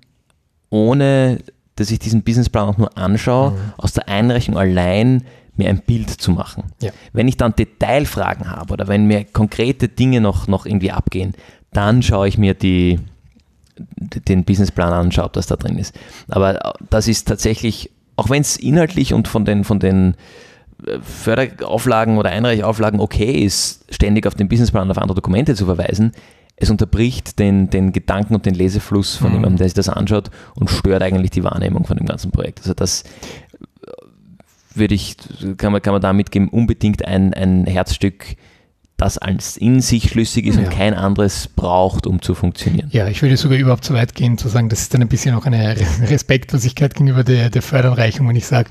ohne 0.70 1.38
dass 1.76 1.90
ich 1.90 1.98
diesen 1.98 2.22
Businessplan 2.22 2.68
auch 2.68 2.78
nur 2.78 2.96
anschaue, 2.98 3.52
mhm. 3.52 3.56
aus 3.76 3.92
der 3.92 4.08
Einreichung 4.08 4.56
allein 4.56 5.24
mir 5.58 5.68
ein 5.68 5.80
Bild 5.80 6.10
zu 6.10 6.30
machen. 6.30 6.64
Ja. 6.80 6.90
Wenn 7.12 7.28
ich 7.28 7.36
dann 7.36 7.54
Detailfragen 7.54 8.50
habe 8.50 8.72
oder 8.72 8.88
wenn 8.88 9.06
mir 9.06 9.24
konkrete 9.24 9.88
Dinge 9.88 10.20
noch, 10.20 10.48
noch 10.48 10.66
irgendwie 10.66 10.92
abgehen, 10.92 11.34
dann 11.72 12.02
schaue 12.02 12.28
ich 12.28 12.38
mir 12.38 12.54
die, 12.54 12.98
den 13.76 14.44
Businessplan 14.44 14.92
anschaue, 14.92 15.26
ob 15.26 15.32
das 15.32 15.46
da 15.46 15.56
drin 15.56 15.78
ist. 15.78 15.94
Aber 16.28 16.74
das 16.90 17.08
ist 17.08 17.28
tatsächlich, 17.28 17.90
auch 18.16 18.30
wenn 18.30 18.42
es 18.42 18.56
inhaltlich 18.56 19.14
und 19.14 19.28
von 19.28 19.44
den, 19.44 19.64
von 19.64 19.78
den 19.78 20.14
äh, 20.86 20.98
Förderauflagen 21.00 22.18
oder 22.18 22.30
Einreichauflagen 22.30 23.00
okay 23.00 23.44
ist, 23.44 23.84
ständig 23.90 24.26
auf 24.26 24.34
den 24.34 24.48
Businessplan 24.48 24.90
auf 24.90 24.98
andere 24.98 25.16
Dokumente 25.16 25.54
zu 25.54 25.66
verweisen, 25.66 26.12
es 26.60 26.70
unterbricht 26.70 27.38
den, 27.38 27.70
den 27.70 27.92
Gedanken 27.92 28.34
und 28.34 28.44
den 28.44 28.54
Lesefluss 28.54 29.14
von 29.14 29.28
mhm. 29.28 29.34
jemandem, 29.36 29.58
der 29.58 29.68
sich 29.68 29.74
das 29.74 29.88
anschaut 29.88 30.30
und 30.56 30.68
stört 30.68 31.02
eigentlich 31.02 31.30
die 31.30 31.44
Wahrnehmung 31.44 31.86
von 31.86 31.96
dem 31.96 32.06
ganzen 32.06 32.32
Projekt. 32.32 32.60
Also 32.60 32.74
das 32.74 33.04
würde 34.78 34.94
ich, 34.94 35.16
kann 35.56 35.72
man, 35.72 35.82
kann 35.82 35.92
man 35.92 36.02
da 36.02 36.12
mitgeben, 36.12 36.48
unbedingt 36.48 37.04
ein, 37.04 37.34
ein 37.34 37.64
Herzstück, 37.66 38.36
das 38.98 39.16
als 39.16 39.56
in 39.56 39.80
sich 39.80 40.10
schlüssig 40.10 40.46
ist 40.46 40.56
ja. 40.56 40.64
und 40.64 40.70
kein 40.70 40.92
anderes 40.92 41.46
braucht, 41.46 42.06
um 42.06 42.20
zu 42.20 42.34
funktionieren. 42.34 42.88
Ja, 42.92 43.06
ich 43.06 43.22
würde 43.22 43.36
sogar 43.36 43.56
überhaupt 43.56 43.84
so 43.84 43.94
weit 43.94 44.14
gehen, 44.14 44.38
zu 44.38 44.48
sagen, 44.48 44.68
das 44.68 44.80
ist 44.80 44.92
dann 44.92 45.02
ein 45.02 45.08
bisschen 45.08 45.34
auch 45.36 45.46
eine 45.46 45.76
Respektlosigkeit 46.08 46.94
gegenüber 46.94 47.22
der, 47.22 47.48
der 47.48 47.62
Förderanreichung, 47.62 48.28
wenn 48.28 48.36
ich 48.36 48.46
sage, 48.46 48.70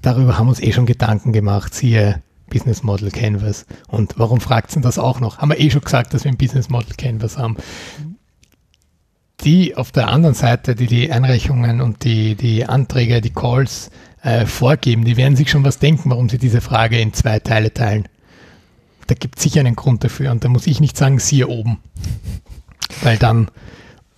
darüber 0.00 0.38
haben 0.38 0.46
wir 0.46 0.50
uns 0.50 0.62
eh 0.62 0.72
schon 0.72 0.86
Gedanken 0.86 1.32
gemacht, 1.32 1.74
siehe 1.74 2.22
Business 2.48 2.82
Model 2.82 3.10
Canvas. 3.10 3.66
Und 3.86 4.14
warum 4.16 4.40
fragt 4.40 4.74
denn 4.74 4.82
das 4.82 4.98
auch 4.98 5.20
noch? 5.20 5.38
Haben 5.38 5.50
wir 5.50 5.60
eh 5.60 5.70
schon 5.70 5.82
gesagt, 5.82 6.14
dass 6.14 6.24
wir 6.24 6.32
ein 6.32 6.38
Business 6.38 6.68
Model 6.70 6.94
Canvas 6.96 7.38
haben. 7.38 7.56
Die 9.42 9.76
auf 9.76 9.92
der 9.92 10.08
anderen 10.08 10.34
Seite, 10.34 10.74
die 10.74 10.86
die 10.86 11.12
Einreichungen 11.12 11.80
und 11.80 12.04
die, 12.04 12.34
die 12.34 12.66
Anträge, 12.66 13.20
die 13.20 13.30
Calls 13.30 13.90
äh, 14.22 14.46
vorgeben, 14.46 15.04
die 15.04 15.16
werden 15.16 15.36
sich 15.36 15.50
schon 15.50 15.64
was 15.64 15.78
denken, 15.78 16.10
warum 16.10 16.28
sie 16.28 16.38
diese 16.38 16.60
Frage 16.60 17.00
in 17.00 17.12
zwei 17.12 17.38
Teile 17.38 17.72
teilen 17.72 18.08
da 19.10 19.14
gibt 19.14 19.38
es 19.38 19.42
sicher 19.42 19.60
einen 19.60 19.74
Grund 19.74 20.04
dafür. 20.04 20.30
Und 20.30 20.44
da 20.44 20.48
muss 20.48 20.68
ich 20.68 20.80
nicht 20.80 20.96
sagen, 20.96 21.18
siehe 21.18 21.48
oben. 21.48 21.78
Weil 23.02 23.18
dann 23.18 23.48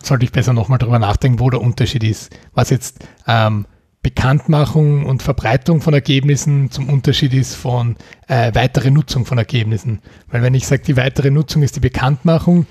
sollte 0.03 0.24
ich 0.24 0.32
besser 0.32 0.53
nochmal 0.53 0.78
drüber 0.78 0.98
nachdenken, 0.98 1.40
wo 1.40 1.48
der 1.48 1.62
Unterschied 1.62 2.05
ist. 2.05 2.30
Was 2.53 2.68
jetzt 2.68 2.98
ähm, 3.26 3.66
Bekanntmachung 4.03 5.07
und 5.07 5.22
Verbreitung 5.22 5.80
von 5.80 5.94
Ergebnissen 5.94 6.70
zum 6.70 6.90
Unterschied 6.90 7.32
ist 7.32 7.55
von 7.55 7.96
äh, 8.28 8.55
weitere 8.55 8.90
Nutzung 8.90 9.24
von 9.24 9.38
Ergebnissen. 9.38 10.00
Weil 10.28 10.42
wenn 10.42 10.55
ich 10.55 10.66
sage, 10.66 10.82
die 10.82 10.96
weitere 10.96 11.30
Nutzung 11.30 11.62
ist 11.62 11.76
die 11.76 11.80
Bekanntmachung, 11.80 12.66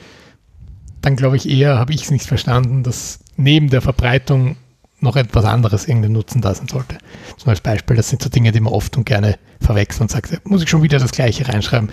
dann 1.02 1.16
glaube 1.16 1.38
ich 1.38 1.50
eher, 1.50 1.80
habe 1.80 1.94
ich 1.94 2.04
es 2.04 2.12
nicht 2.12 2.28
verstanden, 2.28 2.84
dass 2.84 3.22
neben 3.36 3.70
der 3.70 3.82
Verbreitung 3.82 4.58
noch 5.02 5.16
etwas 5.16 5.46
anderes 5.46 5.88
irgendeinen 5.88 6.14
Nutzen 6.14 6.42
da 6.42 6.54
sein 6.54 6.68
sollte. 6.68 6.98
Zum 7.38 7.50
als 7.50 7.62
Beispiel, 7.62 7.96
das 7.96 8.10
sind 8.10 8.22
so 8.22 8.30
Dinge, 8.30 8.52
die 8.52 8.60
man 8.60 8.74
oft 8.74 8.96
und 8.98 9.06
gerne 9.06 9.38
verwechselt 9.60 10.02
und 10.02 10.12
sagt, 10.12 10.46
muss 10.48 10.64
ich 10.64 10.70
schon 10.70 10.84
wieder 10.84 11.00
das 11.00 11.12
Gleiche 11.12 11.48
reinschreiben? 11.48 11.90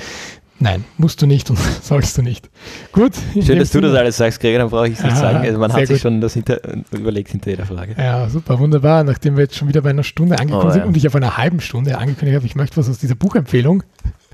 Nein, 0.61 0.85
musst 0.97 1.23
du 1.23 1.27
nicht 1.27 1.49
und 1.51 1.59
sollst 1.83 2.19
du 2.19 2.23
nicht. 2.23 2.51
Gut. 2.93 3.13
Schön, 3.33 3.59
dass 3.59 3.71
du 3.71 3.81
das 3.81 3.95
alles 3.95 4.17
sagst, 4.17 4.41
Gregor, 4.41 4.59
dann 4.59 4.71
brauche 4.71 4.89
ich 4.89 4.95
es 4.95 5.05
nicht 5.05 5.13
Aha, 5.13 5.21
sagen. 5.21 5.39
Also 5.47 5.59
man 5.59 5.73
hat 5.73 5.81
sich 5.81 5.91
gut. 5.91 6.01
schon 6.01 6.21
das 6.21 6.35
hinter, 6.35 6.61
überlegt 6.91 7.31
hinter 7.31 7.51
jeder 7.51 7.65
Frage. 7.65 7.95
Ja, 7.97 8.29
super, 8.29 8.59
wunderbar. 8.59 9.05
Nachdem 9.05 9.37
wir 9.37 9.45
jetzt 9.45 9.55
schon 9.55 9.69
wieder 9.69 9.83
bei 9.83 9.91
einer 9.91 10.03
Stunde 10.03 10.39
angekommen 10.39 10.69
oh, 10.69 10.71
sind 10.71 10.83
ja. 10.83 10.87
und 10.87 10.97
ich 10.97 11.07
auf 11.07 11.15
einer 11.15 11.37
halben 11.37 11.61
Stunde 11.61 11.97
angekündigt 11.97 12.37
habe, 12.37 12.47
ich 12.47 12.57
möchte 12.57 12.77
was 12.77 12.89
aus 12.89 12.99
dieser 12.99 13.15
Buchempfehlung 13.15 13.85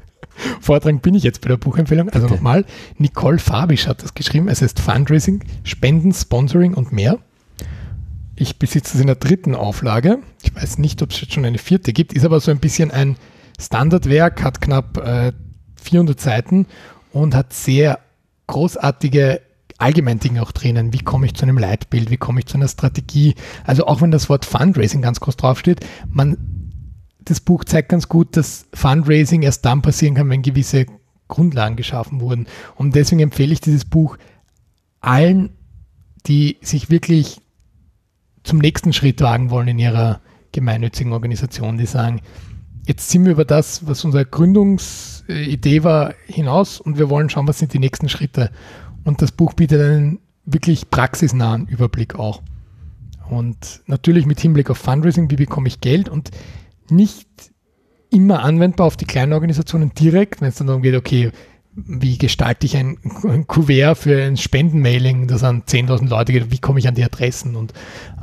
vortragen, 0.61 1.01
bin 1.01 1.14
ich 1.14 1.25
jetzt 1.25 1.43
bei 1.43 1.49
der 1.49 1.59
Buchempfehlung. 1.59 2.09
Also 2.09 2.27
nochmal, 2.27 2.64
Nicole 2.97 3.39
Fabisch 3.39 3.87
hat 3.87 4.03
das 4.03 4.14
geschrieben. 4.14 4.49
Es 4.49 4.62
ist 4.62 4.81
Fundraising, 4.81 5.45
Spenden, 5.62 6.12
Sponsoring 6.12 6.72
und 6.72 6.91
mehr. 6.91 7.18
Ich 8.37 8.59
besitze 8.59 8.97
es 8.97 9.01
in 9.01 9.07
der 9.07 9.16
dritten 9.16 9.55
Auflage. 9.55 10.18
Ich 10.43 10.55
weiß 10.55 10.78
nicht, 10.78 11.03
ob 11.03 11.11
es 11.11 11.20
jetzt 11.20 11.32
schon 11.32 11.45
eine 11.45 11.59
vierte 11.59 11.93
gibt, 11.93 12.12
ist 12.12 12.24
aber 12.24 12.41
so 12.41 12.51
ein 12.51 12.59
bisschen 12.59 12.91
ein 12.91 13.16
Standardwerk, 13.61 14.43
hat 14.43 14.61
knapp 14.61 14.99
äh, 14.99 15.32
400 15.80 16.20
Seiten 16.20 16.66
und 17.12 17.35
hat 17.35 17.53
sehr 17.53 18.01
großartige 18.49 19.41
Allgemeindinge 19.78 20.43
auch 20.43 20.53
drinnen. 20.53 20.93
Wie 20.93 20.99
komme 20.99 21.26
ich 21.26 21.35
zu 21.35 21.45
einem 21.45 21.59
Leitbild? 21.59 22.11
Wie 22.11 22.16
komme 22.16 22.41
ich 22.41 22.47
zu 22.47 22.57
einer 22.57 22.68
Strategie? 22.68 23.35
Also 23.64 23.87
auch 23.87 24.01
wenn 24.01 24.11
das 24.11 24.28
Wort 24.28 24.45
Fundraising 24.45 25.03
ganz 25.03 25.20
groß 25.20 25.37
draufsteht, 25.37 25.80
man, 26.09 26.72
das 27.20 27.41
Buch 27.41 27.64
zeigt 27.64 27.89
ganz 27.89 28.09
gut, 28.09 28.37
dass 28.37 28.66
Fundraising 28.74 29.43
erst 29.43 29.64
dann 29.64 29.82
passieren 29.82 30.14
kann, 30.14 30.28
wenn 30.30 30.43
gewisse 30.43 30.87
Grundlagen 31.28 31.76
geschaffen 31.76 32.20
wurden. 32.20 32.47
Und 32.74 32.95
deswegen 32.95 33.20
empfehle 33.20 33.53
ich 33.53 33.61
dieses 33.61 33.85
Buch 33.85 34.16
allen, 35.01 35.51
die 36.26 36.59
sich 36.62 36.91
wirklich 36.91 37.41
zum 38.45 38.59
nächsten 38.59 38.92
Schritt 38.92 39.20
wagen 39.20 39.51
wollen 39.51 39.68
in 39.68 39.78
ihrer 39.78 40.20
gemeinnützigen 40.53 41.12
Organisation, 41.12 41.78
die 41.78 41.86
sagen, 41.86 42.20
jetzt 42.86 43.11
sind 43.11 43.24
wir 43.24 43.32
über 43.32 43.45
das, 43.45 43.86
was 43.86 44.05
unsere 44.05 44.24
Gründungsidee 44.24 45.82
war, 45.82 46.14
hinaus 46.26 46.80
und 46.80 46.99
wir 46.99 47.11
wollen 47.11 47.30
schauen, 47.30 47.49
was 47.49 47.59
sind 47.59 47.72
die 47.72 47.78
nächsten 47.78 48.09
Schritte. 48.09 48.51
Und 49.05 49.20
das 49.22 49.32
Buch 49.32 49.55
bietet 49.55 49.80
einen 49.80 50.20
wirklich 50.45 50.90
praxisnahen 50.90 51.66
Überblick 51.66 52.14
auch. 52.16 52.42
Und 53.28 53.80
natürlich 53.86 54.26
mit 54.26 54.40
Hinblick 54.40 54.70
auf 54.70 54.78
Fundraising, 54.78 55.30
wie 55.30 55.36
bekomme 55.36 55.68
ich 55.68 55.80
Geld 55.80 56.09
und 56.09 56.30
nicht 56.90 57.28
immer 58.11 58.45
anwendbar 58.45 58.86
auf 58.86 58.97
die 58.97 59.07
kleinen 59.07 59.32
Organisationen 59.32 59.92
direkt, 59.95 60.40
wenn 60.40 60.49
es 60.49 60.57
dann 60.57 60.66
darum 60.66 60.82
geht, 60.82 60.95
okay, 60.95 61.32
wie 61.77 62.18
gestalte 62.18 62.66
ich 62.66 62.77
ein, 62.77 62.99
ein 63.25 63.47
Kuvert 63.47 63.99
für 63.99 64.22
ein 64.22 64.37
Spendenmailing, 64.37 65.27
das 65.27 65.43
an 65.43 65.62
10.000 65.62 66.09
Leute 66.09 66.33
geht, 66.33 66.51
wie 66.51 66.59
komme 66.59 66.79
ich 66.79 66.89
an 66.89 66.95
die 66.95 67.05
Adressen? 67.05 67.57
Und 67.57 67.72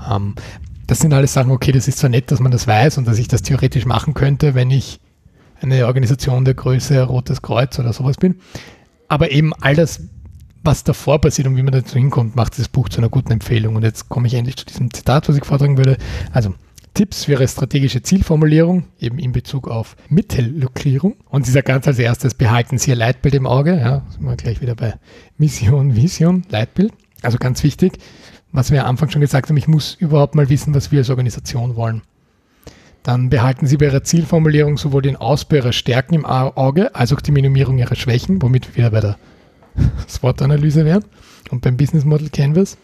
ähm, 0.09 0.35
das 0.87 0.99
sind 0.99 1.13
alles 1.13 1.33
Sachen, 1.33 1.51
okay, 1.51 1.71
das 1.71 1.87
ist 1.87 1.99
zwar 1.99 2.09
nett, 2.09 2.31
dass 2.31 2.39
man 2.39 2.51
das 2.51 2.67
weiß 2.67 2.97
und 2.97 3.07
dass 3.07 3.17
ich 3.17 3.27
das 3.27 3.41
theoretisch 3.41 3.85
machen 3.85 4.13
könnte, 4.13 4.55
wenn 4.55 4.71
ich 4.71 4.99
eine 5.61 5.85
Organisation 5.85 6.45
der 6.45 6.53
Größe 6.53 7.03
Rotes 7.03 7.41
Kreuz 7.41 7.77
oder 7.77 7.93
sowas 7.93 8.17
bin, 8.17 8.35
aber 9.07 9.31
eben 9.31 9.53
all 9.61 9.75
das, 9.75 10.01
was 10.63 10.83
davor 10.83 11.19
passiert 11.19 11.47
und 11.47 11.57
wie 11.57 11.63
man 11.63 11.73
dazu 11.73 11.95
hinkommt, 11.95 12.35
macht 12.35 12.57
das 12.57 12.67
Buch 12.67 12.89
zu 12.89 12.99
einer 12.99 13.09
guten 13.09 13.31
Empfehlung. 13.31 13.75
Und 13.75 13.83
jetzt 13.83 14.09
komme 14.09 14.27
ich 14.27 14.33
endlich 14.33 14.57
zu 14.57 14.65
diesem 14.65 14.93
Zitat, 14.93 15.27
was 15.27 15.35
ich 15.35 15.45
vortragen 15.45 15.77
würde. 15.77 15.97
Also 16.31 16.53
Tipps 16.93 17.25
für 17.25 17.31
Ihre 17.31 17.47
strategische 17.47 18.01
Zielformulierung, 18.01 18.85
eben 18.99 19.17
in 19.17 19.31
Bezug 19.31 19.67
auf 19.67 19.95
Mittellukrierung. 20.09 21.15
Und 21.29 21.47
dieser 21.47 21.61
ganz 21.61 21.87
als 21.87 21.99
erstes, 21.99 22.33
behalten 22.33 22.77
Sie 22.77 22.91
Ihr 22.91 22.97
Leitbild 22.97 23.35
im 23.35 23.47
Auge. 23.47 23.77
Ja, 23.77 24.05
sind 24.09 24.23
wir 24.23 24.35
gleich 24.35 24.61
wieder 24.61 24.75
bei 24.75 24.95
Mission, 25.37 25.95
Vision, 25.95 26.43
Leitbild. 26.49 26.91
Also 27.21 27.37
ganz 27.37 27.63
wichtig, 27.63 27.93
was 28.51 28.71
wir 28.71 28.83
am 28.83 28.89
Anfang 28.89 29.09
schon 29.09 29.21
gesagt 29.21 29.49
haben, 29.49 29.57
ich 29.57 29.67
muss 29.67 29.95
überhaupt 29.95 30.35
mal 30.35 30.49
wissen, 30.49 30.73
was 30.75 30.91
wir 30.91 30.99
als 30.99 31.09
Organisation 31.09 31.75
wollen. 31.75 32.01
Dann 33.03 33.29
behalten 33.29 33.67
Sie 33.67 33.77
bei 33.77 33.85
Ihrer 33.85 34.03
Zielformulierung 34.03 34.77
sowohl 34.77 35.01
den 35.01 35.15
Ausbau 35.15 35.57
Ihrer 35.57 35.73
Stärken 35.73 36.13
im 36.13 36.25
Auge 36.25 36.93
als 36.93 37.13
auch 37.13 37.21
die 37.21 37.31
Minimierung 37.31 37.77
Ihrer 37.77 37.95
Schwächen, 37.95 38.41
womit 38.41 38.75
wir 38.75 38.89
bei 38.89 38.99
der 38.99 39.17
SWOT-Analyse 40.09 40.83
wären 40.83 41.05
und 41.51 41.61
beim 41.61 41.77
Business 41.77 42.03
Model 42.03 42.29
Canvas. 42.29 42.77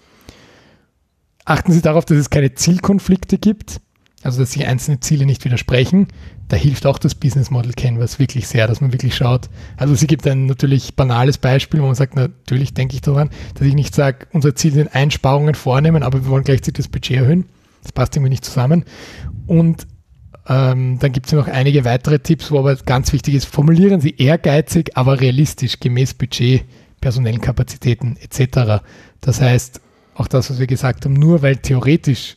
Achten 1.43 1.71
Sie 1.71 1.81
darauf, 1.81 2.05
dass 2.05 2.17
es 2.17 2.29
keine 2.29 2.53
Zielkonflikte 2.55 3.37
gibt 3.37 3.81
also 4.23 4.39
dass 4.39 4.51
sich 4.53 4.65
einzelne 4.65 4.99
Ziele 4.99 5.25
nicht 5.25 5.45
widersprechen. 5.45 6.07
Da 6.47 6.57
hilft 6.57 6.85
auch 6.85 6.97
das 6.97 7.15
Business 7.15 7.51
Model 7.51 7.73
Canvas 7.73 8.19
wirklich 8.19 8.47
sehr, 8.47 8.67
dass 8.67 8.81
man 8.81 8.91
wirklich 8.91 9.15
schaut. 9.15 9.49
Also 9.75 9.95
sie 9.95 10.07
gibt 10.07 10.25
ein 10.27 10.45
natürlich 10.45 10.95
banales 10.95 11.37
Beispiel, 11.37 11.81
wo 11.81 11.85
man 11.85 11.95
sagt, 11.95 12.15
natürlich 12.15 12.73
denke 12.73 12.95
ich 12.95 13.01
daran, 13.01 13.29
dass 13.53 13.67
ich 13.67 13.75
nicht 13.75 13.93
sage, 13.93 14.27
unser 14.31 14.55
Ziel 14.55 14.73
sind 14.73 14.95
Einsparungen 14.95 15.55
vornehmen, 15.55 16.03
aber 16.03 16.23
wir 16.23 16.29
wollen 16.29 16.43
gleichzeitig 16.43 16.85
das 16.85 16.87
Budget 16.87 17.17
erhöhen. 17.17 17.45
Das 17.83 17.91
passt 17.91 18.15
irgendwie 18.15 18.31
nicht 18.31 18.45
zusammen. 18.45 18.85
Und 19.45 19.87
ähm, 20.49 20.97
dann 20.99 21.11
gibt 21.11 21.27
es 21.27 21.33
noch 21.33 21.47
einige 21.47 21.85
weitere 21.85 22.19
Tipps, 22.19 22.51
wo 22.51 22.59
aber 22.59 22.75
ganz 22.75 23.13
wichtig 23.13 23.35
ist, 23.35 23.45
formulieren 23.45 24.01
Sie 24.01 24.15
ehrgeizig, 24.17 24.95
aber 24.95 25.19
realistisch, 25.19 25.79
gemäß 25.79 26.13
Budget, 26.13 26.63
personellen 27.01 27.41
Kapazitäten 27.41 28.17
etc. 28.17 28.83
Das 29.21 29.41
heißt, 29.41 29.81
auch 30.15 30.27
das, 30.27 30.49
was 30.49 30.59
wir 30.59 30.67
gesagt 30.67 31.05
haben, 31.05 31.13
nur 31.13 31.41
weil 31.41 31.57
theoretisch 31.57 32.35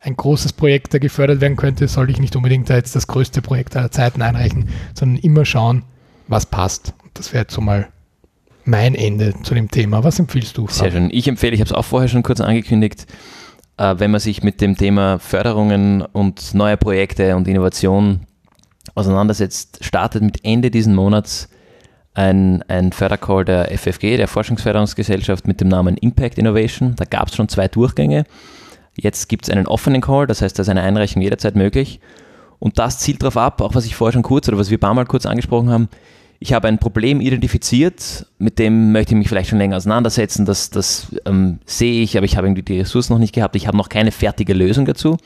ein 0.00 0.16
großes 0.16 0.52
Projekt, 0.52 0.92
der 0.92 1.00
gefördert 1.00 1.40
werden 1.40 1.56
könnte, 1.56 1.88
soll 1.88 2.10
ich 2.10 2.20
nicht 2.20 2.36
unbedingt 2.36 2.70
da 2.70 2.76
jetzt 2.76 2.94
das 2.94 3.06
größte 3.06 3.42
Projekt 3.42 3.76
aller 3.76 3.90
Zeiten 3.90 4.22
einreichen, 4.22 4.68
sondern 4.94 5.22
immer 5.22 5.44
schauen, 5.44 5.82
was 6.28 6.46
passt. 6.46 6.94
Das 7.14 7.32
wäre 7.32 7.42
jetzt 7.42 7.54
so 7.54 7.60
mal 7.60 7.88
mein 8.64 8.94
Ende 8.94 9.34
zu 9.42 9.54
dem 9.54 9.70
Thema. 9.70 10.04
Was 10.04 10.18
empfiehlst 10.18 10.56
du? 10.56 10.68
Sehr 10.68 10.90
schön. 10.90 11.08
Ich 11.10 11.26
empfehle, 11.26 11.54
ich 11.54 11.60
habe 11.60 11.68
es 11.68 11.72
auch 11.72 11.84
vorher 11.84 12.08
schon 12.08 12.22
kurz 12.22 12.40
angekündigt, 12.40 13.06
äh, 13.78 13.94
wenn 13.98 14.10
man 14.10 14.20
sich 14.20 14.42
mit 14.42 14.60
dem 14.60 14.76
Thema 14.76 15.18
Förderungen 15.18 16.02
und 16.02 16.54
neue 16.54 16.76
Projekte 16.76 17.34
und 17.34 17.48
Innovation 17.48 18.20
auseinandersetzt, 18.94 19.84
startet 19.84 20.22
mit 20.22 20.44
Ende 20.44 20.70
diesen 20.70 20.94
Monats 20.94 21.48
ein, 22.14 22.62
ein 22.68 22.92
Fördercall 22.92 23.44
der 23.44 23.70
FFG, 23.76 24.16
der 24.16 24.28
Forschungsförderungsgesellschaft 24.28 25.46
mit 25.46 25.60
dem 25.60 25.68
Namen 25.68 25.96
Impact 25.96 26.36
Innovation. 26.36 26.94
Da 26.96 27.04
gab 27.04 27.28
es 27.28 27.36
schon 27.36 27.48
zwei 27.48 27.68
Durchgänge. 27.68 28.24
Jetzt 29.00 29.28
gibt 29.28 29.44
es 29.44 29.50
einen 29.50 29.66
offenen 29.66 30.00
Call, 30.00 30.26
das 30.26 30.42
heißt, 30.42 30.58
da 30.58 30.62
ist 30.62 30.68
eine 30.68 30.82
Einreichung 30.82 31.22
jederzeit 31.22 31.54
möglich. 31.54 32.00
Und 32.58 32.78
das 32.78 32.98
zielt 32.98 33.22
darauf 33.22 33.36
ab, 33.36 33.60
auch 33.60 33.74
was 33.74 33.86
ich 33.86 33.94
vorher 33.94 34.12
schon 34.12 34.22
kurz 34.22 34.48
oder 34.48 34.58
was 34.58 34.70
wir 34.70 34.78
ein 34.78 34.80
paar 34.80 34.94
Mal 34.94 35.06
kurz 35.06 35.24
angesprochen 35.24 35.70
haben. 35.70 35.88
Ich 36.40 36.52
habe 36.52 36.68
ein 36.68 36.78
Problem 36.78 37.20
identifiziert, 37.20 38.26
mit 38.38 38.58
dem 38.58 38.92
möchte 38.92 39.14
ich 39.14 39.18
mich 39.18 39.28
vielleicht 39.28 39.50
schon 39.50 39.58
länger 39.58 39.76
auseinandersetzen. 39.76 40.44
Das, 40.44 40.70
das 40.70 41.08
ähm, 41.26 41.58
sehe 41.64 42.02
ich, 42.02 42.16
aber 42.16 42.26
ich 42.26 42.36
habe 42.36 42.46
irgendwie 42.46 42.62
die 42.62 42.80
Ressourcen 42.80 43.12
noch 43.12 43.20
nicht 43.20 43.34
gehabt. 43.34 43.56
Ich 43.56 43.66
habe 43.66 43.76
noch 43.76 43.88
keine 43.88 44.12
fertige 44.12 44.54
Lösung 44.54 44.84
dazu. 44.84 45.16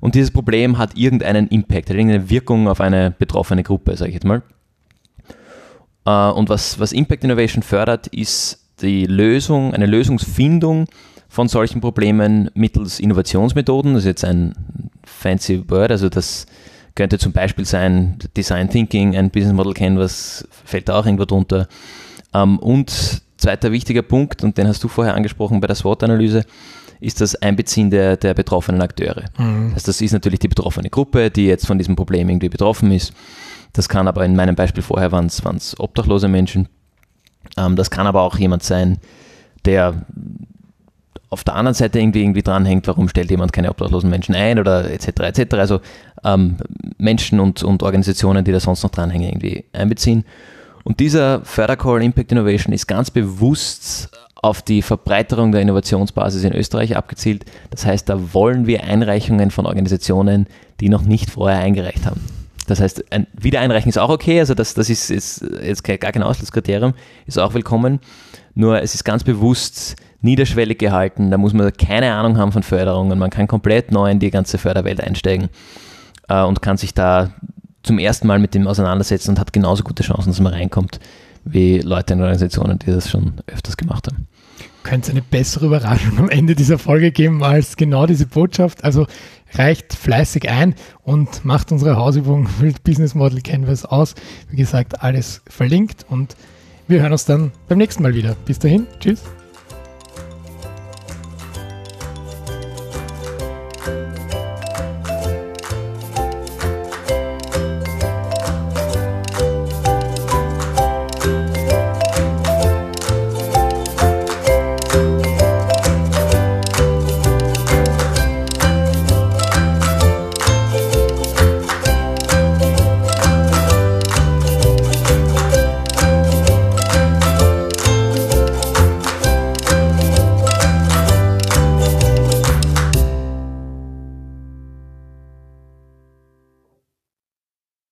Und 0.00 0.14
dieses 0.14 0.30
Problem 0.30 0.78
hat 0.78 0.96
irgendeinen 0.96 1.48
Impact, 1.48 1.90
hat 1.90 1.96
irgendeine 1.96 2.28
Wirkung 2.30 2.68
auf 2.68 2.80
eine 2.80 3.12
betroffene 3.12 3.62
Gruppe, 3.62 3.96
sage 3.96 4.10
ich 4.10 4.14
jetzt 4.14 4.26
mal. 4.26 4.42
Äh, 6.04 6.30
und 6.30 6.48
was, 6.48 6.78
was 6.78 6.92
Impact 6.92 7.24
Innovation 7.24 7.62
fördert, 7.62 8.06
ist 8.08 8.64
die 8.80 9.06
Lösung, 9.06 9.74
eine 9.74 9.86
Lösungsfindung 9.86 10.86
von 11.36 11.48
solchen 11.48 11.82
Problemen 11.82 12.50
mittels 12.54 12.98
Innovationsmethoden. 12.98 13.92
Das 13.92 14.04
ist 14.04 14.08
jetzt 14.08 14.24
ein 14.24 14.54
fancy 15.04 15.62
Word, 15.68 15.90
also 15.90 16.08
das 16.08 16.46
könnte 16.94 17.18
zum 17.18 17.32
Beispiel 17.32 17.66
sein 17.66 18.16
Design 18.34 18.70
Thinking, 18.70 19.14
ein 19.14 19.28
Business 19.28 19.52
Model 19.52 19.74
Canvas, 19.74 20.48
fällt 20.64 20.88
da 20.88 20.98
auch 20.98 21.04
irgendwo 21.04 21.26
drunter. 21.26 21.68
Ähm, 22.32 22.58
und 22.58 23.20
zweiter 23.36 23.70
wichtiger 23.70 24.00
Punkt, 24.00 24.44
und 24.44 24.56
den 24.56 24.66
hast 24.66 24.82
du 24.82 24.88
vorher 24.88 25.14
angesprochen 25.14 25.60
bei 25.60 25.66
der 25.66 25.76
SWOT-Analyse, 25.76 26.46
ist 27.00 27.20
das 27.20 27.34
Einbeziehen 27.34 27.90
der, 27.90 28.16
der 28.16 28.32
betroffenen 28.32 28.80
Akteure. 28.80 29.24
Mhm. 29.36 29.66
Das, 29.66 29.74
heißt, 29.74 29.88
das 29.88 30.00
ist 30.00 30.12
natürlich 30.12 30.40
die 30.40 30.48
betroffene 30.48 30.88
Gruppe, 30.88 31.30
die 31.30 31.44
jetzt 31.44 31.66
von 31.66 31.76
diesem 31.76 31.96
Problem 31.96 32.30
irgendwie 32.30 32.48
betroffen 32.48 32.90
ist. 32.92 33.12
Das 33.74 33.90
kann 33.90 34.08
aber 34.08 34.24
in 34.24 34.36
meinem 34.36 34.54
Beispiel 34.54 34.82
vorher 34.82 35.12
waren 35.12 35.26
es 35.26 35.78
obdachlose 35.78 36.28
Menschen. 36.28 36.70
Ähm, 37.58 37.76
das 37.76 37.90
kann 37.90 38.06
aber 38.06 38.22
auch 38.22 38.38
jemand 38.38 38.62
sein, 38.62 38.96
der 39.66 40.06
auf 41.28 41.44
der 41.44 41.54
anderen 41.54 41.74
Seite 41.74 41.98
irgendwie, 41.98 42.22
irgendwie 42.22 42.42
dranhängt, 42.42 42.86
warum 42.86 43.08
stellt 43.08 43.30
jemand 43.30 43.52
keine 43.52 43.70
obdachlosen 43.70 44.10
Menschen 44.10 44.34
ein 44.34 44.58
oder 44.58 44.90
etc. 44.90 45.08
etc. 45.20 45.54
Also 45.54 45.80
ähm, 46.24 46.56
Menschen 46.98 47.40
und, 47.40 47.62
und 47.62 47.82
Organisationen, 47.82 48.44
die 48.44 48.52
da 48.52 48.60
sonst 48.60 48.82
noch 48.82 48.90
dranhängen, 48.90 49.28
irgendwie 49.28 49.64
einbeziehen. 49.72 50.24
Und 50.84 51.00
dieser 51.00 51.44
Fördercall 51.44 52.02
Impact 52.02 52.30
Innovation 52.30 52.72
ist 52.72 52.86
ganz 52.86 53.10
bewusst 53.10 54.08
auf 54.36 54.62
die 54.62 54.82
Verbreiterung 54.82 55.50
der 55.50 55.62
Innovationsbasis 55.62 56.44
in 56.44 56.52
Österreich 56.52 56.96
abgezielt. 56.96 57.44
Das 57.70 57.84
heißt, 57.84 58.08
da 58.08 58.32
wollen 58.32 58.66
wir 58.66 58.84
Einreichungen 58.84 59.50
von 59.50 59.66
Organisationen, 59.66 60.46
die 60.80 60.88
noch 60.88 61.02
nicht 61.02 61.30
vorher 61.30 61.58
eingereicht 61.58 62.06
haben. 62.06 62.20
Das 62.66 62.80
heißt, 62.80 63.12
ein 63.12 63.26
Wiedereinreichen 63.32 63.88
ist 63.88 63.98
auch 63.98 64.10
okay, 64.10 64.40
also 64.40 64.54
das, 64.54 64.74
das 64.74 64.90
ist, 64.90 65.10
ist 65.10 65.44
jetzt 65.62 65.84
gar 65.84 65.96
kein 65.96 66.22
Ausschlusskriterium, 66.22 66.94
ist 67.26 67.38
auch 67.38 67.54
willkommen. 67.54 68.00
Nur 68.54 68.82
es 68.82 68.94
ist 68.94 69.04
ganz 69.04 69.24
bewusst 69.24 69.96
niederschwellig 70.20 70.78
gehalten, 70.78 71.30
da 71.30 71.38
muss 71.38 71.52
man 71.52 71.72
keine 71.72 72.12
Ahnung 72.12 72.38
haben 72.38 72.52
von 72.52 72.62
Förderungen, 72.62 73.18
man 73.18 73.30
kann 73.30 73.46
komplett 73.46 73.92
neu 73.92 74.10
in 74.10 74.18
die 74.18 74.30
ganze 74.30 74.58
Förderwelt 74.58 75.00
einsteigen 75.00 75.48
äh, 76.28 76.42
und 76.42 76.62
kann 76.62 76.76
sich 76.76 76.94
da 76.94 77.30
zum 77.82 77.98
ersten 77.98 78.26
Mal 78.26 78.38
mit 78.38 78.54
dem 78.54 78.66
auseinandersetzen 78.66 79.30
und 79.30 79.38
hat 79.38 79.52
genauso 79.52 79.84
gute 79.84 80.02
Chancen, 80.02 80.30
dass 80.30 80.40
man 80.40 80.52
reinkommt, 80.52 80.98
wie 81.44 81.78
Leute 81.78 82.14
in 82.14 82.20
Organisationen, 82.20 82.78
die 82.80 82.90
das 82.90 83.08
schon 83.08 83.34
öfters 83.46 83.76
gemacht 83.76 84.08
haben. 84.08 84.26
Könnte 84.86 85.06
es 85.06 85.10
eine 85.10 85.22
bessere 85.22 85.66
Überraschung 85.66 86.16
am 86.16 86.28
Ende 86.28 86.54
dieser 86.54 86.78
Folge 86.78 87.10
geben 87.10 87.42
als 87.42 87.76
genau 87.76 88.06
diese 88.06 88.24
Botschaft? 88.24 88.84
Also 88.84 89.08
reicht 89.54 89.92
fleißig 89.94 90.48
ein 90.48 90.76
und 91.02 91.44
macht 91.44 91.72
unsere 91.72 91.96
Hausübung 91.96 92.48
Wild 92.60 92.84
Business 92.84 93.16
Model 93.16 93.40
Canvas 93.40 93.84
aus. 93.84 94.14
Wie 94.48 94.56
gesagt, 94.56 95.02
alles 95.02 95.42
verlinkt 95.48 96.06
und 96.08 96.36
wir 96.86 97.02
hören 97.02 97.10
uns 97.10 97.24
dann 97.24 97.50
beim 97.66 97.78
nächsten 97.78 98.04
Mal 98.04 98.14
wieder. 98.14 98.36
Bis 98.44 98.60
dahin, 98.60 98.86
tschüss. 99.00 99.22